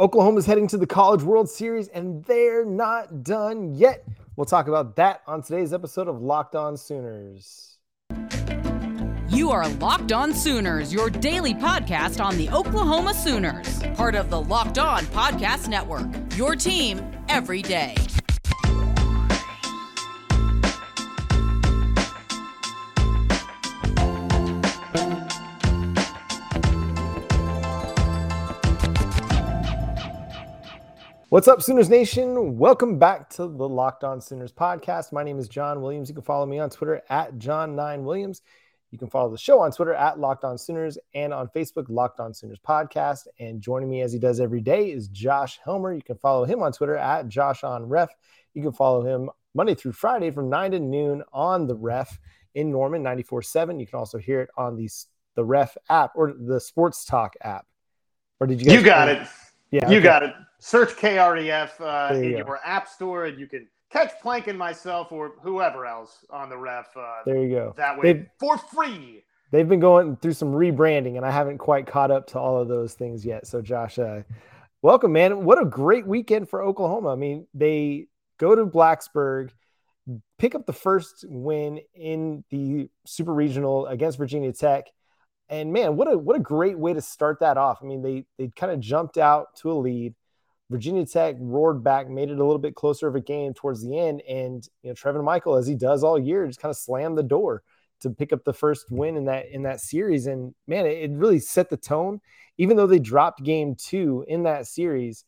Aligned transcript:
Oklahoma's 0.00 0.44
heading 0.44 0.66
to 0.68 0.76
the 0.76 0.88
College 0.88 1.22
World 1.22 1.48
Series, 1.48 1.86
and 1.86 2.24
they're 2.24 2.64
not 2.64 3.22
done 3.22 3.76
yet. 3.76 4.04
We'll 4.34 4.44
talk 4.44 4.66
about 4.66 4.96
that 4.96 5.22
on 5.28 5.42
today's 5.42 5.72
episode 5.72 6.08
of 6.08 6.20
Locked 6.20 6.56
On 6.56 6.76
Sooners. 6.76 7.78
You 9.28 9.52
are 9.52 9.68
Locked 9.68 10.10
On 10.10 10.34
Sooners, 10.34 10.92
your 10.92 11.10
daily 11.10 11.54
podcast 11.54 12.22
on 12.22 12.36
the 12.36 12.50
Oklahoma 12.50 13.14
Sooners, 13.14 13.84
part 13.94 14.16
of 14.16 14.30
the 14.30 14.40
Locked 14.40 14.78
On 14.78 15.04
Podcast 15.06 15.68
Network. 15.68 16.08
Your 16.36 16.56
team 16.56 17.00
every 17.28 17.62
day. 17.62 17.94
What's 31.34 31.48
up, 31.48 31.60
Sooners 31.60 31.90
Nation? 31.90 32.58
Welcome 32.58 32.96
back 32.96 33.28
to 33.30 33.48
the 33.48 33.68
Locked 33.68 34.04
On 34.04 34.20
Sooners 34.20 34.52
podcast. 34.52 35.12
My 35.12 35.24
name 35.24 35.40
is 35.40 35.48
John 35.48 35.82
Williams. 35.82 36.08
You 36.08 36.14
can 36.14 36.22
follow 36.22 36.46
me 36.46 36.60
on 36.60 36.70
Twitter 36.70 37.02
at 37.10 37.38
John9Williams. 37.38 38.40
You 38.92 38.98
can 38.98 39.10
follow 39.10 39.32
the 39.32 39.36
show 39.36 39.58
on 39.58 39.72
Twitter 39.72 39.94
at 39.94 40.20
Locked 40.20 40.44
On 40.44 40.56
Sooners 40.56 40.96
and 41.12 41.34
on 41.34 41.48
Facebook, 41.48 41.86
Locked 41.88 42.20
On 42.20 42.32
Sooners 42.32 42.60
Podcast. 42.60 43.26
And 43.40 43.60
joining 43.60 43.90
me 43.90 44.02
as 44.02 44.12
he 44.12 44.20
does 44.20 44.38
every 44.38 44.60
day 44.60 44.92
is 44.92 45.08
Josh 45.08 45.58
Helmer. 45.64 45.92
You 45.92 46.02
can 46.02 46.18
follow 46.18 46.44
him 46.44 46.62
on 46.62 46.70
Twitter 46.70 46.96
at 46.96 47.26
Josh 47.26 47.64
on 47.64 47.88
Ref. 47.88 48.10
You 48.54 48.62
can 48.62 48.72
follow 48.72 49.04
him 49.04 49.28
Monday 49.56 49.74
through 49.74 49.90
Friday 49.90 50.30
from 50.30 50.48
9 50.48 50.70
to 50.70 50.78
noon 50.78 51.24
on 51.32 51.66
the 51.66 51.74
Ref 51.74 52.16
in 52.54 52.70
Norman 52.70 53.02
94.7. 53.02 53.80
You 53.80 53.88
can 53.88 53.98
also 53.98 54.18
hear 54.18 54.40
it 54.40 54.50
on 54.56 54.76
the, 54.76 54.88
the 55.34 55.44
Ref 55.44 55.76
app 55.88 56.12
or 56.14 56.32
the 56.32 56.60
Sports 56.60 57.04
Talk 57.04 57.34
app. 57.40 57.66
Or 58.38 58.46
did 58.46 58.64
you 58.64 58.70
You 58.70 58.82
got 58.84 59.08
it. 59.08 59.26
Yeah. 59.72 59.90
You 59.90 59.96
okay. 59.96 60.04
got 60.04 60.22
it 60.22 60.32
search 60.64 60.96
KREF 60.96 61.78
uh, 61.78 62.14
you 62.14 62.22
in 62.22 62.30
go. 62.30 62.36
your 62.38 62.60
app 62.64 62.88
store, 62.88 63.26
and 63.26 63.38
you 63.38 63.46
can 63.46 63.68
catch 63.90 64.12
Plank 64.22 64.46
and 64.46 64.58
myself 64.58 65.12
or 65.12 65.34
whoever 65.42 65.84
else 65.84 66.24
on 66.30 66.48
the 66.48 66.56
ref. 66.56 66.86
Uh, 66.96 67.16
there 67.26 67.42
you 67.42 67.50
go. 67.50 67.74
That 67.76 67.98
way 67.98 68.12
they've, 68.14 68.26
for 68.40 68.56
free. 68.56 69.24
They've 69.50 69.68
been 69.68 69.80
going 69.80 70.16
through 70.16 70.32
some 70.32 70.52
rebranding, 70.52 71.18
and 71.18 71.26
I 71.26 71.30
haven't 71.30 71.58
quite 71.58 71.86
caught 71.86 72.10
up 72.10 72.28
to 72.28 72.38
all 72.38 72.58
of 72.58 72.68
those 72.68 72.94
things 72.94 73.26
yet. 73.26 73.46
So, 73.46 73.60
Josh, 73.60 73.98
uh, 73.98 74.22
welcome, 74.80 75.12
man. 75.12 75.44
What 75.44 75.60
a 75.60 75.66
great 75.66 76.06
weekend 76.06 76.48
for 76.48 76.62
Oklahoma. 76.62 77.12
I 77.12 77.16
mean, 77.16 77.46
they 77.52 78.06
go 78.38 78.54
to 78.54 78.64
Blacksburg, 78.64 79.50
pick 80.38 80.54
up 80.54 80.64
the 80.64 80.72
first 80.72 81.26
win 81.28 81.80
in 81.94 82.42
the 82.48 82.88
Super 83.04 83.34
Regional 83.34 83.86
against 83.86 84.16
Virginia 84.16 84.52
Tech. 84.52 84.86
And 85.50 85.74
man, 85.74 85.96
what 85.96 86.10
a 86.10 86.16
what 86.16 86.36
a 86.36 86.40
great 86.40 86.78
way 86.78 86.94
to 86.94 87.02
start 87.02 87.40
that 87.40 87.58
off. 87.58 87.80
I 87.82 87.84
mean, 87.84 88.00
they 88.00 88.24
they 88.38 88.50
kind 88.56 88.72
of 88.72 88.80
jumped 88.80 89.18
out 89.18 89.48
to 89.56 89.70
a 89.70 89.74
lead 89.74 90.14
Virginia 90.70 91.04
Tech 91.04 91.36
roared 91.38 91.84
back, 91.84 92.08
made 92.08 92.30
it 92.30 92.38
a 92.38 92.44
little 92.44 92.58
bit 92.58 92.74
closer 92.74 93.06
of 93.06 93.14
a 93.14 93.20
game 93.20 93.54
towards 93.54 93.82
the 93.82 93.98
end. 93.98 94.22
And 94.28 94.66
you 94.82 94.90
know, 94.90 94.94
Trevin 94.94 95.24
Michael, 95.24 95.56
as 95.56 95.66
he 95.66 95.74
does 95.74 96.02
all 96.02 96.18
year, 96.18 96.46
just 96.46 96.60
kind 96.60 96.70
of 96.70 96.76
slammed 96.76 97.18
the 97.18 97.22
door 97.22 97.62
to 98.00 98.10
pick 98.10 98.32
up 98.32 98.44
the 98.44 98.52
first 98.52 98.86
win 98.90 99.16
in 99.16 99.26
that 99.26 99.46
in 99.50 99.62
that 99.62 99.80
series. 99.80 100.26
And 100.26 100.54
man, 100.66 100.86
it, 100.86 100.98
it 100.98 101.10
really 101.12 101.38
set 101.38 101.70
the 101.70 101.76
tone. 101.76 102.20
Even 102.56 102.76
though 102.76 102.86
they 102.86 102.98
dropped 102.98 103.42
game 103.42 103.74
two 103.74 104.24
in 104.28 104.44
that 104.44 104.66
series, 104.66 105.24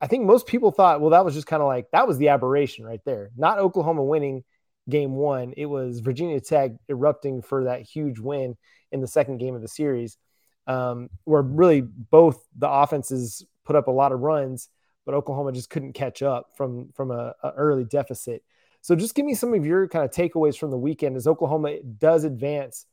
I 0.00 0.06
think 0.06 0.24
most 0.24 0.46
people 0.46 0.70
thought, 0.70 1.00
well, 1.00 1.10
that 1.10 1.24
was 1.24 1.34
just 1.34 1.46
kind 1.46 1.62
of 1.62 1.66
like 1.66 1.86
that 1.92 2.06
was 2.06 2.18
the 2.18 2.28
aberration 2.28 2.84
right 2.84 3.00
there. 3.04 3.30
Not 3.36 3.58
Oklahoma 3.58 4.04
winning 4.04 4.44
game 4.88 5.12
one. 5.12 5.52
It 5.56 5.66
was 5.66 6.00
Virginia 6.00 6.40
Tech 6.40 6.72
erupting 6.88 7.42
for 7.42 7.64
that 7.64 7.82
huge 7.82 8.18
win 8.18 8.56
in 8.92 9.00
the 9.00 9.06
second 9.08 9.38
game 9.38 9.54
of 9.54 9.62
the 9.62 9.68
series. 9.68 10.16
Um, 10.66 11.08
where 11.24 11.42
really 11.42 11.80
both 11.80 12.46
the 12.56 12.68
offenses 12.68 13.44
put 13.70 13.76
up 13.76 13.86
a 13.86 13.92
lot 13.92 14.10
of 14.10 14.18
runs, 14.18 14.68
but 15.06 15.14
Oklahoma 15.14 15.52
just 15.52 15.70
couldn't 15.70 15.92
catch 15.92 16.22
up 16.22 16.48
from 16.56 16.88
from 16.92 17.12
a, 17.12 17.34
a 17.44 17.50
early 17.50 17.84
deficit. 17.84 18.42
So 18.80 18.96
just 18.96 19.14
give 19.14 19.24
me 19.24 19.34
some 19.34 19.54
of 19.54 19.64
your 19.64 19.86
kind 19.86 20.04
of 20.04 20.10
takeaways 20.10 20.58
from 20.58 20.72
the 20.72 20.76
weekend 20.76 21.16
as 21.16 21.28
Oklahoma 21.28 21.76
does 21.98 22.24
advance 22.24 22.86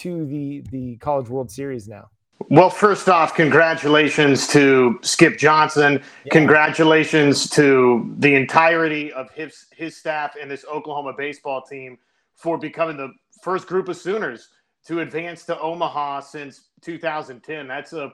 to 0.00 0.26
the 0.26 0.62
the 0.70 0.98
College 0.98 1.30
World 1.30 1.50
Series 1.50 1.88
now. 1.88 2.10
Well, 2.50 2.68
first 2.68 3.08
off, 3.08 3.34
congratulations 3.34 4.46
to 4.48 4.98
Skip 5.00 5.38
Johnson. 5.38 6.02
Yeah. 6.24 6.30
Congratulations 6.30 7.48
to 7.50 8.14
the 8.18 8.34
entirety 8.34 9.10
of 9.14 9.30
his 9.30 9.64
his 9.74 9.96
staff 9.96 10.34
and 10.38 10.50
this 10.50 10.66
Oklahoma 10.70 11.14
baseball 11.16 11.62
team 11.62 11.96
for 12.34 12.58
becoming 12.58 12.98
the 12.98 13.14
first 13.42 13.66
group 13.66 13.88
of 13.88 13.96
Sooners 13.96 14.50
to 14.88 15.00
advance 15.00 15.46
to 15.46 15.58
Omaha 15.58 16.20
since 16.20 16.68
2010. 16.82 17.66
That's 17.66 17.94
a 17.94 18.12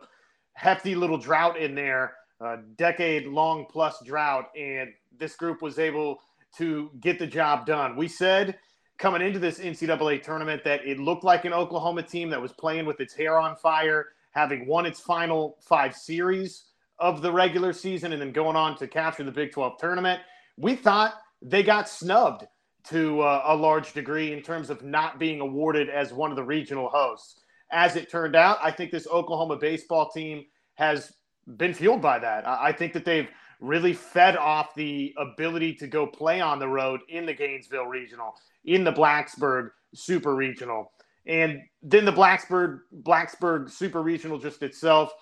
hefty 0.54 0.94
little 0.94 1.18
drought 1.18 1.58
in 1.58 1.74
there, 1.74 2.14
a 2.40 2.58
decade 2.76 3.26
long 3.26 3.66
plus 3.70 4.02
drought, 4.04 4.50
and 4.56 4.90
this 5.18 5.36
group 5.36 5.62
was 5.62 5.78
able 5.78 6.18
to 6.56 6.90
get 7.00 7.18
the 7.18 7.26
job 7.26 7.66
done. 7.66 7.96
We 7.96 8.08
said 8.08 8.58
coming 8.98 9.22
into 9.22 9.38
this 9.38 9.58
NCAA 9.58 10.22
tournament 10.22 10.62
that 10.64 10.86
it 10.86 10.98
looked 10.98 11.24
like 11.24 11.44
an 11.44 11.52
Oklahoma 11.52 12.02
team 12.02 12.30
that 12.30 12.40
was 12.40 12.52
playing 12.52 12.86
with 12.86 13.00
its 13.00 13.14
hair 13.14 13.38
on 13.38 13.56
fire, 13.56 14.08
having 14.30 14.66
won 14.66 14.86
its 14.86 15.00
final 15.00 15.56
five 15.60 15.94
series 15.94 16.64
of 16.98 17.22
the 17.22 17.32
regular 17.32 17.72
season 17.72 18.12
and 18.12 18.22
then 18.22 18.32
going 18.32 18.56
on 18.56 18.76
to 18.78 18.86
capture 18.86 19.24
the 19.24 19.32
Big 19.32 19.52
12 19.52 19.78
tournament. 19.78 20.20
We 20.56 20.76
thought 20.76 21.14
they 21.42 21.62
got 21.62 21.88
snubbed 21.88 22.46
to 22.84 23.20
uh, 23.22 23.42
a 23.46 23.56
large 23.56 23.92
degree 23.94 24.32
in 24.32 24.42
terms 24.42 24.70
of 24.70 24.84
not 24.84 25.18
being 25.18 25.40
awarded 25.40 25.88
as 25.88 26.12
one 26.12 26.30
of 26.30 26.36
the 26.36 26.44
regional 26.44 26.88
hosts 26.88 27.40
as 27.70 27.96
it 27.96 28.10
turned 28.10 28.36
out, 28.36 28.58
I 28.62 28.70
think 28.70 28.90
this 28.90 29.06
Oklahoma 29.06 29.56
baseball 29.56 30.10
team 30.10 30.44
has 30.74 31.12
been 31.56 31.74
fueled 31.74 32.02
by 32.02 32.18
that. 32.18 32.46
I 32.46 32.72
think 32.72 32.92
that 32.94 33.04
they've 33.04 33.28
really 33.60 33.92
fed 33.92 34.36
off 34.36 34.74
the 34.74 35.14
ability 35.18 35.74
to 35.74 35.86
go 35.86 36.06
play 36.06 36.40
on 36.40 36.58
the 36.58 36.68
road 36.68 37.00
in 37.08 37.26
the 37.26 37.34
Gainesville 37.34 37.86
Regional, 37.86 38.34
in 38.64 38.84
the 38.84 38.92
Blacksburg 38.92 39.70
Super 39.94 40.34
Regional, 40.34 40.92
and 41.26 41.60
then 41.82 42.04
the 42.04 42.12
Blacksburg 42.12 42.80
Blacksburg 43.02 43.70
Super 43.70 44.02
Regional 44.02 44.38
just 44.38 44.62
itself. 44.62 45.12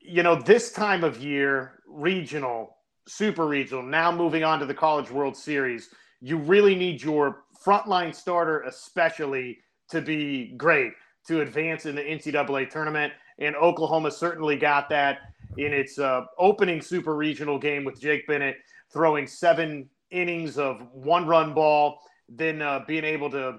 You 0.00 0.22
know, 0.22 0.34
this 0.34 0.72
time 0.72 1.04
of 1.04 1.22
year, 1.22 1.80
regional, 1.86 2.76
super 3.06 3.46
regional, 3.46 3.82
now 3.82 4.12
moving 4.12 4.44
on 4.44 4.58
to 4.60 4.66
the 4.66 4.74
College 4.74 5.10
World 5.10 5.36
Series, 5.36 5.88
you 6.20 6.36
really 6.36 6.74
need 6.74 7.02
your 7.02 7.44
frontline 7.64 8.14
starter, 8.14 8.62
especially, 8.62 9.58
to 9.90 10.00
be 10.00 10.54
great 10.56 10.92
to 11.26 11.40
advance 11.40 11.86
in 11.86 11.94
the 11.94 12.02
NCAA 12.02 12.70
tournament. 12.70 13.12
And 13.38 13.56
Oklahoma 13.56 14.10
certainly 14.10 14.56
got 14.56 14.88
that 14.90 15.18
in 15.56 15.72
its 15.72 15.98
uh, 15.98 16.22
opening 16.38 16.80
super 16.80 17.14
regional 17.14 17.58
game 17.58 17.84
with 17.84 18.00
Jake 18.00 18.26
Bennett 18.26 18.56
throwing 18.92 19.26
seven 19.26 19.88
innings 20.10 20.58
of 20.58 20.86
one 20.92 21.26
run 21.26 21.54
ball, 21.54 22.00
then 22.28 22.62
uh, 22.62 22.80
being 22.86 23.04
able 23.04 23.30
to 23.30 23.58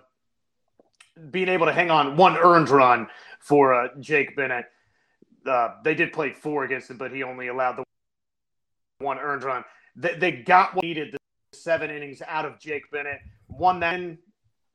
being 1.32 1.48
able 1.48 1.66
to 1.66 1.72
hang 1.72 1.90
on 1.90 2.18
one 2.18 2.38
earned 2.38 2.70
run 2.70 3.08
for 3.40 3.74
uh, 3.74 3.88
Jake 4.00 4.36
Bennett. 4.36 4.66
Uh, 5.46 5.70
they 5.84 5.96
did 5.96 6.12
play 6.12 6.34
four 6.34 6.64
against 6.64 6.90
him, 6.90 6.98
but 6.98 7.12
he 7.12 7.24
only 7.24 7.48
allowed 7.48 7.78
the 7.78 7.84
one 9.00 9.18
earned 9.20 9.44
run. 9.44 9.64
They, 9.96 10.16
they 10.16 10.32
got 10.32 10.76
what 10.76 10.84
needed 10.84 11.14
the 11.14 11.20
seven 11.58 11.90
innings 11.90 12.22
out 12.28 12.46
of 12.46 12.60
Jake 12.60 12.90
Bennett. 12.92 13.20
Won 13.48 13.80
that 13.82 14.00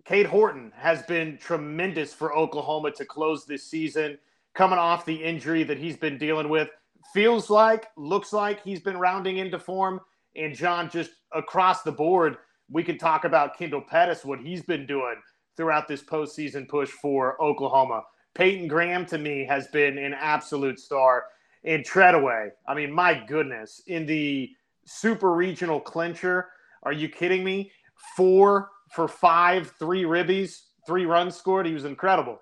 Cade 0.04 0.26
Horton 0.26 0.72
has 0.76 1.02
been 1.02 1.38
tremendous 1.38 2.12
for 2.12 2.34
Oklahoma 2.34 2.90
to 2.92 3.04
close 3.04 3.44
this 3.44 3.64
season, 3.64 4.18
coming 4.54 4.78
off 4.78 5.04
the 5.04 5.22
injury 5.22 5.62
that 5.64 5.78
he's 5.78 5.96
been 5.96 6.18
dealing 6.18 6.48
with. 6.48 6.68
Feels 7.12 7.50
like, 7.50 7.88
looks 7.96 8.32
like 8.32 8.62
he's 8.62 8.80
been 8.80 8.96
rounding 8.98 9.38
into 9.38 9.58
form. 9.58 10.00
And 10.36 10.54
John, 10.54 10.90
just 10.90 11.10
across 11.32 11.82
the 11.82 11.92
board, 11.92 12.36
we 12.70 12.82
can 12.82 12.98
talk 12.98 13.24
about 13.24 13.58
Kendall 13.58 13.82
Pettis, 13.82 14.24
what 14.24 14.40
he's 14.40 14.62
been 14.62 14.86
doing 14.86 15.16
throughout 15.56 15.88
this 15.88 16.02
postseason 16.02 16.68
push 16.68 16.88
for 16.88 17.40
Oklahoma. 17.42 18.02
Peyton 18.34 18.68
Graham, 18.68 19.04
to 19.06 19.18
me, 19.18 19.44
has 19.44 19.66
been 19.68 19.98
an 19.98 20.14
absolute 20.14 20.78
star. 20.78 21.24
And 21.64 21.84
Tredaway, 21.84 22.50
I 22.66 22.74
mean, 22.74 22.92
my 22.92 23.14
goodness, 23.26 23.82
in 23.86 24.06
the 24.06 24.50
super 24.86 25.32
regional 25.32 25.80
clincher, 25.80 26.48
are 26.84 26.92
you 26.92 27.08
kidding 27.08 27.44
me? 27.44 27.72
Four 28.16 28.70
for 28.90 29.08
five, 29.08 29.72
three 29.78 30.04
ribbies, 30.04 30.60
three 30.86 31.06
runs 31.06 31.36
scored. 31.36 31.66
He 31.66 31.74
was 31.74 31.84
incredible. 31.84 32.40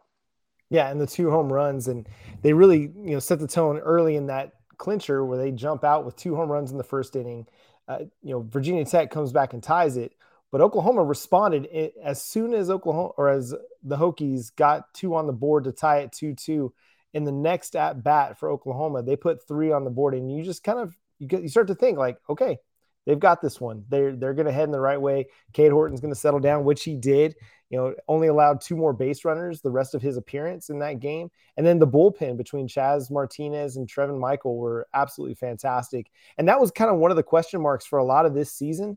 Yeah, 0.71 0.91
and 0.91 1.01
the 1.01 1.07
two 1.07 1.31
home 1.31 1.53
runs, 1.53 1.89
and 1.89 2.09
they 2.43 2.53
really 2.53 2.81
you 2.81 3.13
know 3.13 3.19
set 3.19 3.39
the 3.39 3.47
tone 3.47 3.79
early 3.79 4.17
in 4.17 4.27
that 4.27 4.53
clincher 4.77 5.25
where 5.25 5.39
they 5.39 5.51
jump 5.51 5.85
out 5.85 6.05
with 6.05 6.17
two 6.17 6.37
home 6.37 6.51
runs 6.51 6.71
in 6.71 6.79
the 6.79 6.85
first 6.85 7.17
inning. 7.17 7.47
Uh, 7.87 8.01
you 8.23 8.33
know, 8.33 8.41
Virginia 8.41 8.85
Tech 8.85 9.11
comes 9.11 9.33
back 9.33 9.55
and 9.55 9.63
ties 9.63 9.97
it, 9.97 10.13
but 10.53 10.61
Oklahoma 10.61 11.03
responded 11.03 11.67
as 12.03 12.23
soon 12.23 12.53
as 12.53 12.71
Oklahoma 12.71 13.11
or 13.17 13.31
as 13.31 13.55
the 13.83 13.97
Hokies 13.97 14.55
got 14.55 14.93
two 14.93 15.15
on 15.15 15.27
the 15.27 15.33
board 15.33 15.65
to 15.65 15.73
tie 15.73 16.01
it 16.01 16.13
two-two. 16.13 16.73
In 17.15 17.25
the 17.25 17.33
next 17.33 17.75
at 17.75 18.05
bat 18.05 18.39
for 18.39 18.51
Oklahoma, 18.51 19.03
they 19.03 19.17
put 19.17 19.49
three 19.49 19.73
on 19.73 19.85
the 19.85 19.91
board, 19.91 20.15
and 20.15 20.31
you 20.31 20.45
just 20.45 20.63
kind 20.63 20.79
of 20.79 20.95
you, 21.19 21.27
get, 21.27 21.43
you 21.43 21.49
start 21.49 21.69
to 21.69 21.75
think 21.75 21.97
like, 21.97 22.19
okay, 22.29 22.59
they've 23.09 23.19
got 23.19 23.41
this 23.41 23.59
one. 23.59 23.85
They're 23.89 24.15
they're 24.15 24.35
going 24.35 24.47
to 24.47 24.53
head 24.53 24.65
in 24.65 24.71
the 24.71 24.79
right 24.79 25.01
way. 25.01 25.27
Cade 25.55 25.73
Horton's 25.73 26.01
going 26.01 26.13
to 26.13 26.21
settle 26.21 26.39
down, 26.39 26.63
which 26.63 26.85
he 26.85 26.95
did. 26.95 27.35
You 27.71 27.79
know, 27.79 27.95
only 28.07 28.29
allowed 28.29 28.61
two 28.61 28.77
more 28.77 28.93
base 28.93 29.25
runners 29.25 29.61
the 29.61 29.71
rest 29.71 29.95
of 29.95 30.03
his 30.03 30.17
appearance 30.17 30.71
in 30.71 30.79
that 30.79 31.01
game, 31.01 31.31
and 31.57 31.67
then 31.67 31.79
the 31.79 31.87
bullpen 31.87 32.37
between 32.37 32.69
Chazz 32.69 33.11
Martinez 33.11 33.77
and 33.77 33.89
Trevin 33.89 34.21
Michael 34.21 34.57
were 34.57 34.87
absolutely 34.95 35.35
fantastic. 35.35 36.11
And 36.37 36.47
that 36.49 36.61
was 36.61 36.71
kind 36.71 36.91
of 36.91 36.99
one 36.99 37.11
of 37.11 37.17
the 37.17 37.23
question 37.23 37.61
marks 37.61 37.87
for 37.87 37.99
a 37.99 38.05
lot 38.05 38.27
of 38.27 38.35
this 38.35 38.53
season. 38.53 38.97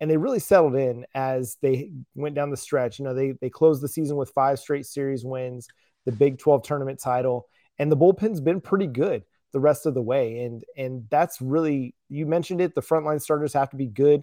And 0.00 0.08
they 0.08 0.16
really 0.16 0.38
settled 0.38 0.76
in 0.76 1.04
as 1.12 1.56
they 1.60 1.90
went 2.14 2.36
down 2.36 2.50
the 2.50 2.56
stretch. 2.56 3.00
You 3.00 3.04
know, 3.04 3.14
they 3.14 3.32
they 3.32 3.50
closed 3.50 3.82
the 3.82 3.88
season 3.88 4.16
with 4.16 4.30
five 4.30 4.60
straight 4.60 4.86
series 4.86 5.24
wins, 5.24 5.66
the 6.06 6.12
Big 6.12 6.38
12 6.38 6.62
tournament 6.62 7.00
title, 7.00 7.48
and 7.78 7.90
the 7.90 7.96
bullpen's 7.96 8.40
been 8.40 8.60
pretty 8.60 8.86
good 8.86 9.24
the 9.52 9.60
rest 9.60 9.86
of 9.86 9.94
the 9.94 10.02
way. 10.02 10.40
And 10.40 10.64
and 10.76 11.06
that's 11.10 11.40
really 11.40 11.94
you 12.08 12.26
mentioned 12.26 12.60
it. 12.60 12.74
The 12.74 12.82
frontline 12.82 13.20
starters 13.20 13.52
have 13.54 13.70
to 13.70 13.76
be 13.76 13.86
good. 13.86 14.22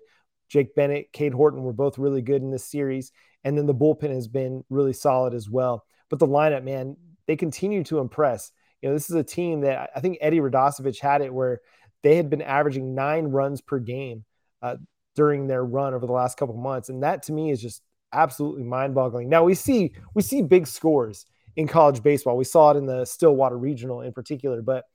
Jake 0.50 0.76
Bennett, 0.76 1.12
Cade 1.12 1.34
Horton 1.34 1.64
were 1.64 1.74
both 1.74 1.98
really 1.98 2.22
good 2.22 2.42
in 2.42 2.52
this 2.52 2.66
series, 2.66 3.12
and 3.44 3.58
then 3.58 3.66
the 3.66 3.74
bullpen 3.74 4.14
has 4.14 4.28
been 4.28 4.64
really 4.70 4.94
solid 4.94 5.34
as 5.34 5.50
well. 5.50 5.84
But 6.10 6.20
the 6.20 6.28
lineup, 6.28 6.64
man, 6.64 6.98
they 7.26 7.36
continue 7.36 7.84
to 7.86 8.00
impress. 8.00 8.52
You 8.82 8.90
know, 8.90 8.96
this 8.96 9.10
is 9.10 9.16
a 9.16 9.24
team 9.24 9.62
that 9.62 9.90
I 9.96 10.00
think 10.00 10.20
Eddie 10.22 10.42
Radosevich 10.42 11.00
had 11.00 11.22
it 11.22 11.34
where 11.34 11.62
they 12.04 12.16
had 12.16 12.30
been 12.30 12.44
averaging 12.44 12.94
nine 12.94 13.26
runs 13.26 13.62
per 13.62 13.80
game 13.80 14.24
uh, 14.62 14.76
during 15.16 15.48
their 15.48 15.66
run 15.66 15.96
over 15.96 16.06
the 16.06 16.14
last 16.14 16.38
couple 16.38 16.56
months, 16.56 16.90
and 16.90 17.02
that 17.02 17.24
to 17.24 17.34
me 17.34 17.50
is 17.50 17.60
just 17.60 17.82
absolutely 18.14 18.64
mind-boggling. 18.64 19.28
Now 19.28 19.44
we 19.44 19.56
see 19.56 19.94
we 20.14 20.22
see 20.22 20.42
big 20.44 20.68
scores 20.68 21.26
in 21.56 21.68
college 21.68 22.04
baseball. 22.04 22.38
We 22.38 22.44
saw 22.44 22.72
it 22.72 22.78
in 22.78 22.86
the 22.86 23.06
Stillwater 23.06 23.58
Regional 23.58 24.02
in 24.02 24.14
particular, 24.14 24.62
but 24.62 24.86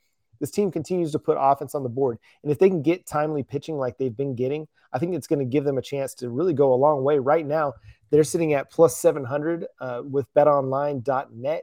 this 0.40 0.50
team 0.50 0.70
continues 0.70 1.12
to 1.12 1.18
put 1.18 1.36
offense 1.38 1.74
on 1.74 1.82
the 1.82 1.88
board. 1.88 2.18
And 2.42 2.50
if 2.50 2.58
they 2.58 2.68
can 2.68 2.82
get 2.82 3.06
timely 3.06 3.42
pitching 3.42 3.76
like 3.76 3.98
they've 3.98 4.16
been 4.16 4.34
getting, 4.34 4.66
I 4.92 4.98
think 4.98 5.14
it's 5.14 5.26
going 5.26 5.38
to 5.38 5.44
give 5.44 5.64
them 5.64 5.78
a 5.78 5.82
chance 5.82 6.14
to 6.14 6.30
really 6.30 6.54
go 6.54 6.72
a 6.72 6.74
long 6.74 7.04
way. 7.04 7.18
Right 7.18 7.46
now, 7.46 7.74
they're 8.10 8.24
sitting 8.24 8.54
at 8.54 8.70
plus 8.70 8.96
700 8.96 9.66
uh, 9.80 10.02
with 10.04 10.26
betonline.net. 10.34 11.62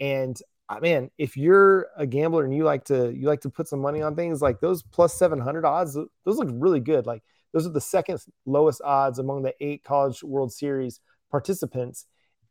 And 0.00 0.36
uh, 0.68 0.80
man, 0.80 1.10
if 1.16 1.36
you're 1.36 1.86
a 1.96 2.06
gambler 2.06 2.44
and 2.44 2.54
you 2.54 2.64
like 2.64 2.84
to 2.86 3.12
you 3.14 3.28
like 3.28 3.40
to 3.42 3.50
put 3.50 3.68
some 3.68 3.80
money 3.80 4.02
on 4.02 4.16
things 4.16 4.42
like 4.42 4.60
those 4.60 4.82
plus 4.82 5.14
700 5.14 5.64
odds, 5.64 5.94
those 5.94 6.36
look 6.36 6.48
really 6.52 6.80
good. 6.80 7.06
Like 7.06 7.22
those 7.52 7.66
are 7.66 7.72
the 7.72 7.80
second 7.80 8.20
lowest 8.44 8.82
odds 8.84 9.18
among 9.18 9.42
the 9.42 9.54
eight 9.60 9.84
College 9.84 10.22
World 10.22 10.52
Series 10.52 11.00
participants. 11.30 12.06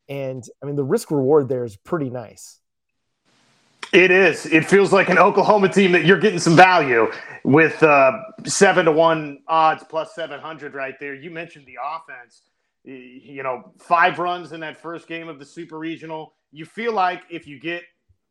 And 0.08 0.42
I 0.62 0.66
mean, 0.66 0.76
the 0.76 0.84
risk 0.84 1.10
reward 1.10 1.48
there 1.48 1.64
is 1.64 1.76
pretty 1.76 2.10
nice. 2.10 2.60
It 3.92 4.10
is. 4.10 4.46
It 4.46 4.66
feels 4.66 4.92
like 4.92 5.08
an 5.08 5.18
Oklahoma 5.18 5.68
team 5.68 5.92
that 5.92 6.04
you're 6.04 6.18
getting 6.18 6.38
some 6.38 6.56
value 6.56 7.10
with 7.44 7.82
uh, 7.82 8.12
seven 8.44 8.86
to 8.86 8.92
one 8.92 9.38
odds 9.46 9.84
plus 9.88 10.14
700 10.14 10.74
right 10.74 10.94
there. 10.98 11.14
You 11.14 11.30
mentioned 11.30 11.66
the 11.66 11.78
offense. 11.82 12.42
You 12.84 13.42
know, 13.42 13.72
five 13.78 14.18
runs 14.18 14.52
in 14.52 14.60
that 14.60 14.76
first 14.76 15.08
game 15.08 15.28
of 15.28 15.38
the 15.38 15.44
Super 15.44 15.78
Regional. 15.78 16.34
You 16.52 16.64
feel 16.64 16.92
like 16.92 17.22
if 17.30 17.46
you 17.46 17.58
get, 17.58 17.82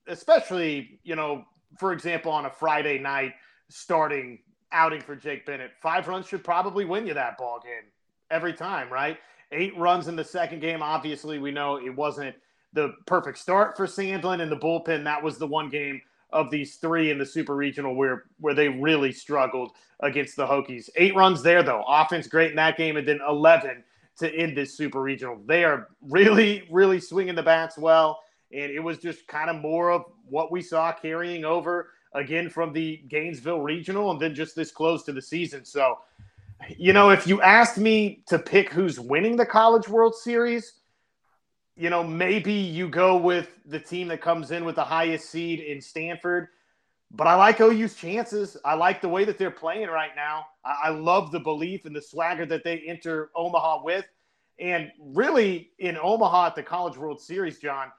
especially, 0.08 1.00
you 1.04 1.16
know, 1.16 1.44
for 1.78 1.92
example, 1.94 2.32
on 2.32 2.46
a 2.46 2.50
Friday 2.50 3.00
night 3.00 3.34
starting 3.70 4.40
outing 4.72 5.02
for 5.02 5.16
Jake 5.16 5.46
Bennett, 5.46 5.72
five 5.82 6.08
runs 6.08 6.28
should 6.28 6.44
probably 6.44 6.86
win 6.86 7.08
you 7.08 7.14
that 7.14 7.38
ball 7.38 7.60
game 7.64 7.92
every 8.32 8.54
time, 8.54 8.90
right? 8.92 9.18
Eight 9.52 9.78
runs 9.78 10.08
in 10.08 10.16
the 10.16 10.24
second 10.24 10.60
game. 10.62 10.82
Obviously, 10.82 11.38
we 11.40 11.52
know 11.52 11.78
it 11.78 11.94
wasn't 11.94 12.36
the 12.76 12.94
perfect 13.08 13.40
start 13.40 13.76
for 13.76 13.88
Sandlin 13.88 14.42
and 14.42 14.52
the 14.52 14.58
bullpen. 14.58 15.04
That 15.04 15.24
was 15.24 15.38
the 15.38 15.48
one 15.48 15.70
game 15.70 16.00
of 16.32 16.52
these 16.52 16.76
three 16.76 17.10
in 17.10 17.18
the 17.18 17.26
Super 17.26 17.56
Regional 17.56 17.96
where 17.96 18.26
where 18.40 18.54
they 18.54 18.68
really 18.68 19.12
struggled 19.12 19.72
against 20.02 20.36
the 20.36 20.46
Hokies. 20.46 20.90
Eight 20.98 21.16
runs 21.16 21.42
there 21.42 21.64
though, 21.64 21.84
offense 21.88 22.28
great 22.28 22.52
in 22.52 22.58
that 22.58 22.78
game, 22.78 22.98
and 22.98 23.08
then 23.08 23.20
eleven 23.28 23.84
to 24.20 24.34
end 24.34 24.56
this 24.56 24.78
Super 24.78 25.02
Regional. 25.02 25.40
They 25.46 25.64
are 25.64 25.88
really 26.02 26.68
really 26.70 27.00
swinging 27.00 27.36
the 27.36 27.44
bats 27.44 27.78
well, 27.78 28.20
and 28.52 28.70
it 28.72 28.82
was 28.82 28.98
just 29.00 29.26
kind 29.28 29.50
of 29.50 29.56
more 29.56 29.92
of 29.92 30.04
what 30.28 30.52
we 30.52 30.62
saw 30.62 30.92
carrying 30.92 31.46
over 31.46 31.90
again 32.14 32.50
from 32.50 32.74
the 32.74 33.04
Gainesville 33.08 33.62
Regional, 33.62 34.12
and 34.12 34.20
then 34.20 34.36
just 34.36 34.56
this 34.56 34.72
close 34.72 35.04
to 35.04 35.14
the 35.14 35.22
season. 35.22 35.64
So, 35.66 36.00
you 36.78 36.94
know, 36.94 37.10
if 37.10 37.28
you 37.28 37.42
asked 37.42 37.78
me 37.78 38.24
to 38.28 38.40
pick 38.40 38.72
who's 38.72 39.00
winning 39.00 39.36
the 39.36 39.46
College 39.46 39.88
World 39.88 40.16
Series 40.16 40.74
you 41.76 41.90
know, 41.90 42.04
maybe 42.04 42.54
you 42.54 42.88
go 42.88 43.18
with 43.18 43.50
the 43.66 43.80
team 43.80 44.08
that 44.08 44.22
comes 44.22 44.52
in 44.52 44.64
with 44.64 44.76
the 44.76 44.84
highest 44.84 45.30
seed 45.30 45.60
in 45.60 45.82
Stanford. 45.82 46.48
But 47.12 47.28
I 47.28 47.36
like 47.36 47.62
OU's 47.62 47.96
chances. 47.96 48.58
I 48.66 48.74
like 48.74 49.02
the 49.02 49.10
way 49.10 49.26
that 49.26 49.38
they're 49.38 49.52
playing 49.52 49.88
right 49.88 50.16
now. 50.16 50.48
I, 50.64 50.76
I 50.86 50.90
love 50.90 51.32
the 51.32 51.40
belief 51.40 51.86
and 51.86 51.96
the 51.96 52.02
swagger 52.02 52.46
that 52.48 52.64
they 52.64 52.80
enter 52.80 53.30
Omaha 53.36 53.84
with. 53.84 54.06
And 54.60 54.92
really, 55.00 55.72
in 55.80 55.98
Omaha 55.98 56.48
at 56.48 56.56
the 56.56 56.64
College 56.64 56.98
World 56.98 57.22
Series, 57.22 57.60
John, 57.60 57.92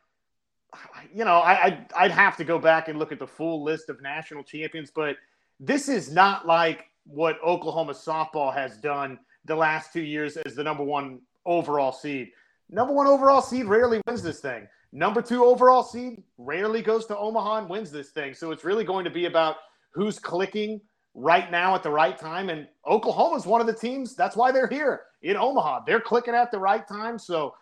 you 1.14 1.24
know, 1.24 1.38
I, 1.38 1.64
I'd, 1.64 1.92
I'd 1.96 2.10
have 2.10 2.36
to 2.38 2.44
go 2.44 2.58
back 2.58 2.88
and 2.88 2.98
look 2.98 3.12
at 3.12 3.18
the 3.18 3.26
full 3.26 3.62
list 3.62 3.88
of 3.88 4.00
national 4.00 4.42
champions, 4.42 4.90
but 4.90 5.16
this 5.60 5.88
is 5.88 6.12
not 6.12 6.46
like 6.46 6.90
what 7.04 7.38
Oklahoma 7.42 7.92
softball 7.92 8.52
has 8.52 8.76
done 8.78 9.18
the 9.44 9.54
last 9.54 9.92
two 9.92 10.02
years 10.02 10.36
as 10.38 10.54
the 10.54 10.64
number 10.64 10.82
one 10.82 11.20
overall 11.44 11.92
seed. 11.92 12.32
Number 12.68 12.92
one 12.92 13.06
overall 13.06 13.42
seed 13.42 13.66
rarely 13.66 14.00
wins 14.06 14.22
this 14.22 14.40
thing. 14.40 14.66
Number 14.92 15.22
two 15.22 15.44
overall 15.44 15.82
seed 15.82 16.22
rarely 16.38 16.82
goes 16.82 17.06
to 17.06 17.16
Omaha 17.16 17.58
and 17.58 17.68
wins 17.68 17.90
this 17.90 18.10
thing. 18.10 18.34
So 18.34 18.50
it's 18.50 18.64
really 18.64 18.84
going 18.84 19.04
to 19.04 19.10
be 19.10 19.26
about 19.26 19.56
who's 19.90 20.18
clicking 20.18 20.80
right 21.14 21.50
now 21.50 21.74
at 21.74 21.82
the 21.82 21.90
right 21.90 22.18
time. 22.18 22.48
And 22.48 22.66
Oklahoma 22.86 23.36
is 23.36 23.46
one 23.46 23.60
of 23.60 23.66
the 23.66 23.74
teams. 23.74 24.14
That's 24.14 24.36
why 24.36 24.52
they're 24.52 24.68
here 24.68 25.02
in 25.22 25.36
Omaha. 25.36 25.80
They're 25.86 26.00
clicking 26.00 26.34
at 26.34 26.50
the 26.50 26.58
right 26.58 26.86
time. 26.86 27.18
So, 27.18 27.54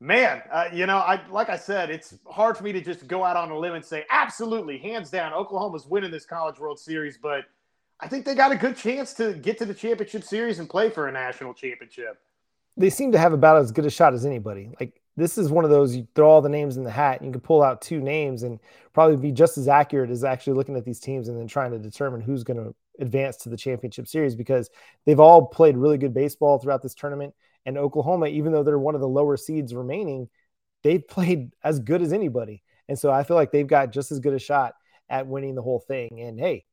man, 0.00 0.42
uh, 0.52 0.66
you 0.72 0.86
know, 0.86 0.98
I 0.98 1.20
like 1.30 1.48
I 1.48 1.56
said, 1.56 1.90
it's 1.90 2.14
hard 2.26 2.56
for 2.56 2.64
me 2.64 2.72
to 2.72 2.80
just 2.80 3.06
go 3.06 3.24
out 3.24 3.36
on 3.36 3.50
a 3.50 3.58
limb 3.58 3.74
and 3.74 3.84
say 3.84 4.04
absolutely, 4.10 4.78
hands 4.78 5.10
down, 5.10 5.32
Oklahoma's 5.32 5.86
winning 5.86 6.10
this 6.10 6.26
College 6.26 6.58
World 6.58 6.78
Series. 6.78 7.18
But 7.18 7.44
I 8.00 8.08
think 8.08 8.24
they 8.24 8.34
got 8.34 8.52
a 8.52 8.56
good 8.56 8.76
chance 8.76 9.14
to 9.14 9.34
get 9.34 9.58
to 9.58 9.64
the 9.64 9.74
championship 9.74 10.24
series 10.24 10.58
and 10.58 10.68
play 10.68 10.90
for 10.90 11.08
a 11.08 11.12
national 11.12 11.54
championship 11.54 12.18
they 12.76 12.90
seem 12.90 13.12
to 13.12 13.18
have 13.18 13.32
about 13.32 13.58
as 13.58 13.72
good 13.72 13.86
a 13.86 13.90
shot 13.90 14.14
as 14.14 14.26
anybody. 14.26 14.70
Like 14.80 15.00
this 15.16 15.38
is 15.38 15.50
one 15.50 15.64
of 15.64 15.70
those 15.70 15.94
you 15.94 16.06
throw 16.14 16.28
all 16.28 16.42
the 16.42 16.48
names 16.48 16.76
in 16.76 16.82
the 16.82 16.90
hat 16.90 17.18
and 17.20 17.26
you 17.26 17.32
can 17.32 17.40
pull 17.40 17.62
out 17.62 17.80
two 17.80 18.00
names 18.00 18.42
and 18.42 18.58
probably 18.92 19.16
be 19.16 19.30
just 19.30 19.56
as 19.58 19.68
accurate 19.68 20.10
as 20.10 20.24
actually 20.24 20.54
looking 20.54 20.76
at 20.76 20.84
these 20.84 21.00
teams 21.00 21.28
and 21.28 21.38
then 21.38 21.46
trying 21.46 21.70
to 21.70 21.78
determine 21.78 22.20
who's 22.20 22.42
going 22.42 22.56
to 22.56 22.74
advance 23.00 23.36
to 23.38 23.48
the 23.48 23.56
championship 23.56 24.08
series 24.08 24.34
because 24.34 24.70
they've 25.04 25.20
all 25.20 25.46
played 25.46 25.76
really 25.76 25.98
good 25.98 26.14
baseball 26.14 26.58
throughout 26.58 26.82
this 26.82 26.94
tournament. 26.94 27.34
And 27.66 27.78
Oklahoma, 27.78 28.26
even 28.26 28.52
though 28.52 28.62
they're 28.62 28.78
one 28.78 28.94
of 28.94 29.00
the 29.00 29.08
lower 29.08 29.36
seeds 29.36 29.74
remaining, 29.74 30.28
they've 30.82 31.06
played 31.08 31.52
as 31.62 31.78
good 31.78 32.02
as 32.02 32.12
anybody. 32.12 32.62
And 32.88 32.98
so 32.98 33.10
I 33.10 33.22
feel 33.22 33.36
like 33.36 33.52
they've 33.52 33.66
got 33.66 33.92
just 33.92 34.12
as 34.12 34.20
good 34.20 34.34
a 34.34 34.38
shot 34.38 34.74
at 35.08 35.26
winning 35.26 35.54
the 35.54 35.62
whole 35.62 35.80
thing. 35.80 36.20
And 36.20 36.38
hey, 36.38 36.64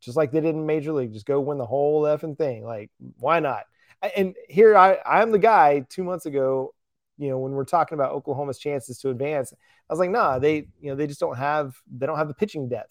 just 0.00 0.16
like 0.16 0.32
they 0.32 0.40
did 0.40 0.54
in 0.54 0.66
Major 0.66 0.92
League, 0.92 1.12
just 1.12 1.26
go 1.26 1.40
win 1.40 1.58
the 1.58 1.66
whole 1.66 2.02
effing 2.02 2.36
thing. 2.36 2.64
Like, 2.64 2.90
why 3.18 3.40
not? 3.40 3.64
And 4.16 4.34
here 4.48 4.76
I, 4.76 4.98
I'm 5.06 5.32
the 5.32 5.38
guy 5.38 5.86
two 5.88 6.04
months 6.04 6.26
ago, 6.26 6.74
you 7.16 7.28
know, 7.28 7.38
when 7.38 7.52
we're 7.52 7.64
talking 7.64 7.96
about 7.96 8.12
Oklahoma's 8.12 8.58
chances 8.58 8.98
to 8.98 9.10
advance, 9.10 9.52
I 9.88 9.92
was 9.92 10.00
like, 10.00 10.10
nah, 10.10 10.38
they, 10.38 10.68
you 10.80 10.90
know, 10.90 10.94
they 10.94 11.06
just 11.06 11.20
don't 11.20 11.36
have, 11.36 11.76
they 11.90 12.06
don't 12.06 12.18
have 12.18 12.28
the 12.28 12.34
pitching 12.34 12.68
depth. 12.68 12.90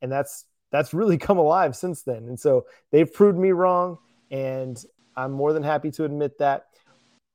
And 0.00 0.10
that's, 0.10 0.46
that's 0.70 0.92
really 0.92 1.18
come 1.18 1.38
alive 1.38 1.76
since 1.76 2.02
then. 2.02 2.28
And 2.28 2.38
so 2.38 2.66
they've 2.90 3.12
proved 3.12 3.38
me 3.38 3.52
wrong. 3.52 3.98
And 4.30 4.82
I'm 5.16 5.32
more 5.32 5.52
than 5.52 5.62
happy 5.62 5.90
to 5.92 6.04
admit 6.04 6.38
that. 6.38 6.66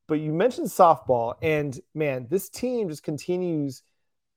But 0.07 0.19
you 0.19 0.31
mentioned 0.31 0.67
softball, 0.67 1.36
and 1.41 1.77
man, 1.93 2.27
this 2.29 2.50
team 2.50 2.88
just 2.88 3.03
continues 3.03 3.83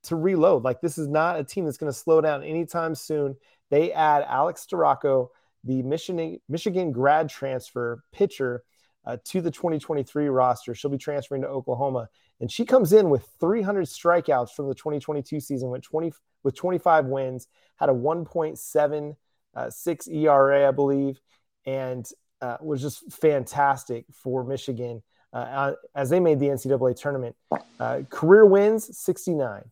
to 0.04 0.16
reload. 0.16 0.64
Like, 0.64 0.80
this 0.80 0.99
is 0.99 1.06
not 1.06 1.38
a 1.38 1.44
team 1.44 1.64
that's 1.64 1.76
going 1.76 1.92
to 1.92 1.99
slow 1.99 2.20
down 2.20 2.42
anytime 2.42 2.94
soon. 2.94 3.37
They 3.70 3.92
add 3.92 4.25
Alex 4.28 4.66
Storako, 4.68 5.28
the 5.62 5.82
Michigan, 5.82 6.40
Michigan 6.49 6.90
grad 6.90 7.28
transfer 7.28 8.02
pitcher 8.12 8.64
uh, 9.04 9.16
to 9.25 9.40
the 9.40 9.50
2023 9.50 10.28
roster. 10.28 10.75
She'll 10.75 10.90
be 10.90 10.99
transferring 10.99 11.42
to 11.42 11.49
Oklahoma, 11.49 12.09
and 12.40 12.50
she 12.50 12.64
comes 12.64 12.92
in 12.92 13.11
with 13.11 13.26
300 13.40 13.87
strikeouts 13.87 14.50
from 14.50 14.69
the 14.69 14.75
2022 14.75 15.40
season 15.40 15.71
with 15.71 15.83
20 15.83 16.12
with 16.42 16.57
25 16.57 17.07
wins, 17.07 17.49
had 17.76 17.88
a 17.88 17.92
1.76 17.92 19.16
uh, 19.54 20.12
ERA, 20.12 20.69
I 20.69 20.71
believe, 20.71 21.21
and 21.66 22.09
uh, 22.40 22.57
was 22.61 22.80
just 22.80 23.12
fantastic 23.12 24.07
for 24.12 24.45
Michigan 24.45 25.02
uh, 25.33 25.37
uh, 25.37 25.75
as 25.95 26.11
they 26.11 26.21
made 26.21 26.40
the 26.40 26.47
NCAA 26.47 27.00
tournament. 27.00 27.37
Uh, 27.78 28.02
career 28.09 28.47
wins 28.47 28.97
69, 28.97 29.62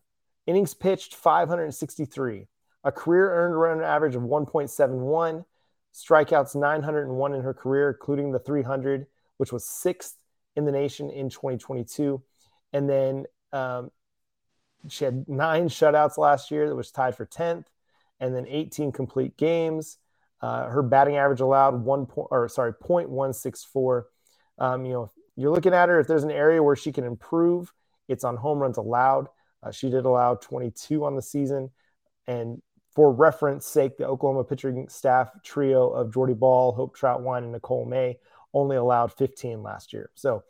innings 0.45 0.73
pitched 0.73 1.15
563, 1.15 2.47
a 2.83 2.91
career 2.91 3.31
earned 3.31 3.59
run 3.59 3.83
average 3.83 4.15
of 4.15 4.21
1.71 4.21 5.45
strikeouts 5.93 6.55
901 6.55 7.33
in 7.33 7.41
her 7.41 7.53
career, 7.53 7.89
including 7.89 8.31
the 8.31 8.39
300 8.39 9.07
which 9.39 9.53
was 9.53 9.65
sixth 9.65 10.17
in 10.57 10.65
the 10.65 10.71
nation 10.71 11.09
in 11.09 11.29
2022. 11.29 12.21
And 12.73 12.89
then 12.89 13.25
um, 13.53 13.89
she 14.89 15.05
had 15.05 15.29
nine 15.29 15.69
shutouts 15.69 16.17
last 16.17 16.51
year 16.51 16.67
that 16.67 16.75
was 16.75 16.91
tied 16.91 17.15
for 17.15 17.25
10th, 17.25 17.63
and 18.19 18.35
then 18.35 18.45
18 18.47 18.91
complete 18.91 19.37
games. 19.37 19.97
Uh, 20.41 20.67
her 20.67 20.83
batting 20.83 21.15
average 21.15 21.39
allowed 21.39 21.81
one 21.81 22.05
point, 22.05 22.27
or 22.31 22.49
sorry, 22.49 22.73
0.164. 22.73 24.03
Um, 24.57 24.85
you 24.85 24.91
know, 24.91 25.11
you're 25.37 25.51
looking 25.51 25.73
at 25.73 25.87
her. 25.87 26.01
If 26.01 26.07
there's 26.07 26.25
an 26.25 26.31
area 26.31 26.61
where 26.61 26.75
she 26.75 26.91
can 26.91 27.05
improve, 27.05 27.73
it's 28.09 28.25
on 28.25 28.35
home 28.35 28.59
runs 28.59 28.77
allowed. 28.77 29.27
Uh, 29.63 29.71
she 29.71 29.89
did 29.89 30.03
allow 30.03 30.35
22 30.35 31.05
on 31.05 31.15
the 31.15 31.21
season, 31.21 31.69
and 32.27 32.61
for 32.93 33.13
reference 33.13 33.65
sake, 33.65 33.97
the 33.97 34.05
Oklahoma 34.05 34.43
pitching 34.43 34.89
staff 34.89 35.29
trio 35.45 35.89
of 35.89 36.13
Jordy 36.13 36.33
Bahl, 36.33 36.73
Hope 36.73 36.97
Trautwein, 36.97 37.43
and 37.43 37.53
Nicole 37.53 37.85
May 37.85 38.17
only 38.53 38.77
allowed 38.77 39.13
15 39.13 39.63
last 39.63 39.93
year. 39.93 40.09
So, 40.15 40.43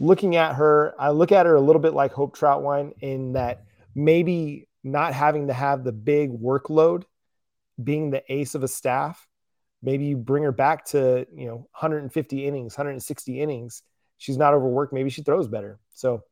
looking 0.00 0.36
at 0.36 0.54
her, 0.54 0.94
I 0.98 1.10
look 1.10 1.32
at 1.32 1.46
her 1.46 1.54
a 1.54 1.60
little 1.60 1.82
bit 1.82 1.94
like 1.94 2.12
Hope 2.12 2.36
Trautwein 2.36 2.92
in 3.00 3.32
that 3.32 3.64
maybe 3.94 4.68
not 4.84 5.14
having 5.14 5.48
to 5.48 5.52
have 5.52 5.84
the 5.84 5.92
big 5.92 6.30
workload, 6.30 7.04
being 7.82 8.10
the 8.10 8.22
ace 8.32 8.54
of 8.54 8.62
a 8.62 8.68
staff. 8.68 9.26
Maybe 9.82 10.06
you 10.06 10.16
bring 10.16 10.42
her 10.42 10.52
back 10.52 10.84
to 10.86 11.26
you 11.34 11.46
know 11.46 11.56
150 11.56 12.46
innings, 12.46 12.76
160 12.76 13.40
innings. 13.40 13.82
She's 14.18 14.36
not 14.36 14.54
overworked. 14.54 14.92
Maybe 14.92 15.10
she 15.10 15.22
throws 15.22 15.46
better. 15.48 15.78
So, 15.94 16.24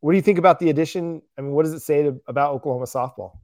what 0.00 0.12
do 0.12 0.16
you 0.16 0.22
think 0.22 0.38
about 0.38 0.58
the 0.58 0.70
addition? 0.70 1.22
I 1.38 1.42
mean, 1.42 1.52
what 1.52 1.64
does 1.64 1.72
it 1.72 1.80
say 1.80 2.02
to, 2.02 2.20
about 2.26 2.52
Oklahoma 2.52 2.86
softball? 2.86 3.38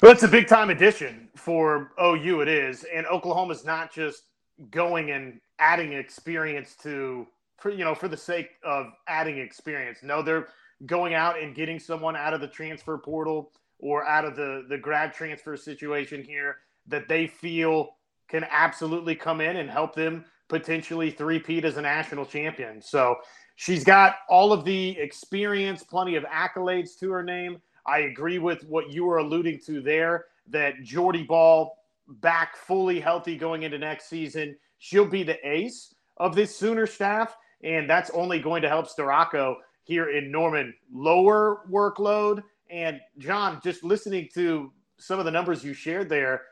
Well, 0.00 0.12
it's 0.12 0.22
a 0.22 0.28
big 0.28 0.48
time 0.48 0.70
addition 0.70 1.28
for 1.36 1.92
OU. 2.02 2.40
It 2.40 2.48
is, 2.48 2.84
and 2.84 3.06
Oklahoma's 3.06 3.64
not 3.64 3.92
just 3.92 4.29
going 4.70 5.10
and 5.10 5.40
adding 5.58 5.92
experience 5.92 6.74
to, 6.82 7.26
for 7.58 7.70
you 7.70 7.84
know, 7.84 7.94
for 7.94 8.08
the 8.08 8.16
sake 8.16 8.50
of 8.64 8.86
adding 9.08 9.38
experience. 9.38 10.00
No, 10.02 10.22
they're 10.22 10.48
going 10.86 11.14
out 11.14 11.40
and 11.40 11.54
getting 11.54 11.78
someone 11.78 12.16
out 12.16 12.34
of 12.34 12.40
the 12.40 12.48
transfer 12.48 12.98
portal 12.98 13.52
or 13.78 14.06
out 14.06 14.24
of 14.24 14.36
the 14.36 14.66
the 14.68 14.78
grad 14.78 15.12
transfer 15.12 15.56
situation 15.56 16.22
here 16.22 16.58
that 16.86 17.08
they 17.08 17.26
feel 17.26 17.96
can 18.28 18.44
absolutely 18.50 19.14
come 19.14 19.40
in 19.40 19.56
and 19.56 19.68
help 19.68 19.94
them 19.94 20.24
potentially 20.48 21.10
three-peat 21.10 21.64
as 21.64 21.76
a 21.76 21.82
national 21.82 22.24
champion. 22.24 22.80
So 22.80 23.16
she's 23.56 23.84
got 23.84 24.16
all 24.28 24.52
of 24.52 24.64
the 24.64 24.98
experience, 24.98 25.82
plenty 25.82 26.16
of 26.16 26.24
accolades 26.24 26.98
to 27.00 27.10
her 27.10 27.22
name. 27.22 27.60
I 27.86 28.00
agree 28.00 28.38
with 28.38 28.64
what 28.64 28.90
you 28.90 29.04
were 29.04 29.18
alluding 29.18 29.60
to 29.66 29.80
there 29.80 30.26
that 30.48 30.82
Jordy 30.82 31.22
Bahl 31.22 31.76
back 32.20 32.56
fully 32.56 33.00
healthy 33.00 33.36
going 33.36 33.62
into 33.62 33.78
next 33.78 34.08
season. 34.08 34.56
She'll 34.78 35.06
be 35.06 35.22
the 35.22 35.38
ace 35.46 35.94
of 36.16 36.34
this 36.34 36.56
Sooner 36.56 36.86
staff, 36.86 37.36
and 37.62 37.88
that's 37.88 38.10
only 38.10 38.40
going 38.40 38.62
to 38.62 38.68
help 38.68 38.88
Storako 38.88 39.56
here 39.84 40.10
in 40.10 40.30
Norman. 40.30 40.74
Lower 40.92 41.62
workload. 41.70 42.42
And 42.70 43.00
John, 43.18 43.60
just 43.62 43.84
listening 43.84 44.28
to 44.34 44.72
some 44.98 45.18
of 45.18 45.24
the 45.24 45.30
numbers 45.30 45.64
you 45.64 45.72
shared 45.74 46.08
there, 46.08 46.42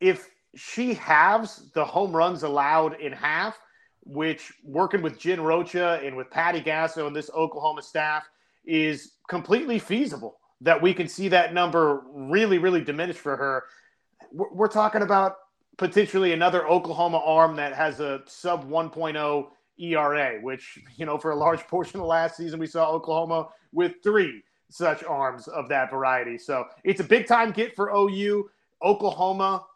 if 0.00 0.28
she 0.54 0.94
halves 0.94 1.70
the 1.72 1.84
home 1.84 2.14
runs 2.14 2.42
allowed 2.42 3.00
in 3.00 3.12
half, 3.12 3.58
which 4.04 4.52
working 4.64 5.00
with 5.00 5.18
Jen 5.18 5.40
Rocha 5.40 6.00
and 6.02 6.16
with 6.16 6.30
Patty 6.30 6.60
Gasso 6.60 7.06
and 7.06 7.14
this 7.14 7.30
Oklahoma 7.34 7.82
staff 7.82 8.28
is 8.64 9.12
completely 9.28 9.78
feasible 9.78 10.38
that 10.60 10.80
we 10.80 10.92
can 10.94 11.08
see 11.08 11.28
that 11.28 11.54
number 11.54 12.02
really, 12.12 12.58
really 12.58 12.82
diminish 12.82 13.16
for 13.16 13.36
her. 13.36 13.64
We're, 14.32 14.68
talking 14.68 15.02
about 15.02 15.36
potentially 15.76 16.32
another 16.32 16.66
Oklahoma 16.66 17.18
arm 17.18 17.56
that 17.56 17.74
has 17.74 18.00
a 18.00 18.22
sub 18.26 18.68
1.0 18.68 19.48
ERA, 19.78 20.40
which, 20.40 20.78
you 20.96 21.06
know, 21.06 21.18
for 21.18 21.32
a 21.32 21.36
large 21.36 21.60
portion 21.68 22.00
of 22.00 22.06
last 22.06 22.36
season, 22.36 22.58
we 22.58 22.66
saw 22.66 22.90
Oklahoma 22.90 23.48
with 23.72 23.94
three 24.02 24.42
such 24.70 25.04
arms 25.04 25.48
of 25.48 25.68
that 25.68 25.90
variety. 25.90 26.38
So 26.38 26.64
it's 26.82 27.00
a 27.00 27.04
big 27.04 27.26
time 27.26 27.52
get 27.52 27.76
for 27.76 27.90
OU. 27.90 28.48
Oklahoma, 28.82 29.66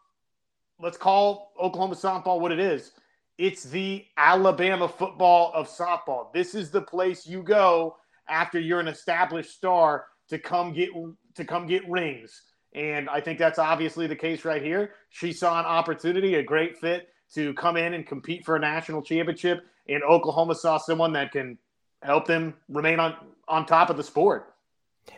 let's 0.79 0.97
call 0.97 1.53
Oklahoma 1.61 1.95
softball 1.95 2.39
what 2.39 2.51
it 2.51 2.59
is. 2.59 2.93
It's 3.37 3.63
the 3.63 4.05
Alabama 4.17 4.87
football 4.89 5.51
of 5.53 5.69
softball. 5.69 6.33
This 6.33 6.55
is 6.55 6.71
the 6.71 6.81
place 6.81 7.27
you 7.27 7.43
go 7.43 7.97
after 8.27 8.59
you're 8.59 8.79
an 8.79 8.87
established 8.87 9.51
star 9.51 10.05
to 10.29 10.39
come 10.39 10.73
get 10.73 10.89
to 11.35 11.45
come 11.45 11.67
get 11.67 11.87
rings. 11.87 12.41
And 12.73 13.09
I 13.09 13.21
think 13.21 13.39
that's 13.39 13.59
obviously 13.59 14.07
the 14.07 14.15
case 14.15 14.45
right 14.45 14.61
here. 14.61 14.91
She 15.09 15.33
saw 15.33 15.59
an 15.59 15.65
opportunity, 15.65 16.35
a 16.35 16.43
great 16.43 16.77
fit 16.77 17.09
to 17.33 17.53
come 17.55 17.77
in 17.77 17.93
and 17.93 18.05
compete 18.05 18.45
for 18.45 18.55
a 18.55 18.59
national 18.59 19.01
championship. 19.01 19.65
And 19.89 20.03
Oklahoma 20.03 20.55
saw 20.55 20.77
someone 20.77 21.13
that 21.13 21.31
can 21.31 21.57
help 22.01 22.27
them 22.27 22.53
remain 22.69 22.99
on, 22.99 23.15
on 23.47 23.65
top 23.65 23.89
of 23.89 23.97
the 23.97 24.03
sport. 24.03 24.53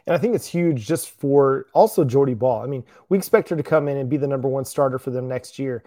And 0.06 0.16
I 0.16 0.20
think 0.20 0.36
it's 0.36 0.48
huge 0.48 0.86
just 0.86 1.10
for 1.10 1.66
also 1.74 2.04
Jordy 2.06 2.36
Bahl. 2.36 2.62
I 2.62 2.68
mean, 2.68 2.84
we 3.10 3.18
expect 3.18 3.50
her 3.50 3.56
to 3.56 3.64
come 3.64 3.88
in 3.88 3.98
and 3.98 4.10
be 4.10 4.18
the 4.18 4.28
number 4.28 4.48
one 4.48 4.66
starter 4.66 5.00
for 5.00 5.10
them 5.10 5.28
next 5.28 5.60
year. 5.60 5.84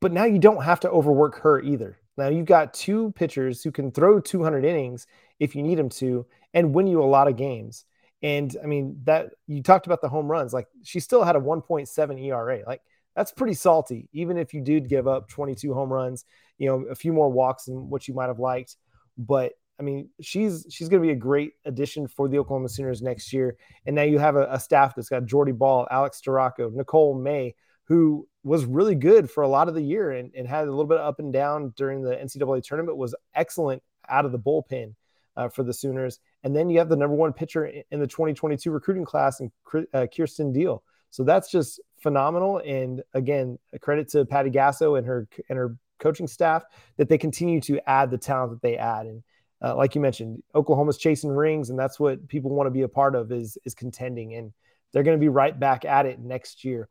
But 0.00 0.12
now 0.12 0.24
you 0.24 0.38
don't 0.38 0.62
have 0.62 0.80
to 0.80 0.90
overwork 0.90 1.40
her 1.40 1.60
either. 1.60 1.98
Now 2.16 2.28
you've 2.28 2.46
got 2.46 2.74
two 2.74 3.12
pitchers 3.12 3.62
who 3.62 3.70
can 3.70 3.90
throw 3.90 4.20
200 4.20 4.64
innings 4.64 5.06
if 5.38 5.56
you 5.56 5.62
need 5.62 5.78
them 5.78 5.88
to 5.90 6.26
and 6.52 6.74
win 6.74 6.86
you 6.86 7.02
a 7.02 7.04
lot 7.04 7.28
of 7.28 7.36
games. 7.36 7.84
And 8.22 8.56
I 8.62 8.66
mean, 8.66 9.00
that 9.04 9.30
you 9.46 9.62
talked 9.62 9.86
about 9.86 10.00
the 10.00 10.08
home 10.08 10.30
runs, 10.30 10.52
like 10.52 10.66
she 10.82 11.00
still 11.00 11.22
had 11.22 11.36
a 11.36 11.40
1.7 11.40 12.24
ERA. 12.24 12.62
Like 12.66 12.82
that's 13.14 13.32
pretty 13.32 13.54
salty, 13.54 14.08
even 14.12 14.36
if 14.36 14.52
you 14.52 14.60
did 14.60 14.88
give 14.88 15.06
up 15.06 15.28
22 15.28 15.72
home 15.72 15.92
runs, 15.92 16.24
you 16.58 16.68
know, 16.68 16.84
a 16.90 16.94
few 16.94 17.12
more 17.12 17.30
walks 17.30 17.64
than 17.64 17.90
what 17.90 18.08
you 18.08 18.14
might 18.14 18.26
have 18.26 18.40
liked. 18.40 18.76
But 19.16 19.52
I 19.78 19.84
mean, 19.84 20.10
she's 20.20 20.66
she's 20.70 20.88
going 20.88 21.00
to 21.02 21.06
be 21.06 21.12
a 21.12 21.16
great 21.16 21.52
addition 21.64 22.08
for 22.08 22.28
the 22.28 22.38
Oklahoma 22.38 22.68
Sooners 22.68 23.00
next 23.00 23.32
year. 23.32 23.56
And 23.86 23.94
now 23.94 24.02
you 24.02 24.18
have 24.18 24.36
a, 24.36 24.48
a 24.50 24.58
staff 24.58 24.94
that's 24.94 25.08
got 25.08 25.24
Jordy 25.24 25.52
Bahl, 25.52 25.86
Alex 25.90 26.20
Storako, 26.20 26.72
Nicole 26.72 27.14
May, 27.14 27.54
who 27.84 28.26
was 28.42 28.64
really 28.64 28.94
good 28.94 29.30
for 29.30 29.42
a 29.42 29.48
lot 29.48 29.68
of 29.68 29.74
the 29.74 29.82
year 29.82 30.10
and, 30.10 30.32
and 30.34 30.48
had 30.48 30.66
a 30.66 30.70
little 30.70 30.86
bit 30.86 30.98
up 30.98 31.20
and 31.20 31.32
down 31.32 31.72
during 31.76 32.02
the 32.02 32.16
NCAA 32.16 32.62
tournament, 32.64 32.98
was 32.98 33.14
excellent 33.34 33.82
out 34.08 34.24
of 34.24 34.32
the 34.32 34.38
bullpen 34.38 34.94
uh, 35.36 35.48
for 35.48 35.62
the 35.62 35.72
Sooners. 35.72 36.18
And 36.44 36.54
then 36.54 36.70
you 36.70 36.78
have 36.78 36.88
the 36.88 36.96
number 36.96 37.16
one 37.16 37.32
pitcher 37.32 37.66
in 37.66 38.00
the 38.00 38.06
2022 38.06 38.70
recruiting 38.70 39.04
class, 39.04 39.40
and 39.40 39.50
uh, 39.74 40.06
Kierston 40.06 40.52
Deal. 40.52 40.82
So 41.10 41.24
that's 41.24 41.50
just 41.50 41.80
phenomenal. 42.00 42.62
And 42.64 43.02
again, 43.14 43.58
a 43.72 43.78
credit 43.78 44.08
to 44.10 44.24
Patty 44.24 44.50
Gasso 44.50 44.98
and 44.98 45.06
her 45.06 45.26
and 45.48 45.58
her 45.58 45.76
coaching 45.98 46.28
staff 46.28 46.64
that 46.96 47.08
they 47.08 47.18
continue 47.18 47.60
to 47.62 47.80
add 47.88 48.10
the 48.10 48.18
talent 48.18 48.52
that 48.52 48.62
they 48.62 48.76
add. 48.76 49.06
And 49.06 49.22
uh, 49.62 49.74
like 49.74 49.94
you 49.94 50.00
mentioned, 50.00 50.42
Oklahoma's 50.54 50.98
chasing 50.98 51.30
rings, 51.30 51.70
and 51.70 51.78
that's 51.78 51.98
what 51.98 52.28
people 52.28 52.50
want 52.50 52.68
to 52.68 52.72
be 52.72 52.82
a 52.82 52.88
part 52.88 53.14
of 53.14 53.32
is 53.32 53.58
is 53.64 53.74
contending. 53.74 54.34
And 54.34 54.52
they're 54.92 55.02
going 55.02 55.18
to 55.18 55.20
be 55.20 55.28
right 55.28 55.58
back 55.58 55.84
at 55.84 56.06
it 56.06 56.20
next 56.20 56.64
year. 56.64 56.88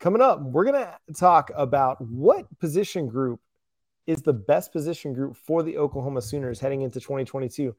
Coming 0.00 0.20
up, 0.20 0.42
we're 0.42 0.64
going 0.64 0.84
to 0.84 1.14
talk 1.14 1.52
about 1.54 2.00
what 2.00 2.46
position 2.58 3.06
group 3.06 3.40
is 4.06 4.22
the 4.22 4.32
best 4.32 4.72
position 4.72 5.12
group 5.12 5.36
for 5.36 5.62
the 5.62 5.78
Oklahoma 5.78 6.20
Sooners 6.20 6.58
heading 6.58 6.82
into 6.82 6.98
2022? 6.98 7.74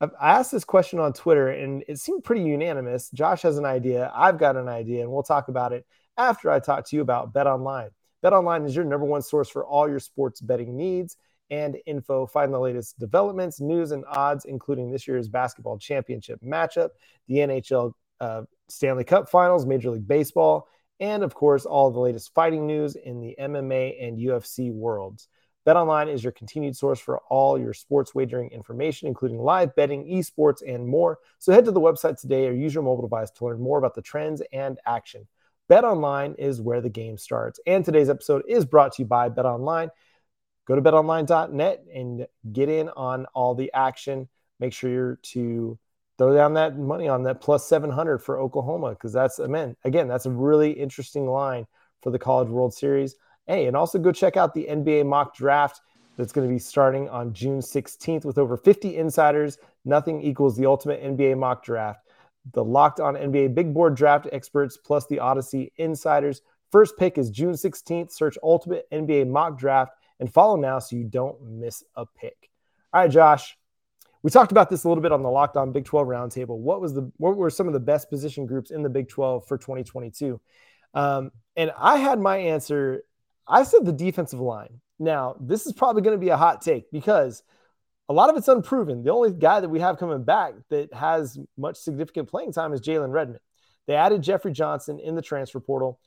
I 0.00 0.32
asked 0.38 0.52
this 0.52 0.64
question 0.64 0.98
on 0.98 1.12
Twitter 1.12 1.48
and 1.48 1.84
it 1.88 1.98
seemed 1.98 2.24
pretty 2.24 2.42
unanimous. 2.42 3.10
Josh 3.10 3.42
has 3.42 3.58
an 3.58 3.64
idea. 3.64 4.12
I've 4.14 4.38
got 4.38 4.56
an 4.56 4.68
idea, 4.68 5.02
and 5.02 5.10
we'll 5.10 5.22
talk 5.22 5.48
about 5.48 5.72
it 5.72 5.86
after 6.16 6.50
I 6.50 6.58
talk 6.58 6.86
to 6.88 6.96
you 6.96 7.02
about 7.02 7.32
Bet 7.32 7.46
Online. 7.46 7.90
Bet 8.22 8.32
Online 8.32 8.64
is 8.64 8.74
your 8.74 8.84
number 8.84 9.06
one 9.06 9.22
source 9.22 9.48
for 9.48 9.64
all 9.64 9.88
your 9.88 10.00
sports 10.00 10.40
betting 10.40 10.76
needs 10.76 11.16
and 11.50 11.76
info. 11.86 12.26
Find 12.26 12.52
the 12.52 12.58
latest 12.58 12.98
developments, 12.98 13.60
news, 13.60 13.92
and 13.92 14.04
odds, 14.08 14.44
including 14.44 14.90
this 14.90 15.06
year's 15.06 15.28
basketball 15.28 15.78
championship 15.78 16.40
matchup, 16.42 16.90
the 17.28 17.36
NHL 17.36 17.92
uh, 18.20 18.42
Stanley 18.68 19.04
Cup 19.04 19.28
Finals, 19.28 19.66
Major 19.66 19.90
League 19.90 20.08
Baseball, 20.08 20.68
and 21.00 21.22
of 21.22 21.34
course, 21.34 21.66
all 21.66 21.90
the 21.90 22.00
latest 22.00 22.32
fighting 22.34 22.66
news 22.66 22.96
in 22.96 23.20
the 23.20 23.36
MMA 23.38 24.02
and 24.02 24.18
UFC 24.18 24.72
worlds. 24.72 25.28
BetOnline 25.66 26.12
is 26.12 26.22
your 26.22 26.32
continued 26.32 26.76
source 26.76 27.00
for 27.00 27.20
all 27.30 27.58
your 27.58 27.72
sports 27.72 28.14
wagering 28.14 28.50
information, 28.50 29.08
including 29.08 29.38
live 29.38 29.74
betting, 29.74 30.04
esports, 30.04 30.62
and 30.66 30.86
more. 30.86 31.18
So 31.38 31.52
head 31.52 31.64
to 31.64 31.70
the 31.70 31.80
website 31.80 32.20
today 32.20 32.46
or 32.46 32.52
use 32.52 32.74
your 32.74 32.82
mobile 32.82 33.02
device 33.02 33.30
to 33.30 33.46
learn 33.46 33.60
more 33.60 33.78
about 33.78 33.94
the 33.94 34.02
trends 34.02 34.42
and 34.52 34.78
action. 34.86 35.26
BetOnline 35.70 36.34
is 36.38 36.60
where 36.60 36.82
the 36.82 36.90
game 36.90 37.16
starts. 37.16 37.58
And 37.66 37.84
today's 37.84 38.10
episode 38.10 38.42
is 38.46 38.66
brought 38.66 38.92
to 38.94 39.02
you 39.02 39.06
by 39.06 39.30
BetOnline. 39.30 39.88
Go 40.66 40.76
to 40.76 40.82
betonline.net 40.82 41.84
and 41.94 42.26
get 42.52 42.68
in 42.68 42.90
on 42.90 43.26
all 43.34 43.54
the 43.54 43.72
action. 43.72 44.28
Make 44.60 44.72
sure 44.72 44.90
you're 44.90 45.18
to 45.22 45.78
throw 46.18 46.34
down 46.34 46.54
that 46.54 46.78
money 46.78 47.08
on 47.08 47.22
that 47.24 47.40
plus 47.40 47.66
700 47.66 48.18
for 48.18 48.38
Oklahoma 48.38 48.90
because 48.90 49.12
that's, 49.12 49.38
a 49.38 49.48
man, 49.48 49.76
again, 49.84 50.08
that's 50.08 50.26
a 50.26 50.30
really 50.30 50.70
interesting 50.70 51.26
line 51.26 51.66
for 52.02 52.10
the 52.10 52.18
College 52.18 52.48
World 52.48 52.74
Series. 52.74 53.16
Hey, 53.46 53.66
and 53.66 53.76
also 53.76 53.98
go 53.98 54.12
check 54.12 54.36
out 54.36 54.54
the 54.54 54.66
NBA 54.70 55.06
mock 55.06 55.34
draft 55.34 55.80
that's 56.16 56.32
going 56.32 56.48
to 56.48 56.52
be 56.52 56.58
starting 56.58 57.08
on 57.08 57.32
June 57.32 57.60
16th 57.60 58.24
with 58.24 58.38
over 58.38 58.56
50 58.56 58.96
insiders. 58.96 59.58
Nothing 59.84 60.22
equals 60.22 60.56
the 60.56 60.66
ultimate 60.66 61.02
NBA 61.02 61.38
mock 61.38 61.64
draft. 61.64 62.00
The 62.52 62.64
locked 62.64 63.00
on 63.00 63.14
NBA 63.14 63.54
big 63.54 63.74
board 63.74 63.94
draft 63.94 64.28
experts 64.32 64.76
plus 64.76 65.06
the 65.06 65.18
Odyssey 65.18 65.72
insiders. 65.76 66.42
First 66.70 66.96
pick 66.98 67.18
is 67.18 67.30
June 67.30 67.52
16th. 67.52 68.12
Search 68.12 68.36
Ultimate 68.42 68.90
NBA 68.90 69.28
mock 69.28 69.58
draft 69.58 69.92
and 70.20 70.32
follow 70.32 70.56
now 70.56 70.78
so 70.78 70.96
you 70.96 71.04
don't 71.04 71.40
miss 71.42 71.84
a 71.96 72.04
pick. 72.04 72.50
All 72.92 73.00
right, 73.00 73.10
Josh. 73.10 73.56
We 74.22 74.30
talked 74.30 74.52
about 74.52 74.70
this 74.70 74.84
a 74.84 74.88
little 74.88 75.02
bit 75.02 75.12
on 75.12 75.22
the 75.22 75.30
Locked 75.30 75.56
On 75.58 75.70
Big 75.70 75.84
12 75.84 76.06
roundtable. 76.06 76.56
What 76.56 76.80
was 76.80 76.94
the 76.94 77.12
what 77.18 77.36
were 77.36 77.50
some 77.50 77.66
of 77.66 77.74
the 77.74 77.80
best 77.80 78.08
position 78.08 78.46
groups 78.46 78.70
in 78.70 78.82
the 78.82 78.88
Big 78.88 79.08
12 79.08 79.46
for 79.46 79.58
2022? 79.58 80.40
Um, 80.94 81.30
and 81.56 81.72
I 81.78 81.98
had 81.98 82.18
my 82.18 82.38
answer. 82.38 83.04
I 83.46 83.62
said 83.64 83.84
the 83.84 83.92
defensive 83.92 84.40
line. 84.40 84.80
Now, 84.98 85.36
this 85.40 85.66
is 85.66 85.72
probably 85.72 86.02
going 86.02 86.16
to 86.16 86.24
be 86.24 86.30
a 86.30 86.36
hot 86.36 86.62
take 86.62 86.90
because 86.90 87.42
a 88.08 88.12
lot 88.12 88.30
of 88.30 88.36
it's 88.36 88.48
unproven. 88.48 89.02
The 89.02 89.12
only 89.12 89.32
guy 89.32 89.60
that 89.60 89.68
we 89.68 89.80
have 89.80 89.98
coming 89.98 90.24
back 90.24 90.54
that 90.70 90.92
has 90.92 91.38
much 91.56 91.76
significant 91.76 92.28
playing 92.28 92.52
time 92.52 92.72
is 92.72 92.80
Jalen 92.80 93.12
Redmond. 93.12 93.40
They 93.86 93.94
added 93.94 94.22
Jeffrey 94.22 94.52
Johnson 94.52 94.98
in 94.98 95.14
the 95.14 95.22
transfer 95.22 95.60
portal, 95.60 96.00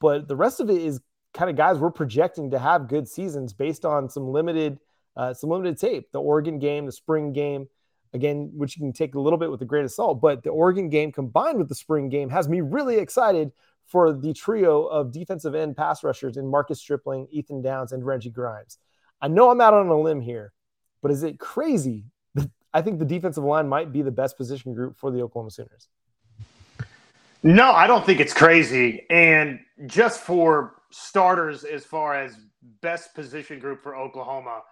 but 0.00 0.28
the 0.28 0.36
rest 0.36 0.60
of 0.60 0.70
it 0.70 0.80
is 0.80 1.00
kind 1.34 1.50
of 1.50 1.56
guys 1.56 1.78
we're 1.78 1.90
projecting 1.90 2.50
to 2.52 2.58
have 2.58 2.88
good 2.88 3.08
seasons 3.08 3.52
based 3.52 3.84
on 3.84 4.08
some 4.08 4.28
limited, 4.28 4.78
uh, 5.16 5.34
some 5.34 5.50
limited 5.50 5.78
tape. 5.78 6.10
The 6.12 6.20
Oregon 6.20 6.58
game, 6.58 6.86
the 6.86 6.92
spring 6.92 7.32
game, 7.32 7.66
again, 8.14 8.52
which 8.54 8.76
you 8.76 8.80
can 8.80 8.92
take 8.92 9.14
a 9.14 9.20
little 9.20 9.38
bit 9.38 9.50
with 9.50 9.60
a 9.60 9.66
grain 9.66 9.84
of 9.84 9.92
salt, 9.92 10.20
but 10.20 10.42
the 10.42 10.50
Oregon 10.50 10.88
game 10.88 11.10
combined 11.12 11.58
with 11.58 11.68
the 11.68 11.74
spring 11.74 12.08
game 12.08 12.30
has 12.30 12.48
me 12.48 12.60
really 12.60 12.96
excited 12.96 13.50
for 13.86 14.12
the 14.12 14.32
trio 14.32 14.84
of 14.84 15.12
defensive 15.12 15.54
end 15.54 15.76
pass 15.76 16.02
rushers 16.02 16.36
in 16.36 16.46
Marcus 16.46 16.80
Stripling, 16.80 17.28
Ethan 17.30 17.62
Downs, 17.62 17.92
and 17.92 18.04
Reggie 18.04 18.30
Grimes. 18.30 18.78
I 19.20 19.28
know 19.28 19.50
I'm 19.50 19.60
out 19.60 19.74
on 19.74 19.88
a 19.88 20.00
limb 20.00 20.20
here, 20.20 20.52
but 21.02 21.10
is 21.10 21.22
it 21.22 21.38
crazy 21.38 22.04
I 22.74 22.82
think 22.82 22.98
the 22.98 23.04
defensive 23.04 23.44
line 23.44 23.68
might 23.68 23.92
be 23.92 24.02
the 24.02 24.10
best 24.10 24.36
position 24.36 24.74
group 24.74 24.98
for 24.98 25.12
the 25.12 25.22
Oklahoma 25.22 25.52
Sooners? 25.52 25.88
No, 27.44 27.70
I 27.70 27.86
don't 27.86 28.04
think 28.04 28.18
it's 28.18 28.34
crazy. 28.34 29.06
And 29.08 29.60
just 29.86 30.20
for 30.20 30.74
starters, 30.90 31.62
as 31.62 31.84
far 31.84 32.14
as 32.16 32.36
best 32.80 33.14
position 33.14 33.60
group 33.60 33.80
for 33.80 33.94
Oklahoma, 33.94 34.62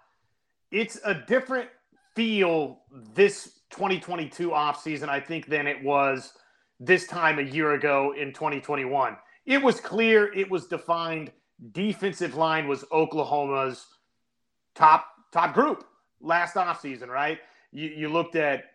it's 0.69 0.99
a 1.05 1.13
different 1.13 1.69
feel 2.13 2.81
this 3.13 3.61
2022 3.69 4.49
offseason, 4.49 5.07
I 5.07 5.21
think, 5.21 5.47
than 5.47 5.65
it 5.65 5.81
was 5.81 6.33
this 6.79 7.07
time 7.07 7.39
a 7.39 7.43
year 7.43 7.73
ago 7.73 8.13
in 8.17 8.33
2021. 8.33 9.17
It 9.45 9.61
was 9.61 9.79
clear, 9.79 10.33
it 10.33 10.49
was 10.49 10.67
defined. 10.67 11.31
Defensive 11.71 12.35
line 12.35 12.67
was 12.67 12.83
Oklahoma's 12.91 13.85
top 14.75 15.07
top 15.31 15.53
group 15.53 15.85
last 16.21 16.55
offseason, 16.55 17.07
right? 17.07 17.39
You, 17.71 17.89
you 17.89 18.09
looked 18.09 18.35
at 18.35 18.65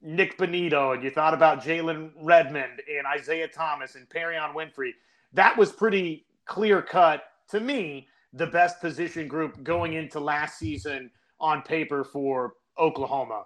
Nick 0.00 0.36
Bonitto 0.38 0.94
and 0.94 1.02
you 1.02 1.10
thought 1.10 1.34
about 1.34 1.62
Jalen 1.62 2.10
Redmond 2.20 2.82
and 2.88 3.06
Isaiah 3.06 3.48
Thomas 3.48 3.94
and 3.94 4.08
Perrion 4.08 4.54
Winfrey. 4.54 4.90
That 5.32 5.56
was 5.56 5.72
pretty 5.72 6.26
clear 6.44 6.82
cut 6.82 7.24
to 7.50 7.60
me, 7.60 8.08
the 8.32 8.46
best 8.46 8.80
position 8.80 9.28
group 9.28 9.62
going 9.62 9.92
into 9.92 10.18
last 10.18 10.58
season 10.58 11.10
on 11.38 11.62
paper 11.62 12.02
for 12.02 12.54
Oklahoma. 12.78 13.44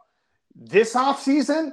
This 0.55 0.95
offseason, 0.95 1.73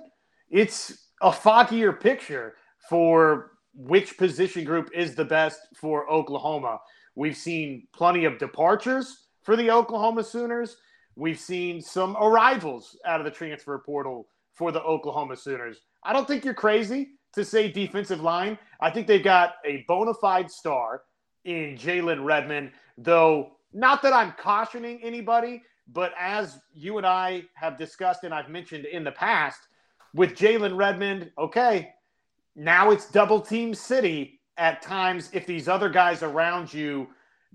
it's 0.50 1.10
a 1.22 1.32
foggier 1.32 2.00
picture 2.00 2.56
for 2.90 3.52
which 3.76 4.18
position 4.18 4.64
group 4.64 4.90
is 4.94 5.16
the 5.16 5.26
best 5.26 5.60
for 5.76 6.10
Oklahoma. 6.10 6.80
We've 7.16 7.38
seen 7.38 7.88
plenty 7.94 8.26
of 8.26 8.38
departures 8.38 9.28
for 9.44 9.56
the 9.56 9.72
Oklahoma 9.72 10.24
Sooners. 10.24 10.78
We've 11.16 11.40
seen 11.40 11.82
some 11.82 12.16
arrivals 12.18 12.98
out 13.06 13.20
of 13.20 13.26
the 13.26 13.32
transfer 13.32 13.78
portal 13.80 14.28
for 14.54 14.72
the 14.72 14.82
Oklahoma 14.82 15.36
Sooners. 15.36 15.80
I 16.04 16.14
don't 16.14 16.28
think 16.28 16.44
you're 16.46 16.54
crazy 16.54 17.12
to 17.34 17.44
say 17.44 17.72
defensive 17.72 18.22
line. 18.22 18.58
I 18.80 18.90
think 18.90 19.08
they've 19.08 19.24
got 19.24 19.56
a 19.66 19.86
bona 19.88 20.14
fide 20.14 20.52
star 20.52 21.02
in 21.46 21.78
Jalen 21.78 22.24
Redmond, 22.24 22.72
though 22.98 23.58
not 23.74 24.02
that 24.04 24.14
I'm 24.14 24.34
cautioning 24.38 25.02
anybody, 25.04 25.64
but 25.92 26.14
as 26.20 26.60
you 26.74 26.98
and 26.98 27.06
I 27.06 27.44
have 27.56 27.78
discussed 27.78 28.24
and 28.24 28.34
I've 28.34 28.50
mentioned 28.50 28.86
in 28.86 29.04
the 29.04 29.12
past, 29.12 29.60
with 30.14 30.36
Jalen 30.36 30.78
Redmond, 30.78 31.32
okay, 31.38 31.94
now 32.56 32.92
it's 32.92 33.10
double 33.10 33.42
team 33.42 33.74
city 33.74 34.40
at 34.58 34.82
times 34.82 35.30
if 35.34 35.46
these 35.46 35.68
other 35.68 35.90
guys 35.90 36.22
around 36.22 36.74
you 36.74 37.08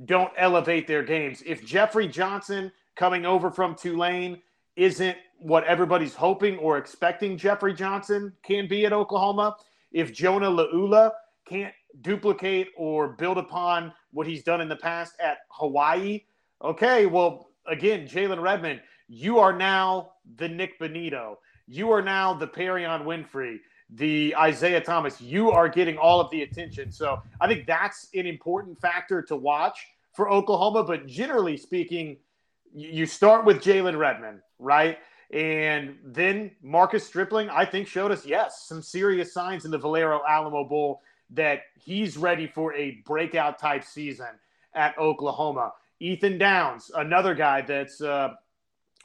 don't 0.05 0.33
elevate 0.37 0.87
their 0.87 1.03
games. 1.03 1.43
If 1.47 1.65
Jeffrey 1.65 2.09
Johnson 2.09 2.73
coming 2.97 3.25
over 3.25 3.51
from 3.51 3.75
Tulane 3.75 4.43
isn't 4.77 5.17
what 5.39 5.65
everybody's 5.65 6.15
hoping 6.15 6.59
or 6.59 6.79
expecting 6.79 7.37
Jeffrey 7.37 7.75
Johnson 7.75 8.33
can 8.43 8.69
be 8.69 8.87
at 8.87 8.93
Oklahoma, 8.93 9.57
if 9.93 10.13
Jonah 10.13 10.51
Laulu 10.51 11.11
can't 11.49 11.75
duplicate 12.03 12.69
or 12.77 13.09
build 13.09 13.39
upon 13.39 13.93
what 14.13 14.27
he's 14.27 14.43
done 14.43 14.61
in 14.61 14.69
the 14.69 14.77
past 14.77 15.15
at 15.21 15.39
Hawaii, 15.49 16.23
okay, 16.63 17.07
well, 17.07 17.51
again, 17.67 18.07
Jalen 18.07 18.43
Redmond, 18.43 18.81
you 19.09 19.39
are 19.39 19.53
now 19.53 20.13
the 20.37 20.49
Nick 20.49 20.79
Bonitto. 20.79 21.37
You 21.69 21.93
are 21.93 22.03
now 22.03 22.33
the 22.33 22.47
Perrion 22.47 23.05
Winfrey, 23.05 23.59
the 23.91 24.35
Isaiah 24.37 24.81
Thomas. 24.81 25.21
You 25.21 25.51
are 25.51 25.69
getting 25.69 25.99
all 25.99 26.19
of 26.19 26.31
the 26.31 26.43
attention. 26.43 26.91
So 26.91 27.23
I 27.41 27.47
think 27.47 27.67
that's 27.67 28.09
an 28.15 28.27
important 28.27 28.81
factor 28.81 29.21
to 29.23 29.37
watch 29.37 29.87
for 30.15 30.31
Oklahoma. 30.31 30.83
But 30.83 31.07
generally 31.07 31.59
speaking, 31.59 32.17
you 32.75 33.05
start 33.05 33.45
with 33.45 33.59
Jalen 33.63 33.99
Redmond, 33.99 34.41
right? 34.59 34.99
And 35.31 35.99
then 36.03 36.53
Marcus 36.63 37.07
Stripling, 37.07 37.51
I 37.51 37.67
think, 37.67 37.87
showed 37.87 38.13
us, 38.13 38.25
yes, 38.25 38.67
some 38.67 38.81
serious 38.81 39.35
signs 39.35 39.67
in 39.67 39.71
the 39.71 39.79
Valero 39.79 40.23
Alamo 40.27 40.65
Bowl 40.65 41.03
that 41.31 41.61
he's 41.79 42.17
ready 42.17 42.47
for 42.47 42.73
a 42.73 43.03
breakout 43.05 43.59
type 43.59 43.85
season 43.85 44.29
at 44.75 44.97
Oklahoma. 44.97 45.73
Ethan 46.01 46.39
Downs, 46.39 46.91
another 46.95 47.35
guy 47.35 47.61
that's 47.61 48.01
uh, 48.01 48.31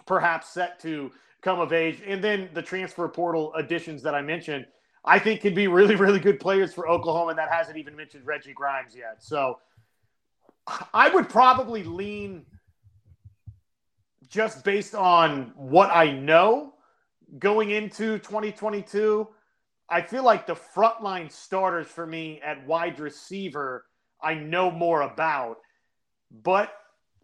perhaps 0.06 0.50
set 0.50 0.80
to 0.82 1.12
come 1.42 1.60
of 1.60 1.74
age. 1.74 2.02
And 2.06 2.24
then 2.24 2.50
the 2.54 2.62
transfer 2.62 3.08
portal 3.08 3.54
additions 3.56 4.02
that 4.04 4.16
I 4.16 4.22
mentioned, 4.22 4.66
I 5.06 5.20
think 5.20 5.42
could 5.42 5.56
be 5.56 5.68
really, 5.68 5.96
really 6.06 6.20
good 6.20 6.40
players 6.40 6.74
for 6.74 6.88
Oklahoma. 6.88 7.32
And 7.32 7.40
that 7.40 7.50
hasn't 7.50 7.78
even 7.78 7.96
mentioned 7.96 8.26
Reggie 8.26 8.54
Grimes 8.54 8.96
yet. 8.96 9.18
So 9.24 9.60
I 10.94 11.10
would 11.10 11.30
probably 11.30 11.84
lean 11.84 12.46
just 14.30 14.64
based 14.64 14.96
on 14.96 15.52
what 15.56 15.90
I 15.92 16.12
know 16.12 16.74
going 17.38 17.72
into 17.72 18.18
2022. 18.20 19.28
I 19.90 20.02
feel 20.02 20.24
like 20.24 20.48
the 20.48 20.56
frontline 20.56 21.32
starters 21.32 21.88
for 21.88 22.08
me 22.08 22.40
at 22.44 22.66
wide 22.66 23.00
receiver, 23.00 23.86
I 24.22 24.36
know 24.36 24.72
more 24.72 25.02
about. 25.02 25.58
But 26.32 26.74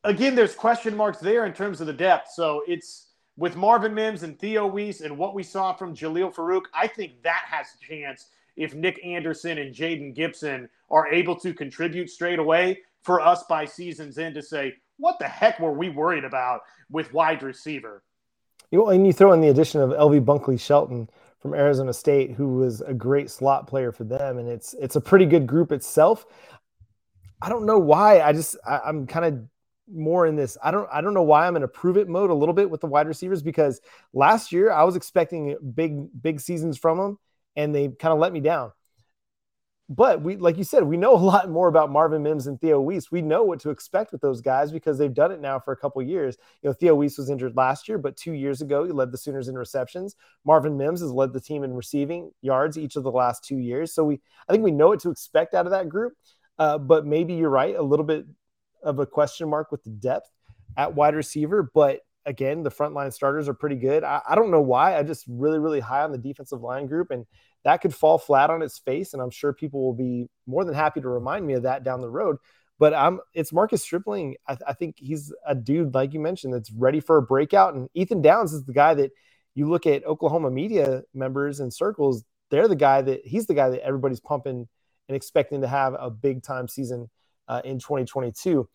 again, 0.04 0.36
there's 0.36 0.56
question 0.56 0.96
marks 0.96 1.20
there 1.20 1.46
in 1.46 1.54
terms 1.54 1.82
of 1.82 1.88
the 1.88 1.94
depth. 1.94 2.32
So 2.34 2.64
it's 2.68 3.08
with 3.38 3.56
Marvin 3.56 3.94
Mims 3.94 4.24
and 4.24 4.38
Theo 4.38 4.68
Wease 4.68 5.02
and 5.02 5.18
what 5.18 5.34
we 5.34 5.44
saw 5.44 5.74
from 5.74 5.96
Jalil 5.96 6.34
Farooq, 6.34 6.64
I 6.74 6.88
think 6.88 7.24
that 7.24 7.44
has 7.50 7.68
a 7.76 7.86
chance 7.86 8.28
if 8.58 8.74
Nick 8.74 9.00
Anderson 9.04 9.58
and 9.58 9.74
Jayden 9.74 10.14
Gibson 10.14 10.68
are 10.90 11.08
able 11.08 11.36
to 11.38 11.54
contribute 11.54 12.10
straight 12.10 12.40
away 12.40 12.80
for 13.02 13.22
us 13.22 13.44
by 13.44 13.64
season's 13.64 14.18
end 14.18 14.36
to 14.36 14.42
say, 14.42 14.74
what 14.98 15.18
the 15.20 15.28
heck 15.28 15.60
were 15.60 15.72
we 15.72 15.90
worried 15.90 16.26
about 16.26 16.62
with 16.92 17.14
wide 17.14 17.42
receiver? 17.42 18.04
You 18.72 18.80
know, 18.80 18.90
and 18.90 19.08
you 19.08 19.14
throw 19.14 19.32
in 19.32 19.42
the 19.42 19.48
addition 19.48 19.82
of 19.82 19.92
LV 19.92 20.26
Bunkley 20.26 20.60
Shelton 20.60 21.10
from 21.40 21.54
Arizona 21.54 21.94
State, 21.94 22.32
who 22.32 22.56
was 22.56 22.82
a 22.82 22.94
great 22.94 23.30
slot 23.30 23.66
player 23.66 23.94
for 23.94 24.04
them, 24.04 24.38
and 24.38 24.50
it's 24.50 24.76
it's 24.76 24.98
a 24.98 25.02
pretty 25.02 25.26
good 25.26 25.48
group 25.48 25.72
itself. 25.72 26.26
I 27.42 27.48
don't 27.48 27.66
know 27.66 27.80
why. 27.80 28.20
I 28.22 28.34
just 28.34 28.58
I, 28.68 28.82
I'm 28.86 29.08
kind 29.08 29.26
of 29.26 29.40
more 29.92 30.26
in 30.26 30.36
this. 30.36 30.58
I 30.64 30.72
don't 30.72 30.88
I 30.92 31.02
don't 31.02 31.14
know 31.14 31.24
why 31.24 31.48
I'm 31.48 31.56
in 31.56 31.64
a 31.64 31.68
prove 31.68 31.98
it 31.98 32.08
mode 32.08 32.30
a 32.30 32.34
little 32.34 32.54
bit 32.54 32.70
with 32.70 32.82
the 32.82 32.88
wide 32.88 33.08
receivers 33.08 33.42
because 33.42 33.82
last 34.14 34.52
year 34.52 34.72
I 34.72 34.84
was 34.84 34.96
expecting 34.96 35.56
big 35.74 36.10
big 36.22 36.40
seasons 36.40 36.78
from 36.78 36.98
them 36.98 37.20
and 37.56 37.74
they 37.74 37.88
kind 37.88 38.14
of 38.14 38.20
let 38.20 38.34
me 38.34 38.40
down. 38.40 38.72
But 39.92 40.22
we 40.22 40.36
like 40.36 40.58
you 40.58 40.64
said, 40.64 40.84
we 40.84 40.98
know 40.98 41.16
a 41.16 41.18
lot 41.18 41.50
more 41.50 41.68
about 41.68 41.92
Marvin 41.92 42.22
Mims 42.22 42.46
and 42.48 42.62
Theo 42.62 42.80
Wease. 42.80 43.12
We 43.12 43.22
know 43.22 43.44
what 43.44 43.60
to 43.62 43.72
expect 43.72 44.12
with 44.12 44.22
those 44.22 44.40
guys 44.40 44.72
because 44.72 44.98
they've 44.98 45.14
done 45.14 45.32
it 45.32 45.42
now 45.42 45.60
for 45.60 45.72
a 45.72 45.78
couple 45.78 46.02
years. 46.04 46.38
You 46.62 46.70
know, 46.70 46.74
Theo 46.74 46.94
Wease 46.96 47.18
was 47.18 47.30
injured 47.30 47.58
last 47.58 47.88
year, 47.88 47.98
but 47.98 48.16
two 48.16 48.34
years 48.34 48.62
ago 48.62 48.84
he 48.84 48.92
led 48.92 49.12
the 49.12 49.18
Sooners 49.18 49.48
in 49.48 49.58
receptions. 49.58 50.16
Marvin 50.46 50.78
Mims 50.78 51.02
has 51.02 51.12
led 51.12 51.34
the 51.34 51.42
team 51.42 51.64
in 51.64 51.74
receiving 51.74 52.32
yards 52.42 52.78
each 52.78 52.96
of 52.96 53.04
the 53.04 53.12
last 53.12 53.44
two 53.44 53.58
years. 53.58 53.94
So 53.94 54.04
we 54.04 54.22
I 54.48 54.52
think 54.52 54.64
we 54.64 54.72
know 54.72 54.90
what 54.90 55.00
to 55.02 55.10
expect 55.10 55.56
out 55.56 55.66
of 55.66 55.72
that 55.72 55.90
group. 55.90 56.14
Uh, 56.60 56.78
but 56.78 57.06
maybe 57.06 57.36
you're 57.36 57.50
right, 57.50 57.74
a 57.74 57.82
little 57.82 58.06
bit 58.06 58.26
of 58.84 59.00
a 59.00 59.06
question 59.06 59.50
mark 59.50 59.72
with 59.72 59.84
the 59.84 59.90
depth 59.90 60.30
at 60.78 60.96
wide 60.96 61.16
receiver. 61.16 61.70
But 61.74 62.02
again, 62.26 62.64
the 62.64 62.72
frontline 62.72 63.14
starters 63.14 63.48
are 63.50 63.54
pretty 63.54 63.76
good. 63.76 64.04
I, 64.04 64.22
I, 64.28 64.36
don't 64.36 64.52
know 64.52 64.62
why. 64.62 64.98
I 64.98 65.04
just 65.04 65.26
really, 65.28 65.60
really 65.60 65.80
high 65.80 66.04
on 66.04 66.12
the 66.12 66.18
defensive 66.18 66.62
line 66.62 66.86
group, 66.86 67.12
and 67.12 67.26
that 67.64 67.82
could 67.82 67.94
fall 67.94 68.18
flat 68.18 68.50
on 68.50 68.62
its 68.62 68.78
face. 68.80 69.14
And 69.14 69.22
I'm 69.22 69.32
sure 69.32 69.54
people 69.54 69.84
will 69.84 69.94
be 69.94 70.28
more 70.46 70.64
than 70.64 70.76
happy 70.76 71.02
to 71.02 71.10
remind 71.10 71.46
me 71.46 71.54
of 71.54 71.64
that 71.64 71.84
down 71.84 72.02
the 72.02 72.10
road. 72.10 72.38
But 72.78 72.94
I'm 72.94 73.20
it's 73.34 73.52
Marcus 73.52 73.84
Stripling. 73.84 74.36
I, 74.48 74.58
I 74.68 74.74
think 74.74 74.96
he's 74.98 75.34
a 75.46 75.56
dude 75.56 75.94
like 75.94 76.14
you 76.14 76.20
mentioned 76.20 76.54
that's 76.54 76.72
ready 76.72 77.00
for 77.00 77.18
a 77.18 77.22
breakout. 77.22 77.74
And 77.74 77.90
Ethan 77.94 78.22
Downs 78.22 78.54
is 78.54 78.64
the 78.64 78.74
guy 78.74 78.94
that 78.94 79.12
you 79.56 79.70
look 79.70 79.86
at 79.86 80.06
Oklahoma 80.06 80.50
media 80.50 81.04
members 81.14 81.60
and 81.60 81.74
circles. 81.74 82.24
They're 82.52 82.68
the 82.68 82.76
guy 82.76 83.02
that 83.02 83.26
he's 83.26 83.48
the 83.48 83.54
guy 83.54 83.70
that 83.70 83.84
everybody's 83.84 84.22
pumping 84.22 84.68
and 85.10 85.16
expecting 85.16 85.62
to 85.62 85.68
have 85.68 85.96
a 86.00 86.10
big 86.10 86.44
time 86.44 86.68
season 86.68 87.10
uh, 87.50 87.62
in 87.66 87.80
2022. 87.80 88.68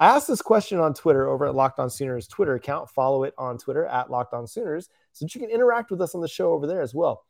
I 0.00 0.16
asked 0.16 0.26
this 0.26 0.42
question 0.42 0.80
on 0.80 0.94
Twitter 0.94 1.28
over 1.28 1.46
at 1.46 1.54
Locked 1.54 1.78
On 1.78 1.88
Sooners 1.88 2.26
Twitter 2.26 2.54
account. 2.54 2.90
Follow 2.90 3.22
it 3.22 3.34
on 3.38 3.56
Twitter 3.56 3.86
at 3.86 4.10
Locked 4.10 4.34
On 4.34 4.48
Sooners 4.48 4.88
so 5.12 5.24
that 5.24 5.34
you 5.34 5.40
can 5.40 5.50
interact 5.50 5.92
with 5.92 6.00
us 6.00 6.14
on 6.16 6.20
the 6.20 6.28
show 6.28 6.52
over 6.52 6.66
there 6.66 6.82
as 6.82 6.92
well. 6.92 7.24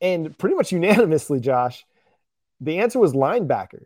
And 0.00 0.36
pretty 0.38 0.54
much 0.54 0.70
unanimously, 0.72 1.40
Josh, 1.40 1.84
the 2.60 2.78
answer 2.78 3.00
was 3.00 3.14
linebacker. 3.14 3.82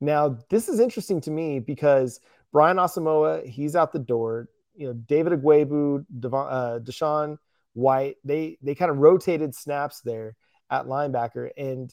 Now, 0.00 0.38
this 0.50 0.68
is 0.68 0.78
interesting 0.78 1.20
to 1.22 1.30
me 1.32 1.58
because 1.58 2.20
Brian 2.52 2.76
Asamoah, 2.76 3.44
he's 3.44 3.74
out 3.74 3.92
the 3.92 3.98
door. 3.98 4.48
You 4.74 4.88
know, 4.88 4.92
David 4.92 5.32
Ugwoegbu, 5.32 6.06
Devon, 6.20 6.46
uh, 6.48 6.78
DaShaun 6.80 7.38
White, 7.72 8.16
they 8.24 8.58
they 8.62 8.76
kind 8.76 8.90
of 8.90 8.98
rotated 8.98 9.54
snaps 9.54 10.00
there 10.02 10.36
at 10.70 10.86
linebacker. 10.86 11.50
And 11.56 11.92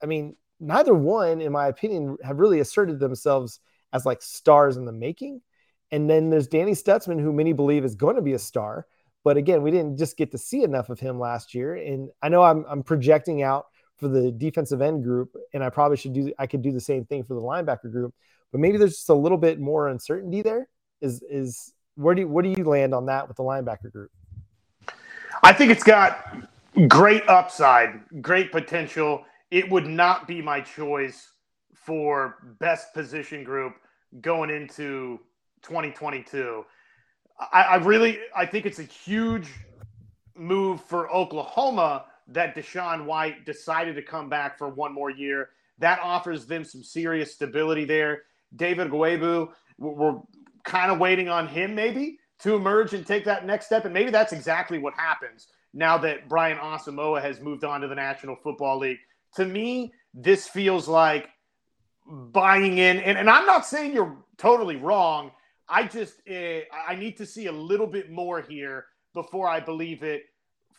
I 0.00 0.06
mean, 0.06 0.36
neither 0.60 0.94
one, 0.94 1.40
in 1.40 1.52
my 1.52 1.68
opinion, 1.68 2.16
have 2.22 2.38
really 2.38 2.60
asserted 2.60 3.00
themselves 3.00 3.60
as 3.92 4.06
like 4.06 4.22
stars 4.22 4.76
in 4.76 4.84
the 4.84 4.92
making. 4.92 5.40
And 5.90 6.08
then 6.08 6.30
there's 6.30 6.46
Danny 6.46 6.72
Stutsman, 6.72 7.20
who 7.20 7.32
many 7.32 7.52
believe 7.52 7.84
is 7.84 7.94
going 7.94 8.16
to 8.16 8.22
be 8.22 8.34
a 8.34 8.38
star. 8.38 8.86
But 9.24 9.36
again, 9.36 9.62
we 9.62 9.70
didn't 9.70 9.98
just 9.98 10.16
get 10.16 10.30
to 10.32 10.38
see 10.38 10.62
enough 10.62 10.88
of 10.88 11.00
him 11.00 11.18
last 11.18 11.54
year. 11.54 11.74
And 11.74 12.10
I 12.22 12.28
know 12.28 12.42
I'm, 12.42 12.64
I'm 12.68 12.82
projecting 12.82 13.42
out 13.42 13.66
for 14.00 14.08
the 14.08 14.32
defensive 14.32 14.80
end 14.80 15.04
group, 15.04 15.36
and 15.52 15.62
I 15.62 15.68
probably 15.68 15.98
should 15.98 16.14
do 16.14 16.32
I 16.38 16.46
could 16.46 16.62
do 16.62 16.72
the 16.72 16.80
same 16.80 17.04
thing 17.04 17.22
for 17.22 17.34
the 17.34 17.40
linebacker 17.40 17.92
group. 17.92 18.14
But 18.50 18.60
maybe 18.60 18.78
there's 18.78 18.96
just 18.96 19.10
a 19.10 19.14
little 19.14 19.38
bit 19.38 19.60
more 19.60 19.88
uncertainty 19.88 20.42
there. 20.42 20.68
Is 21.02 21.22
is 21.28 21.72
where 21.96 22.14
do 22.14 22.22
you, 22.22 22.28
where 22.28 22.42
do 22.42 22.48
you 22.48 22.64
land 22.64 22.94
on 22.94 23.06
that 23.06 23.28
with 23.28 23.36
the 23.36 23.42
linebacker 23.42 23.92
group? 23.92 24.10
I 25.42 25.52
think 25.52 25.70
it's 25.70 25.84
got 25.84 26.34
great 26.88 27.28
upside, 27.28 28.00
great 28.22 28.50
potential. 28.50 29.24
It 29.50 29.70
would 29.70 29.86
not 29.86 30.28
be 30.28 30.40
my 30.42 30.60
choice 30.60 31.30
for 31.74 32.36
best 32.58 32.92
position 32.94 33.44
group 33.44 33.74
going 34.20 34.50
into 34.50 35.20
2022. 35.62 36.64
I, 37.52 37.62
I 37.62 37.76
really 37.76 38.18
I 38.36 38.46
think 38.46 38.66
it's 38.66 38.78
a 38.78 38.84
huge 38.84 39.48
move 40.36 40.82
for 40.82 41.10
Oklahoma 41.10 42.06
that 42.28 42.54
DaShaun 42.54 43.04
White 43.04 43.44
decided 43.44 43.96
to 43.96 44.02
come 44.02 44.28
back 44.28 44.56
for 44.56 44.68
one 44.68 44.92
more 44.92 45.10
year. 45.10 45.50
That 45.78 46.00
offers 46.02 46.46
them 46.46 46.64
some 46.64 46.82
serious 46.82 47.32
stability 47.32 47.84
there. 47.84 48.22
David 48.54 48.90
Guebu, 48.90 49.48
we're 49.78 50.20
kind 50.64 50.92
of 50.92 50.98
waiting 50.98 51.28
on 51.28 51.48
him 51.48 51.74
maybe 51.74 52.18
to 52.40 52.54
emerge 52.54 52.94
and 52.94 53.06
take 53.06 53.24
that 53.24 53.46
next 53.46 53.66
step. 53.66 53.84
And 53.84 53.94
maybe 53.94 54.10
that's 54.10 54.32
exactly 54.32 54.78
what 54.78 54.94
happens 54.94 55.48
now 55.72 55.98
that 55.98 56.28
Brian 56.28 56.58
Asamoah 56.58 57.22
has 57.22 57.40
moved 57.40 57.64
on 57.64 57.80
to 57.80 57.88
the 57.88 57.94
National 57.94 58.36
Football 58.36 58.78
League. 58.78 58.98
To 59.36 59.44
me, 59.44 59.92
this 60.14 60.46
feels 60.48 60.88
like 60.88 61.28
buying 62.06 62.78
in. 62.78 62.98
And, 62.98 63.18
and 63.18 63.30
I'm 63.30 63.46
not 63.46 63.66
saying 63.66 63.92
you're 63.92 64.16
totally 64.36 64.76
wrong. 64.76 65.30
I 65.68 65.84
just 65.84 66.20
uh, 66.28 66.60
I 66.88 66.96
need 66.96 67.16
to 67.18 67.26
see 67.26 67.46
a 67.46 67.52
little 67.52 67.86
bit 67.86 68.10
more 68.10 68.40
here 68.40 68.86
before 69.14 69.48
I 69.48 69.60
believe 69.60 70.02
it 70.02 70.24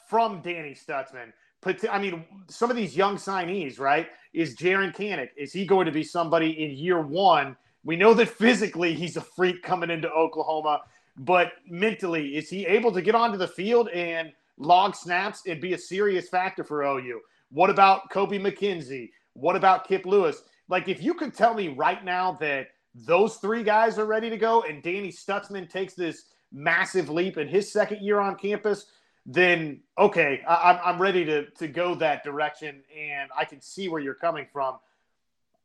from 0.10 0.42
Danny 0.42 0.76
Stutsman. 0.76 1.32
But 1.62 1.88
I 1.90 2.00
mean, 2.00 2.26
some 2.50 2.70
of 2.70 2.76
these 2.76 2.98
young 2.98 3.16
signees, 3.16 3.80
right? 3.80 4.08
Is 4.34 4.56
Jaren 4.56 4.94
Kanak? 4.96 5.30
Is 5.38 5.54
he 5.54 5.66
going 5.66 5.86
to 5.86 5.92
be 5.92 6.04
somebody 6.04 6.64
in 6.64 6.72
year 6.72 7.02
one? 7.02 7.56
We 7.84 7.96
know 7.96 8.14
that 8.16 8.30
physically 8.30 8.94
he's 8.94 9.18
a 9.18 9.22
freak 9.22 9.64
coming 9.64 9.90
into 9.90 10.10
Oklahoma, 10.12 10.82
but 11.18 11.54
mentally, 11.68 12.36
is 12.36 12.50
he 12.50 12.66
able 12.66 12.92
to 12.92 13.02
get 13.02 13.16
onto 13.16 13.38
the 13.38 13.48
field 13.48 13.90
and 13.90 14.32
log 14.58 14.96
snaps 14.96 15.44
and 15.48 15.62
be 15.62 15.74
a 15.74 15.78
serious 15.78 16.30
factor 16.30 16.64
for 16.64 16.84
OU? 16.84 17.22
What 17.52 17.70
about 17.70 18.10
Kobie 18.10 18.42
McKinzie? 18.42 19.12
What 19.34 19.56
about 19.56 19.88
Kip 19.88 20.06
Lewis? 20.06 20.44
Like, 20.70 20.88
if 20.88 21.04
you 21.04 21.14
could 21.14 21.34
tell 21.34 21.54
me 21.54 21.68
right 21.70 22.04
now 22.04 22.38
that 22.40 22.70
those 22.96 23.38
three 23.38 23.64
guys 23.64 23.98
are 23.98 24.06
ready 24.06 24.30
to 24.30 24.38
go 24.38 24.64
and 24.64 24.82
Danny 24.82 25.12
Stutsman 25.12 25.70
takes 25.70 25.94
this 25.94 26.26
massive 26.52 27.10
leap 27.10 27.38
in 27.38 27.48
his 27.48 27.72
second 27.72 28.02
year 28.02 28.20
on 28.20 28.36
campus, 28.36 28.86
then 29.26 29.82
okay, 29.98 30.42
I, 30.48 30.80
I'm 30.84 31.02
ready 31.02 31.24
to, 31.26 31.50
to 31.52 31.68
go 31.68 31.94
that 31.96 32.24
direction 32.24 32.82
and 32.98 33.30
I 33.38 33.46
can 33.46 33.62
see 33.62 33.88
where 33.90 34.02
you're 34.02 34.14
coming 34.14 34.48
from. 34.52 34.78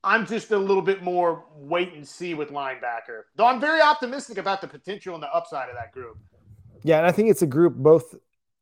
I'm 0.04 0.26
just 0.26 0.50
a 0.52 0.58
little 0.58 0.82
bit 0.82 1.02
more 1.02 1.44
wait 1.56 1.94
and 1.94 2.06
see 2.06 2.34
with 2.34 2.50
linebacker, 2.50 3.22
though 3.34 3.46
I'm 3.46 3.60
very 3.60 3.80
optimistic 3.80 4.38
about 4.38 4.60
the 4.60 4.68
potential 4.68 5.14
and 5.14 5.22
the 5.22 5.32
upside 5.34 5.68
of 5.68 5.74
that 5.74 5.90
group. 5.92 6.18
Yeah, 6.82 6.98
and 6.98 7.06
I 7.06 7.12
think 7.12 7.30
it's 7.30 7.42
a 7.42 7.46
group, 7.46 7.74
both 7.74 8.14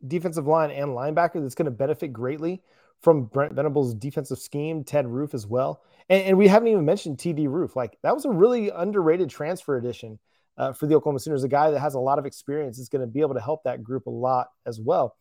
defensive 0.07 0.47
line 0.47 0.71
and 0.71 0.91
linebacker, 0.91 1.43
that's 1.43 1.55
going 1.55 1.67
to 1.67 1.71
benefit 1.71 2.13
greatly 2.13 2.63
from 3.03 3.25
Brent 3.25 3.53
Venables' 3.53 3.95
defensive 3.95 4.39
scheme, 4.39 4.85
Ted 4.85 5.07
Roof 5.07 5.35
as 5.35 5.47
well. 5.47 5.83
And, 6.09 6.23
and, 6.25 6.39
we 6.39 6.49
haven't 6.49 6.69
even 6.69 6.85
mentioned 6.85 7.19
TD 7.19 7.49
Roof. 7.49 7.77
Like 7.77 7.99
that 8.03 8.15
was 8.15 8.25
a 8.25 8.31
really 8.31 8.71
underrated 8.71 9.29
transfer 9.29 9.77
addition 9.77 10.19
uh, 10.57 10.73
for 10.73 10.87
the 10.87 10.95
Oklahoma 10.95 11.19
Sooners. 11.19 11.45
A 11.45 11.49
guy 11.49 11.71
that 11.71 11.81
has 11.81 11.95
a 11.95 12.01
lot 12.01 12.19
of 12.19 12.27
experience 12.27 12.79
is 12.79 12.89
going 12.89 13.01
to 13.01 13.07
be 13.07 13.21
able 13.21 13.35
to 13.35 13.41
help 13.41 13.65
that 13.65 13.83
group 13.83 14.07
a 14.07 14.11
lot 14.11 14.49
as 14.67 14.81
well. 14.81 15.17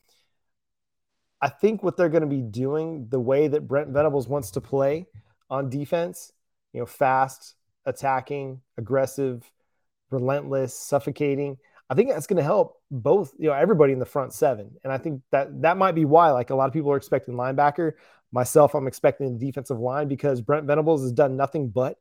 I 1.42 1.50
think 1.50 1.84
what 1.84 1.98
they're 1.98 2.10
going 2.10 2.22
to 2.22 2.28
be 2.28 2.42
doing, 2.42 3.08
the 3.10 3.20
way 3.20 3.50
that 3.50 3.68
Brent 3.68 3.90
Venables 3.90 4.30
wants 4.30 4.52
to 4.52 4.62
play 4.62 5.08
on 5.50 5.70
defense, 5.70 6.32
you 6.72 6.80
know, 6.80 6.86
fast, 6.86 7.56
attacking, 7.86 8.62
aggressive, 8.78 9.44
relentless, 10.10 10.74
suffocating. 10.74 11.58
I 11.90 11.96
think 11.96 12.10
that's 12.10 12.28
going 12.28 12.38
to 12.38 12.44
help 12.44 12.82
both, 12.90 13.34
you 13.38 13.50
know, 13.50 13.54
everybody 13.54 13.94
in 13.94 14.00
the 14.00 14.06
front 14.06 14.34
seven. 14.34 14.72
And 14.84 14.92
I 14.92 14.98
think 14.98 15.22
that 15.32 15.62
that 15.62 15.78
might 15.78 15.94
be 15.94 16.06
why, 16.06 16.32
like 16.32 16.50
a 16.50 16.56
lot 16.56 16.68
of 16.68 16.74
people 16.74 16.92
are 16.92 16.98
expecting 16.98 17.36
linebacker. 17.36 17.94
Myself, 18.32 18.74
I'm 18.74 18.88
expecting 18.88 19.38
the 19.38 19.46
defensive 19.46 19.80
line 19.80 20.08
because 20.08 20.42
Brent 20.42 20.66
Venables 20.66 21.02
has 21.02 21.12
done 21.12 21.38
nothing 21.38 21.70
but 21.70 21.98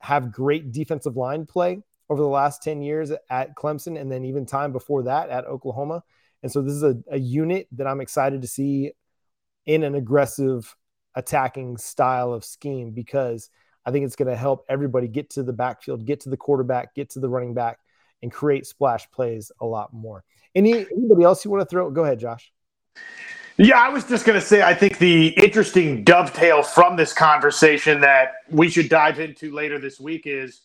have 0.00 0.32
great 0.32 0.72
defensive 0.72 1.16
line 1.16 1.46
play 1.46 1.82
over 2.08 2.20
the 2.20 2.28
last 2.28 2.62
10 2.62 2.82
years 2.82 3.12
at 3.30 3.54
Clemson 3.54 3.98
and 3.98 4.10
then 4.10 4.24
even 4.24 4.44
time 4.44 4.72
before 4.72 5.04
that 5.04 5.30
at 5.30 5.46
Oklahoma. 5.46 6.02
And 6.42 6.50
so 6.50 6.62
this 6.62 6.72
is 6.72 6.82
a, 6.82 6.96
a 7.10 7.18
unit 7.18 7.68
that 7.72 7.86
I'm 7.86 8.00
excited 8.00 8.42
to 8.42 8.48
see 8.48 8.92
in 9.66 9.84
an 9.84 9.94
aggressive 9.94 10.74
attacking 11.14 11.76
style 11.76 12.32
of 12.32 12.44
scheme 12.44 12.90
because 12.90 13.50
I 13.84 13.90
think 13.90 14.04
it's 14.04 14.16
going 14.16 14.28
to 14.28 14.36
help 14.36 14.64
everybody 14.68 15.08
get 15.08 15.30
to 15.30 15.42
the 15.42 15.52
backfield, 15.52 16.04
get 16.04 16.20
to 16.20 16.30
the 16.30 16.36
quarterback, 16.36 16.94
get 16.94 17.10
to 17.10 17.20
the 17.20 17.28
running 17.28 17.54
back, 17.54 17.78
and 18.22 18.30
create 18.32 18.66
splash 18.66 19.10
plays 19.10 19.52
a 19.60 19.66
lot 19.66 19.92
more. 19.92 20.24
Any 20.54 20.72
anybody 20.72 21.22
else 21.24 21.44
you 21.44 21.50
want 21.50 21.62
to 21.62 21.66
throw? 21.66 21.90
Go 21.90 22.04
ahead, 22.04 22.18
Josh. 22.18 22.52
Yeah, 23.56 23.78
I 23.78 23.90
was 23.90 24.04
just 24.04 24.24
going 24.24 24.40
to 24.40 24.44
say, 24.44 24.62
I 24.62 24.72
think 24.72 24.96
the 24.96 25.28
interesting 25.28 26.02
dovetail 26.02 26.62
from 26.62 26.96
this 26.96 27.12
conversation 27.12 28.00
that 28.00 28.32
we 28.48 28.70
should 28.70 28.88
dive 28.88 29.20
into 29.20 29.52
later 29.52 29.78
this 29.78 30.00
week 30.00 30.22
is 30.24 30.62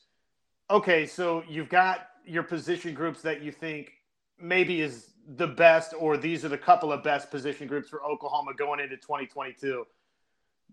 okay, 0.69 1.05
so 1.05 1.43
you've 1.49 1.67
got 1.67 2.07
your 2.25 2.43
position 2.43 2.93
groups 2.93 3.21
that 3.21 3.41
you 3.41 3.51
think 3.51 3.91
maybe 4.39 4.81
is 4.81 5.09
the 5.35 5.47
best, 5.47 5.93
or 5.99 6.15
these 6.15 6.45
are 6.45 6.49
the 6.49 6.57
couple 6.57 6.93
of 6.93 7.03
best 7.03 7.29
position 7.29 7.67
groups 7.67 7.89
for 7.89 8.03
Oklahoma 8.03 8.53
going 8.53 8.79
into 8.79 8.95
2022. 8.95 9.85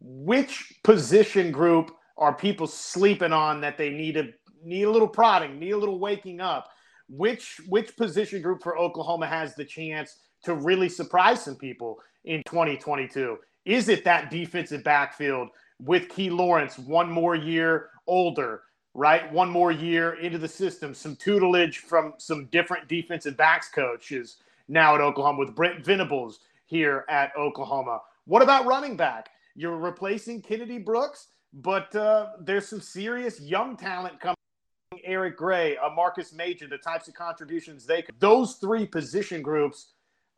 Which 0.00 0.74
position 0.84 1.50
group 1.50 1.96
are 2.16 2.32
people 2.32 2.66
sleeping 2.66 3.32
on 3.32 3.60
that 3.62 3.76
they 3.76 3.90
need 3.90 4.14
to 4.14 4.32
need 4.64 4.84
a 4.84 4.90
little 4.90 5.08
prodding, 5.08 5.58
need 5.58 5.72
a 5.72 5.78
little 5.78 5.98
waking 5.98 6.40
up? 6.40 6.70
Which 7.08 7.60
which 7.68 7.96
position 7.96 8.42
group 8.42 8.62
for 8.62 8.78
Oklahoma 8.78 9.26
has 9.26 9.54
the 9.54 9.64
chance 9.64 10.16
to 10.44 10.54
really 10.54 10.88
surprise 10.88 11.44
some 11.44 11.56
people? 11.56 12.00
in 12.24 12.42
2022? 12.44 13.38
Is 13.64 13.88
it 13.88 14.04
that 14.04 14.30
defensive 14.30 14.84
backfield 14.84 15.48
with 15.80 16.08
Key 16.08 16.30
Lawrence 16.30 16.78
one 16.78 17.10
more 17.10 17.34
year 17.34 17.90
older, 18.06 18.62
right? 18.94 19.30
One 19.32 19.50
more 19.50 19.72
year 19.72 20.14
into 20.14 20.38
the 20.38 20.48
system, 20.48 20.94
some 20.94 21.16
tutelage 21.16 21.78
from 21.78 22.14
some 22.18 22.46
different 22.46 22.88
defensive 22.88 23.36
backs 23.36 23.68
coaches 23.68 24.38
now 24.68 24.94
at 24.94 25.00
Oklahoma 25.00 25.38
with 25.38 25.54
Brent 25.54 25.84
Venables 25.84 26.40
here 26.66 27.04
at 27.08 27.32
Oklahoma. 27.36 28.00
What 28.26 28.42
about 28.42 28.66
running 28.66 28.96
back? 28.96 29.30
You're 29.54 29.76
replacing 29.76 30.42
Kennedy 30.42 30.78
Brooks, 30.78 31.28
but 31.52 31.94
uh, 31.94 32.30
there's 32.40 32.68
some 32.68 32.80
serious 32.80 33.40
young 33.40 33.76
talent 33.76 34.18
coming. 34.20 34.36
Eric 35.04 35.36
Gray, 35.36 35.76
a 35.76 35.90
Marcus 35.90 36.32
Major, 36.32 36.66
the 36.66 36.78
types 36.78 37.08
of 37.08 37.14
contributions 37.14 37.86
they 37.86 38.02
could. 38.02 38.14
Those 38.18 38.54
three 38.54 38.86
position 38.86 39.42
groups 39.42 39.92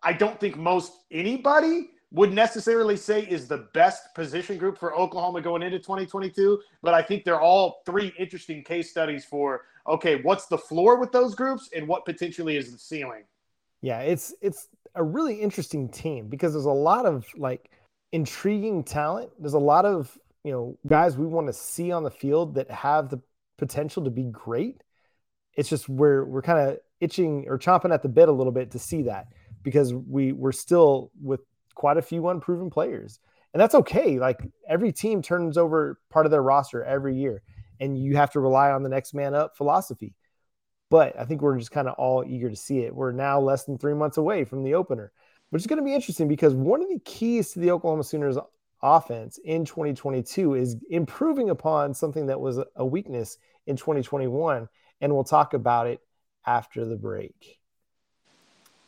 I 0.05 0.13
don't 0.13 0.39
think 0.39 0.57
most 0.57 0.93
anybody 1.11 1.91
would 2.13 2.33
necessarily 2.33 2.97
say 2.97 3.23
is 3.23 3.49
the 3.49 3.69
best 3.73 4.15
position 4.15 4.59
group 4.59 4.79
for 4.79 4.95
Oklahoma 4.95 5.41
going 5.41 5.63
into 5.63 5.79
2022, 5.79 6.61
but 6.83 6.95
I 6.95 7.03
think 7.03 7.25
they're 7.25 7.41
all 7.41 7.83
three 7.87 8.13
interesting 8.19 8.63
case 8.63 8.91
studies 8.91 9.25
for 9.25 9.63
okay, 9.87 10.23
what's 10.23 10.47
the 10.47 10.57
floor 10.57 10.99
with 10.99 11.13
those 11.13 11.35
groups 11.35 11.69
and 11.75 11.89
what 11.89 12.05
potentially 12.05 12.57
is 12.57 12.73
the 12.73 12.79
ceiling. 12.79 13.25
Yeah, 13.83 14.01
it's 14.01 14.35
it's 14.41 14.69
a 14.95 15.03
really 15.03 15.41
interesting 15.41 15.89
team 15.89 16.29
because 16.29 16.53
there's 16.53 16.65
a 16.67 16.71
lot 16.71 17.07
of 17.07 17.27
like 17.37 17.71
intriguing 18.13 18.85
talent. 18.85 19.31
There's 19.39 19.55
a 19.55 19.59
lot 19.59 19.85
of, 19.85 20.17
you 20.45 20.53
know, 20.53 20.79
guys 20.87 21.17
we 21.17 21.27
want 21.27 21.49
to 21.49 21.53
see 21.53 21.91
on 21.91 22.05
the 22.05 22.11
field 22.11 22.55
that 22.55 22.71
have 22.71 23.09
the 23.09 23.21
potential 23.57 24.05
to 24.05 24.11
be 24.11 24.25
great. 24.25 24.83
It's 25.55 25.69
just 25.69 25.89
we're 25.89 26.25
we're 26.25 26.43
kind 26.43 26.69
of 26.69 26.79
itching 27.01 27.45
or 27.49 27.59
chomping 27.59 27.93
at 27.93 28.03
the 28.03 28.09
bit 28.09 28.29
a 28.29 28.33
little 28.33 28.53
bit 28.53 28.73
to 28.73 28.79
see 28.79 29.03
that 29.03 29.29
because 29.63 29.93
we 29.93 30.33
we're 30.33 30.53
still 30.53 31.11
with 31.23 31.41
quite 31.75 31.97
a 31.97 32.03
few 32.03 32.29
unproven 32.29 32.71
players. 32.71 33.21
And 33.53 33.61
that's 33.61 33.75
okay. 33.75 34.19
Like 34.19 34.41
every 34.69 34.93
team 34.93 35.23
turns 35.23 35.57
over 35.57 36.01
part 36.11 36.27
of 36.27 36.33
their 36.33 36.43
roster 36.43 36.83
every 36.83 37.17
year, 37.17 37.43
and 37.81 37.97
you 37.97 38.17
have 38.17 38.31
to 38.33 38.41
rely 38.41 38.71
on 38.71 38.83
the 38.83 38.89
next 38.89 39.15
man 39.15 39.35
up 39.35 39.57
philosophy. 39.57 40.15
But 40.91 41.19
I 41.19 41.25
think 41.25 41.41
we're 41.41 41.59
just 41.59 41.71
kind 41.71 41.89
of 41.89 41.95
all 41.95 42.25
eager 42.27 42.51
to 42.51 42.57
see 42.57 42.81
it. 42.81 42.95
We're 42.95 43.13
now 43.13 43.41
less 43.41 43.65
than 43.65 43.79
three 43.79 43.95
months 43.95 44.17
away 44.17 44.45
from 44.45 44.63
the 44.63 44.75
opener, 44.75 45.13
which 45.51 45.63
is 45.63 45.67
going 45.67 45.79
to 45.79 45.85
be 45.85 45.95
interesting 45.95 46.29
because 46.29 46.55
one 46.55 46.83
of 46.83 46.89
the 46.89 47.01
keys 47.05 47.53
to 47.53 47.61
the 47.61 47.71
Oklahoma 47.71 48.05
Sooners 48.05 48.37
offense 48.85 49.39
in 49.45 49.65
2022 49.65 50.55
is 50.55 50.77
improving 50.91 51.49
upon 51.49 51.95
something 51.95 52.27
that 52.27 52.39
was 52.39 52.61
a 52.77 52.85
weakness 52.85 53.39
in 53.67 53.77
2021. 53.77 54.69
And 55.01 55.13
we'll 55.13 55.25
talk 55.25 55.55
about 55.55 55.87
it 55.87 56.01
after 56.47 56.85
the 56.85 56.97
break. 56.97 57.59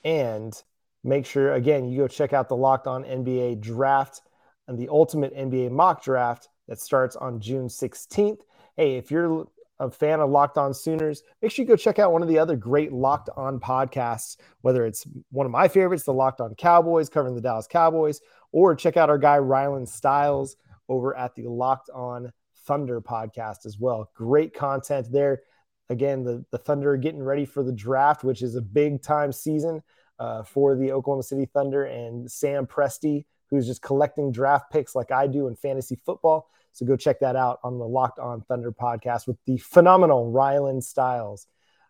And 0.05 0.55
make 1.03 1.27
sure, 1.27 1.55
again, 1.55 1.89
you 1.89 1.99
go 1.99 2.09
check 2.09 2.33
out 2.33 2.49
the 2.49 2.57
Locked 2.57 2.87
On 2.87 3.03
NBA 3.03 3.61
draft 3.61 4.21
and 4.69 4.79
the 4.79 4.89
ultimate 4.89 5.35
NBA 5.35 5.71
mock 5.71 6.05
draft 6.05 6.49
that 6.69 6.79
starts 6.79 7.17
on 7.17 7.41
June 7.41 7.69
16th. 7.69 8.41
Hey, 8.77 8.97
if 8.97 9.11
you're 9.11 9.47
a 9.79 9.91
fan 9.91 10.21
of 10.21 10.31
Locked 10.31 10.59
On 10.59 10.73
Sooners, 10.73 11.23
make 11.43 11.51
sure 11.51 11.63
you 11.65 11.69
go 11.69 11.77
check 11.77 11.99
out 11.99 12.13
one 12.13 12.23
of 12.23 12.29
the 12.29 12.39
other 12.39 12.57
great 12.57 12.93
Locked 12.93 13.29
On 13.37 13.61
podcasts, 13.61 14.37
whether 14.63 14.87
it's 14.87 15.07
one 15.31 15.47
of 15.47 15.53
my 15.53 15.69
favorites, 15.69 16.05
the 16.05 16.13
Locked 16.13 16.41
On 16.41 16.55
Cowboys, 16.55 17.09
covering 17.09 17.35
the 17.35 17.41
Dallas 17.41 17.67
Cowboys, 17.67 18.21
or 18.53 18.75
check 18.75 18.97
out 18.97 19.11
our 19.11 19.19
guy 19.19 19.39
Rylan 19.39 19.87
Stiles 19.87 20.57
over 20.89 21.17
at 21.17 21.35
the 21.35 21.49
Locked 21.49 21.91
On 21.91 22.33
Thunder 22.67 23.01
podcast 23.01 23.67
as 23.67 23.79
well. 23.79 24.11
Great 24.15 24.55
content 24.55 25.11
there. 25.13 25.43
Again, 25.89 26.25
the, 26.25 26.45
the 26.51 26.59
Thunder 26.59 26.93
are 26.93 26.97
getting 26.97 27.23
ready 27.23 27.45
for 27.45 27.63
the 27.63 27.73
draft, 27.73 28.25
which 28.25 28.43
is 28.43 28.57
a 28.57 28.63
big 28.63 29.03
time 29.03 29.31
season 29.33 29.83
uh, 30.19 30.43
for 30.43 30.75
the 30.75 30.93
Oklahoma 30.93 31.23
City 31.23 31.47
Thunder 31.47 31.85
and 31.85 32.31
Sam 32.31 32.67
Presti, 32.67 33.25
who's 33.51 33.67
just 33.67 33.83
collecting 33.83 34.33
draft 34.33 34.73
picks 34.73 34.95
like 34.95 35.13
I 35.13 35.27
do 35.27 35.47
in 35.47 35.55
fantasy 35.55 35.97
football. 36.05 36.51
So 36.77 36.85
go 36.85 36.95
check 36.95 37.21
that 37.21 37.37
out 37.37 37.59
on 37.65 37.79
the 37.79 37.87
Locked 37.87 38.19
On 38.19 38.43
Thunder 38.43 38.71
podcast 38.71 39.27
with 39.27 39.39
the 39.47 39.57
phenomenal 39.57 40.31
Rylan 40.31 40.83
Stiles. 40.83 41.47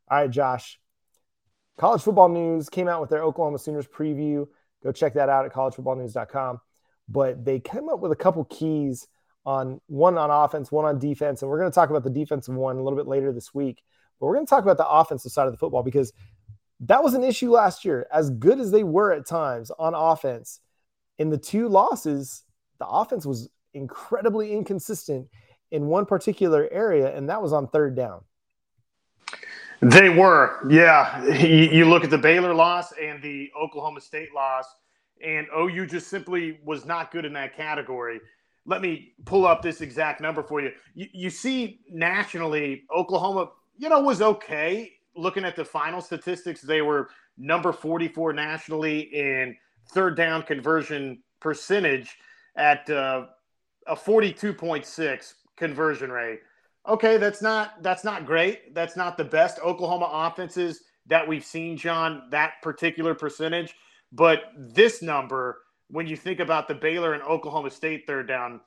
All 0.08 0.18
right, 0.18 0.30
Josh. 0.30 0.78
College 1.76 2.02
football 2.02 2.28
news 2.28 2.68
came 2.68 2.86
out 2.86 3.00
with 3.00 3.10
their 3.10 3.24
Oklahoma 3.24 3.58
Sooners 3.58 3.88
preview. 3.88 4.46
Go 4.84 4.92
check 4.92 5.14
that 5.14 5.28
out 5.28 5.44
at 5.44 5.52
collegefootballnews.com. 5.52 6.60
But 7.08 7.44
they 7.44 7.58
came 7.58 7.88
up 7.88 7.98
with 7.98 8.12
a 8.12 8.16
couple 8.16 8.44
keys 8.44 9.08
on 9.44 9.80
one 9.88 10.16
on 10.16 10.30
offense, 10.30 10.70
one 10.70 10.84
on 10.84 11.00
defense. 11.00 11.42
And 11.42 11.50
we're 11.50 11.58
going 11.58 11.70
to 11.70 11.74
talk 11.74 11.90
about 11.90 12.04
the 12.04 12.10
defensive 12.10 12.54
one 12.54 12.76
a 12.76 12.82
little 12.84 12.96
bit 12.96 13.08
later 13.08 13.32
this 13.32 13.52
week. 13.52 13.82
But 14.20 14.26
we're 14.26 14.34
going 14.34 14.46
to 14.46 14.50
talk 14.50 14.62
about 14.62 14.76
the 14.76 14.88
offensive 14.88 15.32
side 15.32 15.46
of 15.46 15.52
the 15.52 15.58
football 15.58 15.82
because 15.82 16.12
that 16.78 17.02
was 17.02 17.14
an 17.14 17.24
issue 17.24 17.50
last 17.50 17.84
year. 17.84 18.06
As 18.12 18.30
good 18.30 18.60
as 18.60 18.70
they 18.70 18.84
were 18.84 19.12
at 19.12 19.26
times 19.26 19.72
on 19.80 19.94
offense, 19.96 20.60
in 21.18 21.30
the 21.30 21.38
two 21.38 21.68
losses, 21.68 22.44
the 22.78 22.86
offense 22.86 23.26
was 23.26 23.48
incredibly 23.76 24.52
inconsistent 24.52 25.28
in 25.70 25.86
one 25.86 26.06
particular 26.06 26.68
area, 26.70 27.14
and 27.14 27.28
that 27.28 27.40
was 27.40 27.52
on 27.52 27.68
third 27.68 27.94
down. 27.94 28.22
They 29.82 30.08
were, 30.08 30.66
yeah. 30.70 31.22
You, 31.36 31.84
look 31.84 32.02
at 32.02 32.10
the 32.10 32.18
Baylor 32.18 32.54
loss 32.54 32.92
and 32.92 33.22
the 33.22 33.50
Oklahoma 33.60 34.00
State 34.00 34.34
loss, 34.34 34.66
and 35.24 35.46
OU 35.56 35.86
just 35.86 36.08
simply 36.08 36.58
was 36.64 36.86
not 36.86 37.10
good 37.10 37.24
in 37.24 37.32
that 37.34 37.56
category. 37.56 38.20
Let 38.64 38.80
me 38.80 39.12
pull 39.24 39.46
up 39.46 39.62
this 39.62 39.80
exact 39.80 40.20
number 40.20 40.42
for 40.42 40.60
you. 40.60 40.72
You, 40.94 41.06
you 41.12 41.30
see, 41.30 41.80
nationally, 41.90 42.84
Oklahoma, 42.94 43.50
you 43.76 43.88
know, 43.88 44.00
was 44.00 44.22
okay. 44.22 44.92
Looking 45.14 45.44
at 45.44 45.56
the 45.56 45.64
final 45.64 46.00
statistics, 46.00 46.62
they 46.62 46.82
were 46.82 47.08
number 47.38 47.72
44 47.72 48.32
nationally 48.32 49.00
in 49.00 49.56
third 49.92 50.16
down 50.16 50.42
conversion 50.42 51.22
percentage 51.40 52.16
at 52.56 52.88
uh, 52.90 53.26
a 53.86 53.94
42.6 53.94 55.34
conversion 55.56 56.10
rate. 56.10 56.40
Okay, 56.88 57.16
that's 57.16 57.42
not 57.42 57.82
that's 57.82 58.04
not 58.04 58.26
great. 58.26 58.74
That's 58.74 58.96
not 58.96 59.16
the 59.16 59.24
best 59.24 59.58
Oklahoma 59.58 60.08
offenses 60.12 60.82
that 61.06 61.26
we've 61.26 61.44
seen, 61.44 61.76
John, 61.76 62.28
that 62.30 62.54
particular 62.62 63.14
percentage. 63.14 63.74
But 64.12 64.44
this 64.56 65.02
number, 65.02 65.62
when 65.88 66.06
you 66.06 66.16
think 66.16 66.40
about 66.40 66.68
the 66.68 66.74
Baylor 66.74 67.14
and 67.14 67.22
Oklahoma 67.22 67.70
State 67.70 68.06
third 68.06 68.28
down 68.28 68.60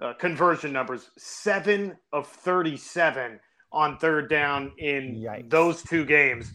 uh, 0.00 0.14
conversion 0.14 0.72
numbers, 0.72 1.10
seven 1.18 1.96
of 2.12 2.26
37 2.26 3.38
on 3.72 3.98
third 3.98 4.30
down 4.30 4.72
in 4.78 5.16
Yikes. 5.16 5.50
those 5.50 5.82
two 5.82 6.04
games. 6.04 6.52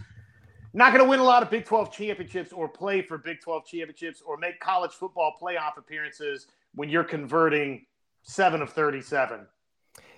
Not 0.76 0.92
going 0.92 1.04
to 1.04 1.10
win 1.10 1.20
a 1.20 1.24
lot 1.24 1.44
of 1.44 1.52
Big 1.52 1.66
12 1.66 1.92
championships 1.92 2.52
or 2.52 2.68
play 2.68 3.04
for 3.04 3.20
Big 3.20 3.40
12 3.42 3.66
championships 3.68 4.24
or 4.26 4.38
make 4.38 4.60
college 4.60 4.92
football 4.92 5.36
playoff 5.40 5.78
appearances 5.78 6.48
when 6.74 6.90
you're 6.90 7.04
converting 7.04 7.86
seven 8.24 8.62
of 8.62 8.72
37. 8.72 9.48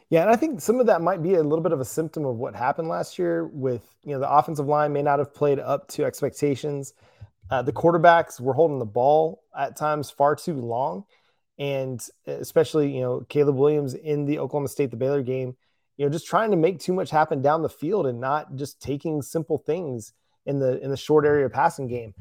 Yeah, 0.10 0.22
and 0.22 0.30
I 0.30 0.36
think 0.36 0.62
some 0.62 0.80
of 0.80 0.86
that 0.86 1.02
might 1.02 1.24
be 1.24 1.34
a 1.34 1.44
little 1.44 1.63
bit 1.63 1.72
of 1.72 1.80
a 1.80 1.86
symptom 1.86 2.26
of 2.26 2.38
what 2.38 2.56
happened 2.56 2.88
last 2.88 3.18
year 3.18 3.48
with, 3.48 3.96
you 4.04 4.13
know, 4.13 4.20
the 4.20 4.30
offensive 4.30 4.68
line 4.68 4.94
may 4.94 5.02
not 5.02 5.20
have 5.20 5.34
played 5.34 5.60
up 5.60 5.88
to 5.89 6.06
expectations. 6.06 6.94
Uh, 7.50 7.62
the 7.62 7.74
quarterbacks 7.74 8.39
were 8.39 8.54
holding 8.54 8.80
the 8.80 8.86
ball 8.86 9.44
at 9.58 9.76
times 9.76 10.12
far 10.12 10.36
too 10.36 10.56
long. 10.56 11.06
And 11.58 12.06
especially, 12.28 12.94
you 12.94 13.02
know, 13.02 13.26
Caleb 13.30 13.56
Williams 13.56 13.94
in 13.94 14.26
the 14.26 14.39
Oklahoma 14.39 14.68
State, 14.68 14.91
the 14.91 14.98
Baylor 14.98 15.24
game, 15.24 15.56
you 15.98 16.06
know, 16.06 16.12
just 16.12 16.28
trying 16.28 16.52
to 16.52 16.58
make 16.58 16.80
too 16.80 16.94
much 16.94 17.10
happen 17.10 17.41
down 17.41 17.62
the 17.62 17.70
field 17.70 18.06
and 18.06 18.20
not 18.20 18.56
just 18.56 18.82
taking 18.82 19.22
simple 19.22 19.58
things 19.58 20.13
in 20.46 20.60
the 20.60 20.82
in 20.84 20.91
the 20.91 20.98
short 20.98 21.26
area 21.26 21.50
passing 21.50 21.88
game. 21.88 22.13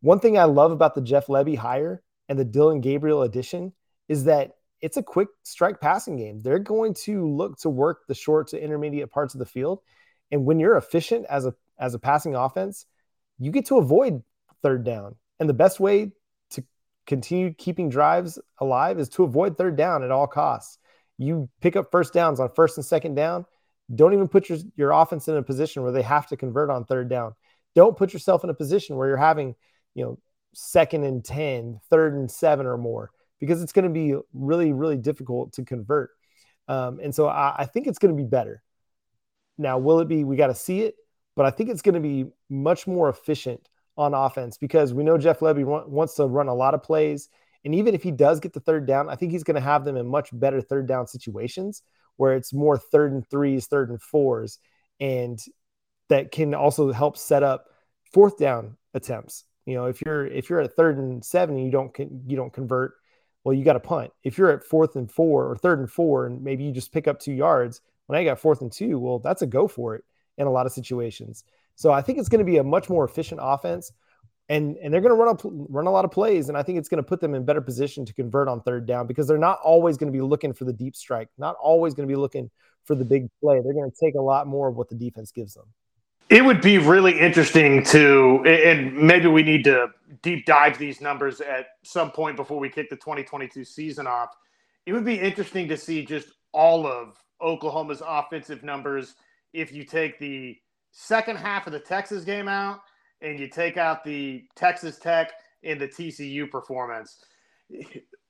One 0.00 0.18
thing 0.18 0.38
I 0.38 0.44
love 0.44 0.72
about 0.72 0.94
the 0.94 1.02
Jeff 1.02 1.26
Lebby 1.26 1.56
hire 1.56 2.02
and 2.28 2.38
the 2.38 2.44
Dillon 2.44 2.80
Gabriel 2.80 3.22
addition 3.22 3.74
is 4.08 4.24
that 4.24 4.56
it's 4.80 4.96
a 4.96 5.02
quick 5.02 5.28
strike 5.42 5.80
passing 5.80 6.16
game. 6.16 6.40
They're 6.40 6.58
going 6.58 6.94
to 7.04 7.28
look 7.28 7.58
to 7.60 7.70
work 7.70 8.06
the 8.08 8.14
short 8.14 8.48
to 8.48 8.62
intermediate 8.62 9.10
parts 9.10 9.34
of 9.34 9.38
the 9.38 9.46
field. 9.46 9.80
And 10.30 10.44
when 10.44 10.58
you're 10.58 10.76
efficient 10.76 11.26
as 11.28 11.46
a 11.46 11.54
as 11.78 11.94
a 11.94 11.98
passing 11.98 12.34
offense, 12.34 12.86
you 13.38 13.50
get 13.50 13.66
to 13.66 13.78
avoid 13.78 14.22
third 14.62 14.84
down. 14.84 15.16
And 15.38 15.48
the 15.48 15.54
best 15.54 15.80
way 15.80 16.12
to 16.50 16.64
continue 17.06 17.52
keeping 17.54 17.88
drives 17.88 18.38
alive 18.58 18.98
is 18.98 19.08
to 19.10 19.24
avoid 19.24 19.56
third 19.56 19.76
down 19.76 20.02
at 20.02 20.10
all 20.10 20.26
costs. 20.26 20.78
You 21.18 21.48
pick 21.60 21.76
up 21.76 21.90
first 21.90 22.12
downs 22.12 22.40
on 22.40 22.50
first 22.54 22.76
and 22.76 22.84
second 22.84 23.14
down. 23.14 23.46
Don't 23.94 24.12
even 24.12 24.28
put 24.28 24.48
your, 24.48 24.58
your 24.76 24.92
offense 24.92 25.26
in 25.26 25.36
a 25.36 25.42
position 25.42 25.82
where 25.82 25.92
they 25.92 26.02
have 26.02 26.26
to 26.28 26.36
convert 26.36 26.70
on 26.70 26.84
third 26.84 27.08
down. 27.08 27.34
Don't 27.74 27.96
put 27.96 28.12
yourself 28.12 28.44
in 28.44 28.50
a 28.50 28.54
position 28.54 28.96
where 28.96 29.08
you're 29.08 29.16
having, 29.16 29.54
you 29.94 30.04
know, 30.04 30.18
second 30.54 31.04
and 31.04 31.24
10, 31.24 31.80
third 31.90 32.14
and 32.14 32.30
seven 32.30 32.66
or 32.66 32.76
more 32.76 33.10
because 33.40 33.62
it's 33.62 33.72
going 33.72 33.84
to 33.84 33.90
be 33.90 34.14
really, 34.32 34.72
really 34.72 34.96
difficult 34.96 35.52
to 35.54 35.64
convert. 35.64 36.10
Um, 36.68 37.00
and 37.02 37.14
so 37.14 37.26
I, 37.26 37.54
I 37.58 37.64
think 37.66 37.86
it's 37.86 37.98
going 37.98 38.16
to 38.16 38.22
be 38.22 38.28
better. 38.28 38.62
Now, 39.58 39.78
will 39.78 40.00
it 40.00 40.08
be? 40.08 40.24
We 40.24 40.36
got 40.36 40.46
to 40.48 40.54
see 40.54 40.82
it, 40.82 40.94
but 41.36 41.46
I 41.46 41.50
think 41.50 41.70
it's 41.70 41.82
going 41.82 41.94
to 41.94 42.00
be 42.00 42.26
much 42.48 42.86
more 42.86 43.08
efficient 43.08 43.68
on 43.96 44.14
offense 44.14 44.56
because 44.56 44.94
we 44.94 45.04
know 45.04 45.18
Jeff 45.18 45.40
Lebby 45.40 45.64
wants 45.64 46.14
to 46.14 46.26
run 46.26 46.48
a 46.48 46.54
lot 46.54 46.74
of 46.74 46.82
plays. 46.82 47.28
And 47.64 47.74
even 47.74 47.94
if 47.94 48.02
he 48.02 48.10
does 48.10 48.40
get 48.40 48.52
the 48.52 48.60
third 48.60 48.86
down, 48.86 49.10
I 49.10 49.16
think 49.16 49.32
he's 49.32 49.44
going 49.44 49.56
to 49.56 49.60
have 49.60 49.84
them 49.84 49.96
in 49.96 50.06
much 50.06 50.30
better 50.32 50.60
third 50.62 50.86
down 50.86 51.06
situations 51.06 51.82
where 52.16 52.34
it's 52.34 52.52
more 52.52 52.78
third 52.78 53.12
and 53.12 53.26
threes, 53.28 53.66
third 53.66 53.90
and 53.90 54.00
fours, 54.00 54.58
and 54.98 55.38
that 56.08 56.30
can 56.30 56.54
also 56.54 56.92
help 56.92 57.16
set 57.16 57.42
up 57.42 57.66
fourth 58.12 58.36
down 58.38 58.76
attempts. 58.94 59.44
You 59.66 59.74
know, 59.74 59.86
if 59.86 60.02
you're 60.04 60.26
if 60.26 60.50
you're 60.50 60.60
at 60.60 60.74
third 60.74 60.98
and 60.98 61.24
seven, 61.24 61.56
you 61.58 61.70
don't 61.70 61.96
you 61.98 62.36
don't 62.36 62.52
convert 62.52 62.94
well, 63.44 63.54
you 63.54 63.64
got 63.64 63.74
to 63.74 63.80
punt. 63.80 64.12
If 64.22 64.36
you're 64.36 64.50
at 64.50 64.64
fourth 64.64 64.96
and 64.96 65.10
four 65.10 65.50
or 65.50 65.56
third 65.56 65.78
and 65.78 65.90
four, 65.90 66.26
and 66.26 66.42
maybe 66.42 66.64
you 66.64 66.72
just 66.72 66.92
pick 66.92 67.08
up 67.08 67.20
two 67.20 67.32
yards, 67.32 67.80
when 68.06 68.18
I 68.18 68.24
got 68.24 68.40
fourth 68.40 68.60
and 68.60 68.70
two, 68.72 68.98
well, 68.98 69.18
that's 69.18 69.42
a 69.42 69.46
go 69.46 69.68
for 69.68 69.94
it 69.94 70.04
in 70.36 70.46
a 70.46 70.50
lot 70.50 70.66
of 70.66 70.72
situations. 70.72 71.44
So 71.76 71.92
I 71.92 72.02
think 72.02 72.18
it's 72.18 72.28
going 72.28 72.44
to 72.44 72.50
be 72.50 72.58
a 72.58 72.64
much 72.64 72.90
more 72.90 73.04
efficient 73.04 73.40
offense, 73.42 73.92
and 74.48 74.76
and 74.78 74.92
they're 74.92 75.00
going 75.00 75.16
to 75.16 75.22
run 75.22 75.66
run 75.70 75.86
a 75.86 75.90
lot 75.90 76.04
of 76.04 76.10
plays, 76.10 76.48
and 76.48 76.58
I 76.58 76.62
think 76.62 76.78
it's 76.78 76.88
going 76.88 77.02
to 77.02 77.08
put 77.08 77.20
them 77.20 77.34
in 77.34 77.44
better 77.44 77.60
position 77.60 78.04
to 78.04 78.12
convert 78.12 78.48
on 78.48 78.60
third 78.60 78.84
down 78.84 79.06
because 79.06 79.26
they're 79.26 79.38
not 79.38 79.60
always 79.62 79.96
going 79.96 80.12
to 80.12 80.16
be 80.16 80.22
looking 80.22 80.52
for 80.52 80.64
the 80.64 80.72
deep 80.72 80.96
strike, 80.96 81.28
not 81.38 81.56
always 81.62 81.94
going 81.94 82.06
to 82.06 82.12
be 82.12 82.18
looking 82.18 82.50
for 82.84 82.94
the 82.94 83.04
big 83.04 83.28
play. 83.40 83.60
They're 83.62 83.72
going 83.72 83.90
to 83.90 83.96
take 84.04 84.16
a 84.16 84.20
lot 84.20 84.46
more 84.46 84.68
of 84.68 84.76
what 84.76 84.88
the 84.88 84.96
defense 84.96 85.30
gives 85.30 85.54
them. 85.54 85.66
It 86.30 86.44
would 86.44 86.60
be 86.60 86.78
really 86.78 87.18
interesting 87.18 87.82
to, 87.86 88.44
and 88.46 88.96
maybe 88.96 89.26
we 89.26 89.42
need 89.42 89.64
to 89.64 89.88
deep 90.22 90.46
dive 90.46 90.78
these 90.78 91.00
numbers 91.00 91.40
at 91.40 91.66
some 91.82 92.12
point 92.12 92.36
before 92.36 92.60
we 92.60 92.68
kick 92.68 92.88
the 92.88 92.96
2022 92.96 93.64
season 93.64 94.06
off. 94.06 94.30
It 94.86 94.92
would 94.92 95.04
be 95.04 95.18
interesting 95.18 95.66
to 95.68 95.76
see 95.76 96.04
just 96.04 96.28
all 96.52 96.86
of 96.86 97.16
Oklahoma's 97.42 98.02
offensive 98.06 98.62
numbers 98.62 99.14
if 99.52 99.72
you 99.72 99.84
take 99.84 100.20
the 100.20 100.56
second 100.92 101.36
half 101.36 101.66
of 101.66 101.72
the 101.72 101.80
Texas 101.80 102.22
game 102.22 102.46
out 102.46 102.80
and 103.22 103.38
you 103.38 103.48
take 103.48 103.76
out 103.76 104.04
the 104.04 104.44
Texas 104.54 104.98
Tech 104.98 105.32
and 105.64 105.80
the 105.80 105.88
TCU 105.88 106.48
performance. 106.48 107.24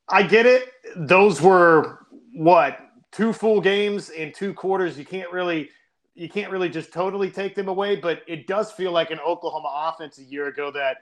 I 0.09 0.23
get 0.23 0.47
it. 0.47 0.69
Those 0.95 1.39
were 1.39 1.99
what 2.33 2.79
two 3.11 3.31
full 3.31 3.61
games 3.61 4.09
in 4.09 4.31
two 4.31 4.53
quarters. 4.53 4.97
You 4.97 5.05
can't 5.05 5.31
really 5.31 5.69
you 6.15 6.29
can't 6.29 6.51
really 6.51 6.69
just 6.69 6.91
totally 6.91 7.29
take 7.29 7.55
them 7.55 7.67
away, 7.67 7.95
but 7.95 8.21
it 8.27 8.47
does 8.47 8.71
feel 8.71 8.91
like 8.91 9.11
an 9.11 9.19
Oklahoma 9.19 9.69
offense 9.89 10.17
a 10.17 10.23
year 10.23 10.47
ago 10.47 10.71
that 10.71 10.97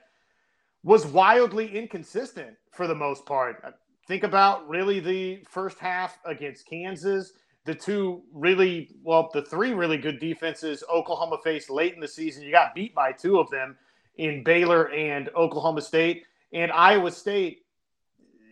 was 0.82 1.06
wildly 1.06 1.76
inconsistent 1.76 2.56
for 2.72 2.86
the 2.86 2.94
most 2.94 3.26
part. 3.26 3.60
Uh, 3.64 3.70
think 4.06 4.22
about 4.22 4.68
really 4.68 5.00
the 5.00 5.42
first 5.48 5.78
half 5.78 6.18
against 6.24 6.66
Kansas, 6.66 7.32
the 7.64 7.74
two 7.74 8.22
really, 8.32 8.90
well, 9.02 9.30
the 9.32 9.42
three 9.42 9.74
really 9.74 9.98
good 9.98 10.20
defenses 10.20 10.82
Oklahoma 10.92 11.38
faced 11.44 11.70
late 11.70 11.94
in 11.94 12.00
the 12.00 12.08
season. 12.08 12.42
You 12.42 12.52
got 12.52 12.74
beat 12.74 12.94
by 12.94 13.12
two 13.12 13.38
of 13.38 13.50
them 13.50 13.76
in 14.16 14.42
Baylor 14.42 14.90
and 14.90 15.28
Oklahoma 15.36 15.82
State. 15.82 16.24
And 16.52 16.72
Iowa 16.72 17.10
State, 17.10 17.66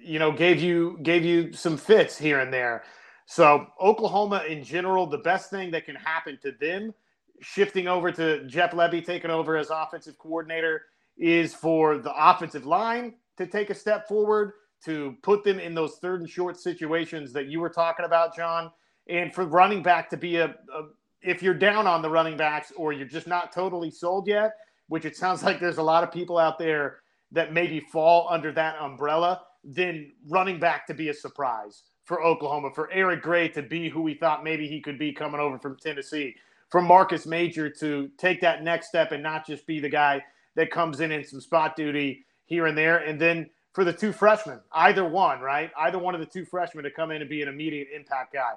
you 0.03 0.19
know, 0.19 0.31
gave 0.31 0.61
you 0.61 0.99
gave 1.03 1.25
you 1.25 1.53
some 1.53 1.77
fits 1.77 2.17
here 2.17 2.41
and 2.41 2.53
there. 2.53 2.85
So 3.31 3.67
Oklahoma 3.79 4.45
in 4.49 4.65
general, 4.65 5.07
the 5.07 5.19
best 5.19 5.51
thing 5.51 5.71
that 5.73 5.85
can 5.85 5.97
happen 5.97 6.39
to 6.41 6.51
them, 6.51 6.95
shifting 7.43 7.87
over 7.87 8.11
to 8.11 8.47
Jeff 8.47 8.71
Lebby 8.71 9.05
taking 9.05 9.31
over 9.31 9.59
as 9.59 9.69
offensive 9.69 10.17
coordinator, 10.17 10.87
is 11.19 11.53
for 11.53 11.99
the 11.99 12.13
offensive 12.17 12.65
line 12.65 13.17
to 13.37 13.47
take 13.47 13.69
a 13.69 13.75
step 13.75 14.09
forward, 14.09 14.53
to 14.87 15.15
put 15.23 15.45
them 15.45 15.61
in 15.61 15.75
those 15.75 15.97
third 15.97 16.23
and 16.23 16.31
short 16.31 16.59
situations 16.59 17.31
that 17.35 17.49
you 17.49 17.61
were 17.61 17.69
talking 17.69 18.07
about, 18.07 18.35
John, 18.35 18.71
and 19.11 19.35
for 19.35 19.45
running 19.45 19.83
back 19.83 20.09
to 20.09 20.17
be 20.17 20.37
a, 20.37 20.47
a 20.47 20.83
if 21.21 21.43
you're 21.43 21.53
down 21.53 21.87
on 21.87 22.01
the 22.01 22.09
running 22.09 22.39
backs 22.39 22.73
or 22.79 22.95
you're 22.95 23.07
just 23.07 23.27
not 23.27 23.53
totally 23.53 23.91
sold 23.91 24.27
yet, 24.27 24.53
which 24.87 25.05
it 25.05 25.19
sounds 25.19 25.43
like 25.45 25.61
there's 25.61 25.77
a 25.77 25.83
lot 25.83 26.03
of 26.03 26.11
people 26.11 26.39
out 26.39 26.59
there 26.59 27.01
that 27.33 27.53
maybe 27.53 27.79
fall 27.93 28.27
under 28.31 28.53
that 28.53 28.81
umbrella, 28.81 29.43
then 29.63 30.13
running 30.31 30.59
back 30.59 30.87
to 30.87 30.95
be 30.95 31.11
a 31.11 31.15
surprise 31.15 31.83
for 32.09 32.25
Oklahoma, 32.25 32.71
for 32.75 32.91
Eric 32.91 33.21
Gray 33.21 33.49
to 33.51 33.61
be 33.61 33.91
who 33.91 34.01
we 34.01 34.15
thought 34.15 34.43
maybe 34.43 34.67
he 34.67 34.81
could 34.81 34.99
be 34.99 35.13
coming 35.13 35.43
over 35.43 35.59
from 35.59 35.77
Tennessee, 35.77 36.37
for 36.71 36.81
Marcus 36.81 37.27
Major 37.27 37.69
to 37.69 38.09
take 38.17 38.41
that 38.41 38.65
next 38.65 38.89
step 38.89 39.13
and 39.13 39.23
not 39.23 39.47
just 39.47 39.67
be 39.67 39.79
the 39.79 39.91
guy 39.91 40.25
that 40.55 40.71
comes 40.71 41.01
in 41.01 41.13
in 41.13 41.23
some 41.23 41.39
spot 41.39 41.77
duty 41.77 42.25
here 42.47 42.65
and 42.65 42.79
there. 42.79 42.97
And 42.97 43.21
then 43.21 43.51
for 43.75 43.85
the 43.85 43.93
two 43.93 44.13
freshmen, 44.13 44.61
either 44.73 45.07
one, 45.07 45.41
right? 45.41 45.71
Either 45.79 45.99
one 45.99 46.15
of 46.15 46.21
the 46.21 46.27
two 46.27 46.47
freshmen 46.47 46.85
to 46.85 46.91
come 46.91 47.11
in 47.11 47.21
and 47.21 47.29
be 47.29 47.43
an 47.43 47.49
immediate 47.49 47.89
impact 47.95 48.33
guy. 48.33 48.55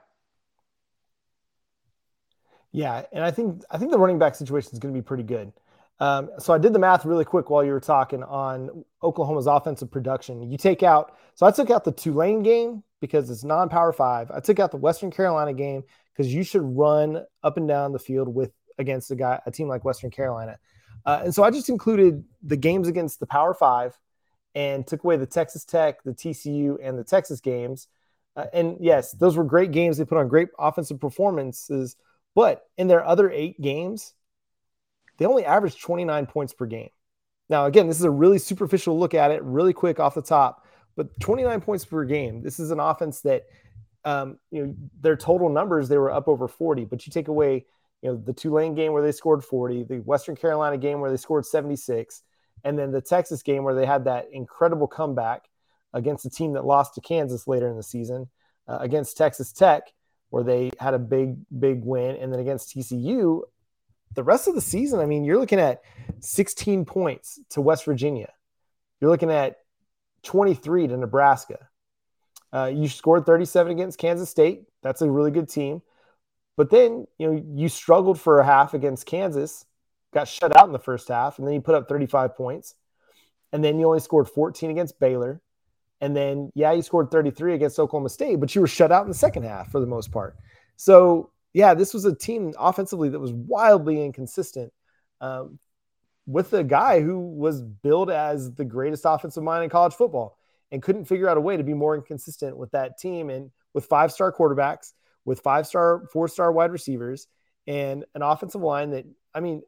Yeah, 2.71 3.03
and 3.11 3.21
I 3.21 3.31
think 3.31 3.63
I 3.69 3.77
think 3.77 3.91
the 3.91 3.99
running 3.99 4.17
back 4.17 4.33
situation 4.33 4.71
is 4.71 4.79
going 4.79 4.93
to 4.93 4.97
be 4.97 5.03
pretty 5.03 5.23
good. 5.23 5.51
Um, 5.99 6.29
so 6.39 6.53
I 6.53 6.57
did 6.57 6.71
the 6.71 6.79
math 6.79 7.03
really 7.03 7.25
quick 7.25 7.49
while 7.49 7.65
you 7.65 7.73
were 7.73 7.81
talking 7.81 8.23
on 8.23 8.85
Oklahoma's 9.03 9.45
offensive 9.45 9.91
production. 9.91 10.49
You 10.49 10.57
take 10.57 10.83
out, 10.83 11.17
so 11.35 11.45
I 11.45 11.51
took 11.51 11.69
out 11.69 11.83
the 11.83 11.91
Tulane 11.91 12.43
game 12.43 12.83
because 13.01 13.29
it's 13.29 13.43
non-power 13.43 13.91
five. 13.91 14.31
I 14.31 14.39
took 14.39 14.59
out 14.59 14.71
the 14.71 14.77
Western 14.77 15.11
Carolina 15.11 15.53
game 15.53 15.83
because 16.13 16.33
you 16.33 16.43
should 16.43 16.61
run 16.61 17.25
up 17.43 17.57
and 17.57 17.67
down 17.67 17.91
the 17.91 17.99
field 17.99 18.33
with 18.33 18.51
against 18.77 19.11
a 19.11 19.15
guy, 19.15 19.41
a 19.45 19.51
team 19.51 19.67
like 19.67 19.83
Western 19.83 20.11
Carolina. 20.11 20.57
Uh, 21.05 21.21
and 21.25 21.35
so 21.35 21.43
I 21.43 21.51
just 21.51 21.69
included 21.69 22.23
the 22.43 22.57
games 22.57 22.87
against 22.87 23.19
the 23.19 23.25
Power 23.25 23.53
Five 23.53 23.99
and 24.53 24.85
took 24.85 25.03
away 25.03 25.17
the 25.17 25.25
Texas 25.25 25.65
Tech, 25.65 26.03
the 26.03 26.13
TCU, 26.13 26.77
and 26.81 26.97
the 26.97 27.03
Texas 27.03 27.41
games. 27.41 27.87
Uh, 28.35 28.45
and 28.53 28.77
yes, 28.79 29.11
those 29.13 29.35
were 29.35 29.43
great 29.43 29.71
games. 29.71 29.97
They 29.97 30.05
put 30.05 30.17
on 30.17 30.27
great 30.27 30.49
offensive 30.59 30.99
performances. 30.99 31.95
But 32.35 32.63
in 32.77 32.87
their 32.87 33.05
other 33.05 33.29
eight 33.29 33.59
games, 33.59 34.13
they 35.17 35.25
only 35.25 35.45
averaged 35.45 35.81
29 35.81 36.27
points 36.27 36.53
per 36.53 36.65
game. 36.65 36.89
Now, 37.49 37.65
again, 37.65 37.87
this 37.87 37.99
is 37.99 38.05
a 38.05 38.11
really 38.11 38.39
superficial 38.39 38.97
look 38.97 39.13
at 39.13 39.31
it, 39.31 39.43
really 39.43 39.73
quick 39.73 39.99
off 39.99 40.15
the 40.15 40.21
top, 40.21 40.60
but 40.95 41.19
29 41.19 41.61
points 41.61 41.85
per 41.85 42.03
game. 42.05 42.41
This 42.41 42.59
is 42.59 42.71
an 42.71 42.79
offense 42.79 43.21
that, 43.21 43.45
um, 44.05 44.37
you 44.51 44.65
know, 44.65 44.75
their 44.99 45.15
total 45.15 45.49
numbers, 45.49 45.89
they 45.89 45.97
were 45.97 46.11
up 46.11 46.27
over 46.27 46.47
40, 46.47 46.85
but 46.85 47.05
you 47.05 47.11
take 47.11 47.27
away, 47.27 47.65
you 48.01 48.09
know, 48.09 48.17
the 48.17 48.33
Tulane 48.33 48.75
game 48.75 48.93
where 48.93 49.03
they 49.03 49.11
scored 49.11 49.43
40, 49.43 49.83
the 49.83 49.97
Western 49.99 50.35
Carolina 50.35 50.77
game 50.77 50.99
where 50.99 51.11
they 51.11 51.17
scored 51.17 51.45
76, 51.45 52.23
and 52.63 52.77
then 52.77 52.91
the 52.91 53.01
Texas 53.01 53.43
game 53.43 53.63
where 53.63 53.75
they 53.75 53.85
had 53.85 54.05
that 54.05 54.27
incredible 54.31 54.87
comeback 54.87 55.49
against 55.93 56.25
a 56.25 56.29
team 56.29 56.53
that 56.53 56.65
lost 56.65 56.95
to 56.95 57.01
Kansas 57.01 57.47
later 57.47 57.67
in 57.67 57.77
the 57.77 57.83
season, 57.83 58.29
uh, 58.67 58.77
against 58.81 59.17
Texas 59.17 59.51
Tech 59.51 59.83
where 60.31 60.43
they 60.43 60.71
had 60.79 60.93
a 60.93 60.99
big, 60.99 61.35
big 61.59 61.83
win. 61.83 62.15
And 62.15 62.33
then 62.33 62.39
against 62.39 62.75
TCU, 62.75 63.41
the 64.15 64.23
rest 64.23 64.47
of 64.47 64.55
the 64.55 64.61
season, 64.61 64.99
I 64.99 65.05
mean, 65.05 65.23
you're 65.23 65.37
looking 65.37 65.59
at 65.59 65.81
16 66.21 66.85
points 66.85 67.39
to 67.51 67.61
West 67.61 67.85
Virginia. 67.85 68.31
You're 68.99 69.11
looking 69.11 69.29
at 69.29 69.57
23 70.23 70.87
to 70.87 70.97
Nebraska. 70.97 71.67
Uh, 72.53 72.71
you 72.73 72.87
scored 72.87 73.25
37 73.25 73.71
against 73.71 73.97
Kansas 73.97 74.29
State. 74.29 74.63
That's 74.83 75.01
a 75.01 75.09
really 75.09 75.31
good 75.31 75.49
team. 75.49 75.81
But 76.57 76.69
then, 76.69 77.07
you 77.17 77.27
know, 77.27 77.43
you 77.55 77.69
struggled 77.69 78.19
for 78.19 78.39
a 78.39 78.45
half 78.45 78.73
against 78.73 79.05
Kansas, 79.05 79.65
got 80.13 80.27
shut 80.27 80.55
out 80.55 80.65
in 80.65 80.73
the 80.73 80.79
first 80.79 81.07
half, 81.07 81.39
and 81.39 81.47
then 81.47 81.53
you 81.53 81.61
put 81.61 81.75
up 81.75 81.87
35 81.87 82.35
points. 82.35 82.75
And 83.53 83.63
then 83.63 83.79
you 83.79 83.87
only 83.87 83.99
scored 83.99 84.29
14 84.29 84.69
against 84.69 84.99
Baylor. 84.99 85.41
And 86.01 86.15
then, 86.15 86.51
yeah, 86.55 86.71
you 86.71 86.81
scored 86.81 87.11
33 87.11 87.53
against 87.53 87.79
Oklahoma 87.79 88.09
State, 88.09 88.39
but 88.39 88.53
you 88.55 88.61
were 88.61 88.67
shut 88.67 88.91
out 88.91 89.03
in 89.03 89.09
the 89.09 89.15
second 89.15 89.43
half 89.43 89.71
for 89.71 89.79
the 89.79 89.85
most 89.85 90.11
part. 90.11 90.35
So, 90.75 91.31
yeah, 91.53 91.73
this 91.73 91.93
was 91.93 92.05
a 92.05 92.15
team 92.15 92.53
offensively 92.57 93.09
that 93.09 93.19
was 93.19 93.33
wildly 93.33 94.03
inconsistent 94.03 94.73
um, 95.19 95.59
with 96.31 96.53
a 96.53 96.63
guy 96.63 97.01
who 97.01 97.19
was 97.19 97.61
billed 97.61 98.09
as 98.09 98.53
the 98.53 98.63
greatest 98.63 99.03
offensive 99.05 99.43
mind 99.43 99.63
in 99.65 99.69
college 99.69 99.93
football 99.93 100.37
and 100.71 100.81
couldn't 100.81 101.05
figure 101.05 101.27
out 101.27 101.37
a 101.37 101.41
way 101.41 101.57
to 101.57 101.63
be 101.63 101.73
more 101.73 101.95
inconsistent 101.95 102.55
with 102.55 102.71
that 102.71 102.97
team 102.97 103.29
and 103.29 103.51
with 103.73 103.85
five 103.85 104.11
star 104.11 104.31
quarterbacks, 104.31 104.93
with 105.25 105.41
five 105.41 105.67
star, 105.67 106.07
four 106.13 106.27
star 106.27 106.51
wide 106.51 106.71
receivers, 106.71 107.27
and 107.67 108.05
an 108.15 108.21
offensive 108.21 108.61
line 108.61 108.91
that, 108.91 109.05
I 109.33 109.41
mean, 109.41 109.61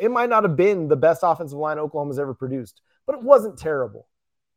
it 0.00 0.10
might 0.10 0.30
not 0.30 0.44
have 0.44 0.56
been 0.56 0.88
the 0.88 0.96
best 0.96 1.20
offensive 1.22 1.58
line 1.58 1.78
Oklahoma's 1.78 2.18
ever 2.18 2.34
produced, 2.34 2.80
but 3.06 3.14
it 3.14 3.22
wasn't 3.22 3.58
terrible. 3.58 4.06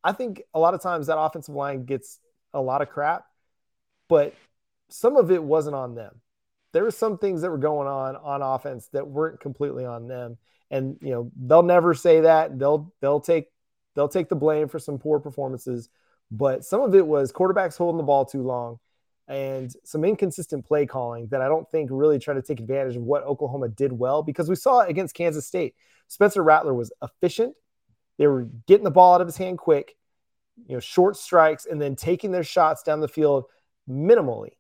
I 0.04 0.14
think 0.14 0.42
a 0.54 0.60
lot 0.60 0.74
of 0.74 0.82
times 0.82 1.08
that 1.08 1.20
offensive 1.20 1.56
line 1.56 1.84
gets 1.86 2.20
a 2.54 2.62
lot 2.62 2.82
of 2.82 2.90
crap, 2.90 3.26
but 4.08 4.34
some 4.88 5.18
of 5.18 5.32
it 5.32 5.44
wasn't 5.44 5.76
on 5.76 5.96
them. 5.96 6.22
There 6.72 6.84
were 6.84 6.92
some 6.92 7.18
things 7.18 7.42
that 7.42 7.50
were 7.50 7.58
going 7.58 7.88
on 7.88 8.16
on 8.16 8.42
offense 8.42 8.88
that 8.94 9.08
weren't 9.08 9.40
completely 9.40 9.86
on 9.86 10.08
them, 10.08 10.38
and 10.72 10.98
you 11.02 11.12
know 11.12 11.32
they'll 11.36 11.64
never 11.64 11.94
say 11.94 12.22
that. 12.22 12.58
They'll 12.58 12.94
they'll 13.02 13.20
take 13.20 13.48
they'll 13.96 14.10
take 14.10 14.30
the 14.30 14.36
blame 14.36 14.68
for 14.68 14.80
some 14.80 15.00
poor 15.00 15.20
performances, 15.20 15.90
but 16.32 16.66
some 16.66 16.82
of 16.82 16.96
it 16.96 17.06
was 17.06 17.32
quarterbacks 17.32 17.78
holding 17.78 17.98
the 17.98 18.04
ball 18.04 18.26
too 18.26 18.44
long 18.44 18.80
and 19.28 19.72
some 19.84 20.04
inconsistent 20.04 20.66
play 20.66 20.88
calling 20.88 21.28
that 21.28 21.42
I 21.42 21.48
don't 21.48 21.70
think 21.70 21.90
really 21.92 22.18
try 22.18 22.34
to 22.34 22.42
take 22.42 22.60
advantage 22.60 22.96
of 22.96 23.04
what 23.04 23.24
Oklahoma 23.24 23.70
did 23.70 23.94
well 23.94 24.24
because 24.24 24.50
we 24.50 24.56
saw 24.56 24.80
it 24.80 24.90
against 24.90 25.14
Kansas 25.14 25.46
State. 25.46 25.76
Spencer 26.08 26.42
Rattler 26.42 26.74
was 26.74 26.92
efficient 27.04 27.54
they 28.20 28.28
were 28.28 28.50
getting 28.68 28.84
the 28.84 28.92
ball 28.92 29.16
out 29.16 29.22
of 29.22 29.28
his 29.28 29.38
hand 29.38 29.58
quick, 29.58 29.96
you 30.68 30.76
know, 30.76 30.82
short 30.82 31.16
strikes, 31.16 31.66
and 31.66 31.82
then 31.82 31.96
taking 31.96 32.32
their 32.32 32.44
shots 32.44 32.84
down 32.84 33.00
the 33.00 33.08
field 33.08 33.46
minimally. 33.90 34.52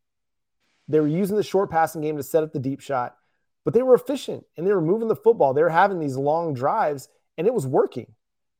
They 0.87 1.01
were 1.01 1.07
using 1.07 1.35
the 1.35 1.43
short 1.43 1.69
passing 1.69 2.01
game 2.01 2.15
to 2.17 2.23
set 2.23 2.41
up 2.41 2.53
the 2.53 2.59
deep 2.59 2.79
shot, 2.79 3.17
but 3.65 3.73
they 3.73 3.81
were 3.81 3.95
efficient 3.95 4.43
and 4.57 4.65
they 4.65 4.73
were 4.73 4.81
moving 4.81 5.07
the 5.07 5.15
football. 5.15 5.53
They 5.53 5.63
were 5.63 5.69
having 5.69 5.99
these 5.99 6.17
long 6.17 6.53
drives, 6.53 7.09
and 7.37 7.47
it 7.47 7.53
was 7.53 7.67
working. 7.67 8.13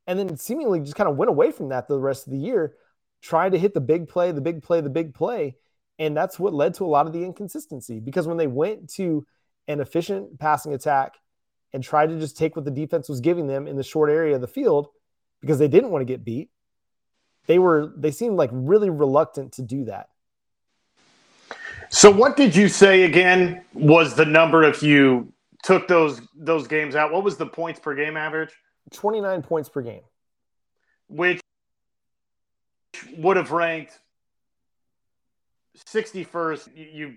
And 0.07 0.17
then 0.17 0.37
seemingly 0.37 0.79
just 0.79 0.95
kind 0.95 1.09
of 1.09 1.17
went 1.17 1.29
away 1.29 1.51
from 1.51 1.69
that 1.69 1.87
the 1.87 1.99
rest 1.99 2.27
of 2.27 2.33
the 2.33 2.39
year, 2.39 2.75
trying 3.21 3.51
to 3.51 3.59
hit 3.59 3.73
the 3.73 3.81
big 3.81 4.07
play, 4.07 4.31
the 4.31 4.41
big 4.41 4.63
play, 4.63 4.81
the 4.81 4.89
big 4.89 5.13
play. 5.13 5.55
And 5.99 6.15
that's 6.15 6.39
what 6.39 6.53
led 6.53 6.73
to 6.75 6.85
a 6.85 6.87
lot 6.87 7.07
of 7.07 7.13
the 7.13 7.23
inconsistency 7.23 7.99
because 7.99 8.25
when 8.27 8.37
they 8.37 8.47
went 8.47 8.89
to 8.93 9.25
an 9.67 9.81
efficient 9.81 10.39
passing 10.39 10.73
attack 10.73 11.15
and 11.73 11.83
tried 11.83 12.09
to 12.09 12.19
just 12.19 12.37
take 12.37 12.55
what 12.55 12.65
the 12.65 12.71
defense 12.71 13.07
was 13.07 13.21
giving 13.21 13.47
them 13.47 13.67
in 13.67 13.75
the 13.75 13.83
short 13.83 14.09
area 14.09 14.35
of 14.35 14.41
the 14.41 14.47
field 14.47 14.87
because 15.41 15.59
they 15.59 15.67
didn't 15.67 15.91
want 15.91 16.01
to 16.01 16.11
get 16.11 16.25
beat. 16.25 16.49
They 17.45 17.59
were 17.59 17.93
they 17.97 18.11
seemed 18.11 18.35
like 18.37 18.49
really 18.51 18.89
reluctant 18.89 19.53
to 19.53 19.61
do 19.61 19.85
that. 19.85 20.09
So 21.89 22.11
what 22.11 22.37
did 22.37 22.55
you 22.55 22.67
say 22.67 23.03
again 23.03 23.63
was 23.73 24.15
the 24.15 24.25
number 24.25 24.63
if 24.63 24.83
you 24.83 25.33
took 25.63 25.87
those 25.87 26.21
those 26.35 26.67
games 26.67 26.95
out? 26.95 27.11
What 27.11 27.23
was 27.23 27.37
the 27.37 27.45
points 27.45 27.79
per 27.79 27.95
game 27.95 28.15
average? 28.15 28.51
29 28.91 29.41
points 29.41 29.69
per 29.69 29.81
game. 29.81 30.01
Which 31.07 31.41
would 33.17 33.37
have 33.37 33.51
ranked 33.51 33.99
61st 35.87 36.69
you 36.75 37.15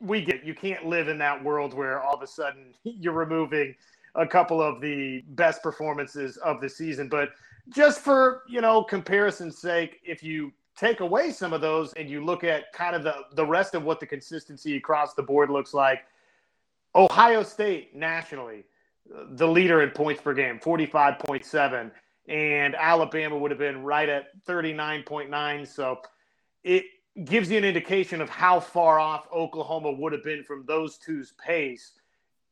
we 0.00 0.20
get 0.20 0.44
you 0.44 0.54
can't 0.54 0.84
live 0.86 1.08
in 1.08 1.18
that 1.18 1.42
world 1.42 1.74
where 1.74 2.00
all 2.02 2.14
of 2.14 2.22
a 2.22 2.26
sudden 2.26 2.74
you're 2.84 3.12
removing 3.12 3.74
a 4.14 4.26
couple 4.26 4.62
of 4.62 4.80
the 4.80 5.22
best 5.30 5.62
performances 5.62 6.36
of 6.38 6.60
the 6.60 6.68
season. 6.68 7.08
But 7.08 7.30
just 7.74 8.00
for 8.00 8.42
you 8.48 8.60
know 8.60 8.84
comparison's 8.84 9.58
sake, 9.58 10.00
if 10.04 10.22
you 10.22 10.52
take 10.76 11.00
away 11.00 11.32
some 11.32 11.52
of 11.52 11.60
those 11.60 11.92
and 11.94 12.08
you 12.08 12.24
look 12.24 12.44
at 12.44 12.72
kind 12.72 12.94
of 12.94 13.02
the 13.02 13.14
the 13.34 13.44
rest 13.44 13.74
of 13.74 13.82
what 13.82 14.00
the 14.00 14.06
consistency 14.06 14.76
across 14.76 15.14
the 15.14 15.22
board 15.22 15.50
looks 15.50 15.74
like, 15.74 16.04
Ohio 16.94 17.42
State 17.42 17.94
nationally, 17.94 18.64
the 19.30 19.46
leader 19.46 19.82
in 19.82 19.90
points 19.90 20.22
per 20.22 20.34
game, 20.34 20.58
forty 20.60 20.86
five 20.86 21.18
point 21.18 21.44
seven, 21.44 21.90
and 22.28 22.74
Alabama 22.74 23.36
would 23.36 23.50
have 23.50 23.58
been 23.58 23.82
right 23.82 24.08
at 24.08 24.26
thirty 24.44 24.72
nine 24.72 25.02
point 25.02 25.30
nine. 25.30 25.64
So 25.64 26.00
it 26.64 26.84
gives 27.24 27.50
you 27.50 27.56
an 27.56 27.64
indication 27.64 28.20
of 28.20 28.28
how 28.28 28.60
far 28.60 28.98
off 29.00 29.26
Oklahoma 29.32 29.92
would 29.92 30.12
have 30.12 30.22
been 30.22 30.44
from 30.44 30.66
those 30.66 30.98
two's 30.98 31.32
pace 31.44 31.92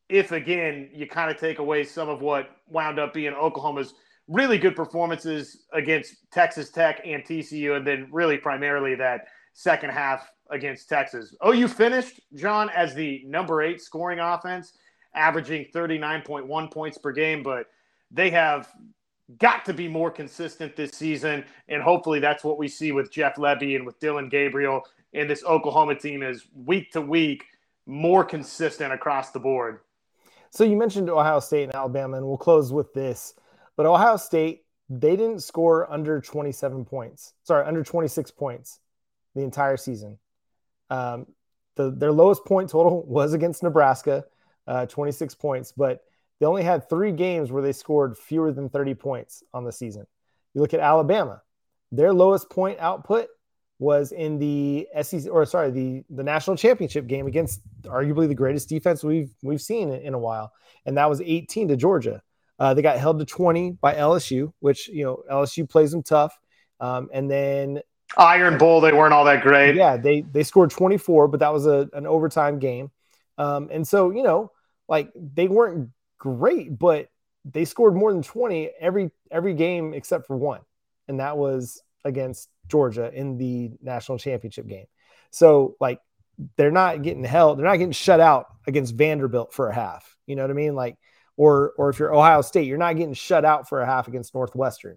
if, 0.09 0.33
again, 0.33 0.89
you 0.93 1.07
kind 1.07 1.31
of 1.31 1.39
take 1.39 1.59
away 1.59 1.85
some 1.85 2.09
of 2.09 2.21
what 2.21 2.57
wound 2.69 2.99
up 2.99 3.13
being 3.13 3.35
Oklahoma's 3.35 3.95
really 4.29 4.59
good 4.59 4.75
performances 4.77 5.65
against 5.73 6.17
Texas 6.33 6.71
Tech 6.71 7.01
and 7.05 7.25
TCU, 7.25 7.77
and 7.77 7.87
then 7.87 8.09
really 8.11 8.39
primarily 8.39 8.95
that 8.95 9.27
second 9.53 9.91
half 9.91 10.31
against 10.51 10.89
Texas. 10.89 11.35
Oh, 11.41 11.53
you 11.53 11.69
finished, 11.69 12.21
John, 12.35 12.71
as 12.71 12.95
the 12.95 13.23
number 13.27 13.63
eight 13.63 13.81
scoring 13.81 14.19
offense, 14.19 14.73
averaging 15.15 15.67
39.1 15.75 16.73
points 16.73 16.99
per 16.99 17.13
game, 17.13 17.43
but 17.43 17.67
they 18.11 18.31
have 18.31 18.69
got 19.39 19.65
to 19.65 19.73
be 19.73 19.89
more 19.89 20.11
consistent 20.11 20.77
this 20.77 20.93
season. 20.93 21.45
And 21.69 21.83
hopefully 21.83 22.21
that's 22.21 22.45
what 22.45 22.59
we 22.59 22.69
see 22.69 22.93
with 22.93 23.11
Jeff 23.11 23.37
Lebby 23.37 23.77
and 23.77 23.87
with 23.87 23.99
Dillon 24.01 24.29
Gabriel 24.29 24.83
and 25.15 25.31
this 25.31 25.45
Oklahoma 25.45 25.95
team 25.95 26.23
is 26.23 26.45
week 26.55 26.91
to 26.93 27.01
week 27.01 27.45
more 27.87 28.25
consistent 28.25 28.93
across 28.93 29.31
the 29.31 29.39
board. 29.39 29.81
So 30.51 30.65
you 30.65 30.77
mentioned 30.77 31.09
Ohio 31.09 31.41
State 31.41 31.65
and 31.65 31.75
Alabama, 31.75 32.17
and 32.17 32.27
we'll 32.27 32.37
close 32.37 32.73
with 32.73 32.93
this. 32.95 33.35
But 33.77 33.87
Ohio 33.87 34.17
State, 34.17 34.65
they 34.89 35.17
didn't 35.17 35.41
score 35.41 35.91
under 35.91 36.21
27 36.21 36.85
points. 36.85 37.35
Sorry, 37.43 37.65
under 37.67 37.83
26 37.83 38.31
points 38.33 38.81
the 39.35 39.43
entire 39.43 39.77
season. 39.77 40.19
Um, 40.91 41.27
the, 41.77 41.91
their 41.91 42.13
lowest 42.13 42.45
point 42.45 42.71
total 42.71 43.03
was 43.07 43.33
against 43.33 43.63
Nebraska, 43.63 44.25
uh, 44.67 44.87
26 44.87 45.35
points, 45.35 45.73
but 45.73 46.03
they 46.41 46.47
only 46.47 46.63
had 46.63 46.89
three 46.89 47.13
games 47.13 47.51
where 47.51 47.63
they 47.63 47.73
scored 47.73 48.19
fewer 48.19 48.53
than 48.53 48.69
30 48.69 48.95
points 48.95 49.43
on 49.53 49.65
the 49.65 49.73
season. 49.73 50.07
You 50.53 50.61
look 50.61 50.75
at 50.75 50.81
Alabama, 50.81 51.43
their 51.91 52.13
lowest 52.13 52.51
point 52.51 52.79
output 52.81 53.29
was 53.79 54.13
in 54.13 54.39
the 54.39 54.87
SEC 55.03 55.31
or 55.31 55.45
sorry, 55.45 55.71
the 55.71 56.05
the 56.11 56.23
national 56.23 56.57
championship 56.57 57.07
game 57.07 57.27
against 57.27 57.61
arguably 57.83 58.29
the 58.29 58.35
greatest 58.35 58.69
defense 58.69 59.03
we've 59.03 59.35
we've 59.43 59.61
seen 59.61 59.91
in, 59.91 60.01
in 60.01 60.15
a 60.15 60.19
while, 60.19 60.53
and 60.87 60.97
that 60.97 61.11
was 61.11 61.21
18 61.21 61.69
to 61.69 61.77
Georgia. 61.77 62.23
Uh, 62.59 62.75
they 62.75 62.83
got 62.83 62.99
held 62.99 63.19
to 63.19 63.25
20 63.25 63.73
by 63.73 63.95
LSU, 63.95 64.53
which 64.61 64.89
you 64.89 65.05
know 65.05 65.23
LSU 65.31 65.69
plays 65.69 65.91
them 65.91 66.03
tough, 66.03 66.39
um, 66.81 67.09
and 67.13 67.31
then 67.31 67.81
Iron 68.17 68.59
Bowl 68.59 68.81
they 68.81 68.93
weren't 68.93 69.13
all 69.13 69.25
that 69.25 69.43
great. 69.43 69.75
Yeah, 69.75 69.97
they 69.97 70.23
they 70.23 70.43
scored 70.43 70.71
24, 70.71 71.29
but 71.29 71.41
that 71.41 71.53
was 71.53 71.67
a, 71.67 71.89
an 71.93 72.07
overtime 72.07 72.59
game, 72.59 72.91
um, 73.39 73.69
and 73.73 73.87
so 73.87 74.11
you 74.11 74.23
know 74.23 74.53
like 74.89 75.11
they 75.15 75.49
weren't 75.49 75.91
great, 76.19 76.79
but 76.79 77.09
they 77.45 77.65
scored 77.65 77.95
more 77.95 78.13
than 78.13 78.23
20 78.23 78.71
every 78.81 79.11
every 79.31 79.55
game 79.55 79.95
except 79.95 80.27
for 80.27 80.37
one, 80.37 80.61
and 81.09 81.21
that 81.21 81.37
was 81.37 81.83
against 82.05 82.49
Georgia 82.69 83.11
in 83.13 83.37
the 83.37 83.73
national 83.83 84.19
championship 84.19 84.67
game. 84.67 84.87
So 85.31 85.77
like 85.81 86.01
they're 86.57 86.71
not 86.71 87.03
getting 87.03 87.25
held, 87.25 87.59
they're 87.59 87.67
not 87.67 87.77
getting 87.77 87.93
shut 87.93 88.21
out 88.21 88.47
against 88.67 88.95
Vanderbilt 88.95 89.53
for 89.53 89.69
a 89.69 89.75
half. 89.75 90.17
You 90.27 90.37
know 90.37 90.43
what 90.43 90.51
I 90.51 90.55
mean? 90.55 90.75
Like, 90.75 90.97
or 91.37 91.73
or 91.77 91.91
if 91.91 91.99
you're 91.99 92.15
Ohio 92.15 92.43
State, 92.43 92.67
you're 92.67 92.79
not 92.79 92.97
getting 92.97 93.15
shut 93.15 93.45
out 93.45 93.69
for 93.69 93.81
a 93.81 93.87
half 93.87 94.09
against 94.09 94.35
Northwestern. 94.35 94.97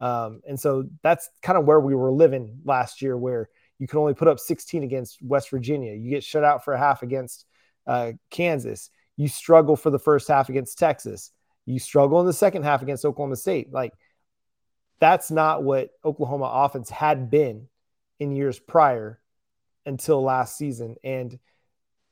Um, 0.00 0.40
and 0.48 0.58
so 0.58 0.84
that's 1.02 1.28
kind 1.42 1.58
of 1.58 1.66
where 1.66 1.80
we 1.80 1.94
were 1.94 2.10
living 2.10 2.60
last 2.64 3.02
year, 3.02 3.16
where 3.16 3.48
you 3.78 3.86
can 3.86 3.98
only 3.98 4.14
put 4.14 4.28
up 4.28 4.38
16 4.38 4.82
against 4.82 5.22
West 5.22 5.50
Virginia. 5.50 5.94
You 5.94 6.10
get 6.10 6.24
shut 6.24 6.44
out 6.44 6.64
for 6.64 6.74
a 6.74 6.78
half 6.78 7.02
against 7.02 7.46
uh, 7.86 8.12
Kansas. 8.30 8.90
You 9.16 9.28
struggle 9.28 9.76
for 9.76 9.90
the 9.90 9.98
first 9.98 10.28
half 10.28 10.48
against 10.48 10.78
Texas. 10.78 11.32
You 11.66 11.78
struggle 11.78 12.20
in 12.20 12.26
the 12.26 12.32
second 12.32 12.62
half 12.62 12.82
against 12.82 13.04
Oklahoma 13.04 13.36
State. 13.36 13.72
Like 13.72 13.92
that's 15.00 15.30
not 15.30 15.62
what 15.62 15.90
Oklahoma 16.04 16.50
offense 16.52 16.90
had 16.90 17.30
been 17.30 17.68
in 18.18 18.32
years 18.32 18.58
prior 18.58 19.20
until 19.86 20.22
last 20.22 20.56
season. 20.56 20.96
And 21.02 21.38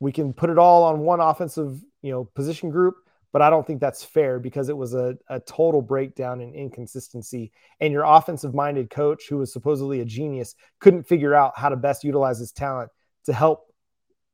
we 0.00 0.12
can 0.12 0.32
put 0.32 0.50
it 0.50 0.58
all 0.58 0.84
on 0.84 1.00
one 1.00 1.20
offensive, 1.20 1.80
you 2.02 2.10
know, 2.10 2.24
position 2.24 2.70
group, 2.70 2.96
but 3.32 3.42
I 3.42 3.50
don't 3.50 3.66
think 3.66 3.80
that's 3.80 4.04
fair 4.04 4.38
because 4.38 4.68
it 4.68 4.76
was 4.76 4.94
a, 4.94 5.16
a 5.28 5.40
total 5.40 5.82
breakdown 5.82 6.40
in 6.40 6.54
inconsistency. 6.54 7.52
And 7.80 7.92
your 7.92 8.04
offensive 8.04 8.54
minded 8.54 8.90
coach, 8.90 9.28
who 9.28 9.38
was 9.38 9.52
supposedly 9.52 10.00
a 10.00 10.04
genius, 10.04 10.54
couldn't 10.80 11.04
figure 11.04 11.34
out 11.34 11.52
how 11.56 11.68
to 11.68 11.76
best 11.76 12.04
utilize 12.04 12.38
his 12.38 12.52
talent 12.52 12.90
to 13.26 13.32
help 13.32 13.66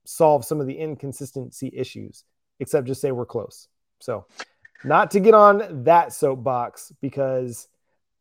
solve 0.05 0.45
some 0.45 0.61
of 0.61 0.66
the 0.66 0.78
inconsistency 0.78 1.72
issues, 1.74 2.24
except 2.61 2.86
just 2.86 3.01
say 3.01 3.11
we're 3.11 3.26
close. 3.26 3.68
So, 4.01 4.26
not 4.84 5.11
to 5.12 5.20
get 5.20 5.34
on 5.34 5.84
that 5.84 6.12
soapbox 6.12 6.92
because 7.01 7.68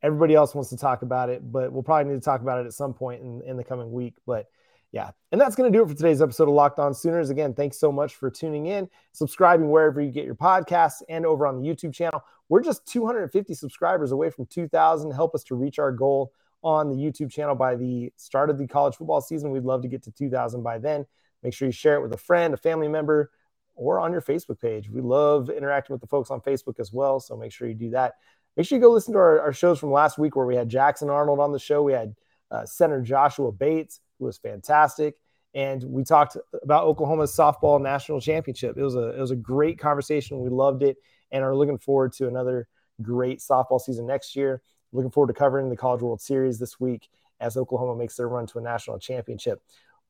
everybody 0.01 0.33
else 0.33 0.55
wants 0.55 0.69
to 0.69 0.77
talk 0.77 1.01
about 1.01 1.29
it, 1.29 1.51
but 1.51 1.71
we'll 1.71 1.83
probably 1.83 2.11
need 2.11 2.19
to 2.19 2.25
talk 2.25 2.41
about 2.41 2.61
it 2.61 2.65
at 2.65 2.73
some 2.73 2.93
point 2.93 3.21
in, 3.21 3.41
in 3.45 3.57
the 3.57 3.63
coming 3.63 3.91
week. 3.91 4.15
But 4.25 4.47
yeah, 4.93 5.09
and 5.31 5.41
that's 5.41 5.55
going 5.55 5.73
to 5.73 5.75
do 5.75 5.83
it 5.83 5.89
for 5.89 5.95
today's 5.95 6.21
episode 6.21 6.47
of 6.47 6.53
Locked 6.53 6.77
On 6.77 6.93
Sooners. 6.93 7.31
Again, 7.31 7.55
thanks 7.55 7.79
so 7.79 7.91
much 7.91 8.13
for 8.13 8.29
tuning 8.29 8.67
in, 8.67 8.87
subscribing 9.11 9.71
wherever 9.71 9.99
you 9.99 10.11
get 10.11 10.23
your 10.23 10.35
podcasts, 10.35 11.01
and 11.09 11.25
over 11.25 11.47
on 11.47 11.59
the 11.59 11.67
YouTube 11.67 11.95
channel. 11.95 12.23
We're 12.47 12.61
just 12.61 12.85
250 12.85 13.55
subscribers 13.55 14.11
away 14.11 14.29
from 14.29 14.45
2,000. 14.45 15.09
Help 15.09 15.33
us 15.33 15.43
to 15.45 15.55
reach 15.55 15.79
our 15.79 15.91
goal 15.91 16.31
on 16.63 16.89
the 16.89 16.95
YouTube 16.95 17.31
channel 17.31 17.55
by 17.55 17.75
the 17.75 18.13
start 18.17 18.51
of 18.51 18.59
the 18.59 18.67
college 18.67 18.95
football 18.95 19.19
season. 19.19 19.49
We'd 19.49 19.63
love 19.63 19.81
to 19.81 19.87
get 19.87 20.03
to 20.03 20.11
2,000 20.11 20.61
by 20.61 20.77
then. 20.77 21.07
Make 21.41 21.55
sure 21.55 21.67
you 21.67 21.71
share 21.71 21.95
it 21.95 22.03
with 22.03 22.13
a 22.13 22.17
friend, 22.17 22.53
a 22.53 22.57
family 22.57 22.87
member, 22.87 23.31
or 23.73 23.99
on 23.99 24.11
your 24.11 24.21
Facebook 24.21 24.61
page. 24.61 24.91
We 24.91 25.01
love 25.01 25.49
interacting 25.49 25.95
with 25.95 26.01
the 26.01 26.07
folks 26.07 26.29
on 26.29 26.39
Facebook 26.39 26.79
as 26.79 26.93
well. 26.93 27.19
So 27.19 27.35
make 27.35 27.51
sure 27.51 27.67
you 27.67 27.73
do 27.73 27.89
that. 27.89 28.13
Make 28.55 28.67
sure 28.67 28.77
you 28.77 28.81
go 28.83 28.91
listen 28.91 29.13
to 29.13 29.19
our, 29.19 29.41
our 29.41 29.53
shows 29.53 29.79
from 29.79 29.91
last 29.91 30.19
week 30.19 30.35
where 30.35 30.45
we 30.45 30.55
had 30.55 30.69
Jackson 30.69 31.09
Arnold 31.09 31.39
on 31.39 31.51
the 31.51 31.57
show. 31.57 31.81
We 31.81 31.93
had 31.93 32.13
uh, 32.51 32.65
Center 32.67 33.01
Joshua 33.01 33.51
Bates, 33.51 33.99
who 34.19 34.25
was 34.25 34.37
fantastic. 34.37 35.15
And 35.55 35.83
we 35.83 36.03
talked 36.03 36.37
about 36.63 36.85
Oklahoma's 36.85 37.35
softball 37.35 37.79
national 37.81 38.19
championship. 38.19 38.77
It 38.77 38.83
was 38.83 38.95
a 38.95 39.09
it 39.09 39.19
was 39.19 39.31
a 39.31 39.35
great 39.35 39.77
conversation. 39.77 40.39
We 40.39 40.49
loved 40.49 40.81
it 40.81 40.97
and 41.31 41.43
are 41.43 41.55
looking 41.55 41.77
forward 41.77 42.13
to 42.13 42.27
another 42.27 42.67
great 43.01 43.39
softball 43.39 43.79
season 43.79 44.07
next 44.07 44.35
year. 44.35 44.61
Looking 44.91 45.11
forward 45.11 45.27
to 45.27 45.39
covering 45.39 45.69
the 45.69 45.77
College 45.77 46.01
World 46.01 46.21
Series 46.21 46.59
this 46.59 46.79
week 46.79 47.09
as 47.39 47.57
Oklahoma 47.57 47.95
makes 47.95 48.15
their 48.15 48.29
run 48.29 48.47
to 48.47 48.59
a 48.59 48.61
national 48.61 48.99
championship. 48.99 49.61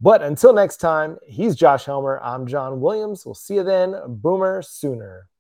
But 0.01 0.22
until 0.22 0.54
next 0.54 0.78
time, 0.78 1.18
he's 1.26 1.56
Josh 1.56 1.86
Helmer. 1.86 2.20
I'm 2.22 2.45
John 2.45 2.82
Williams. 2.82 3.26
We'll 3.26 3.36
see 3.36 3.56
you 3.56 3.64
then. 3.64 3.95
Boomer 4.08 4.62
Sooner. 4.62 5.28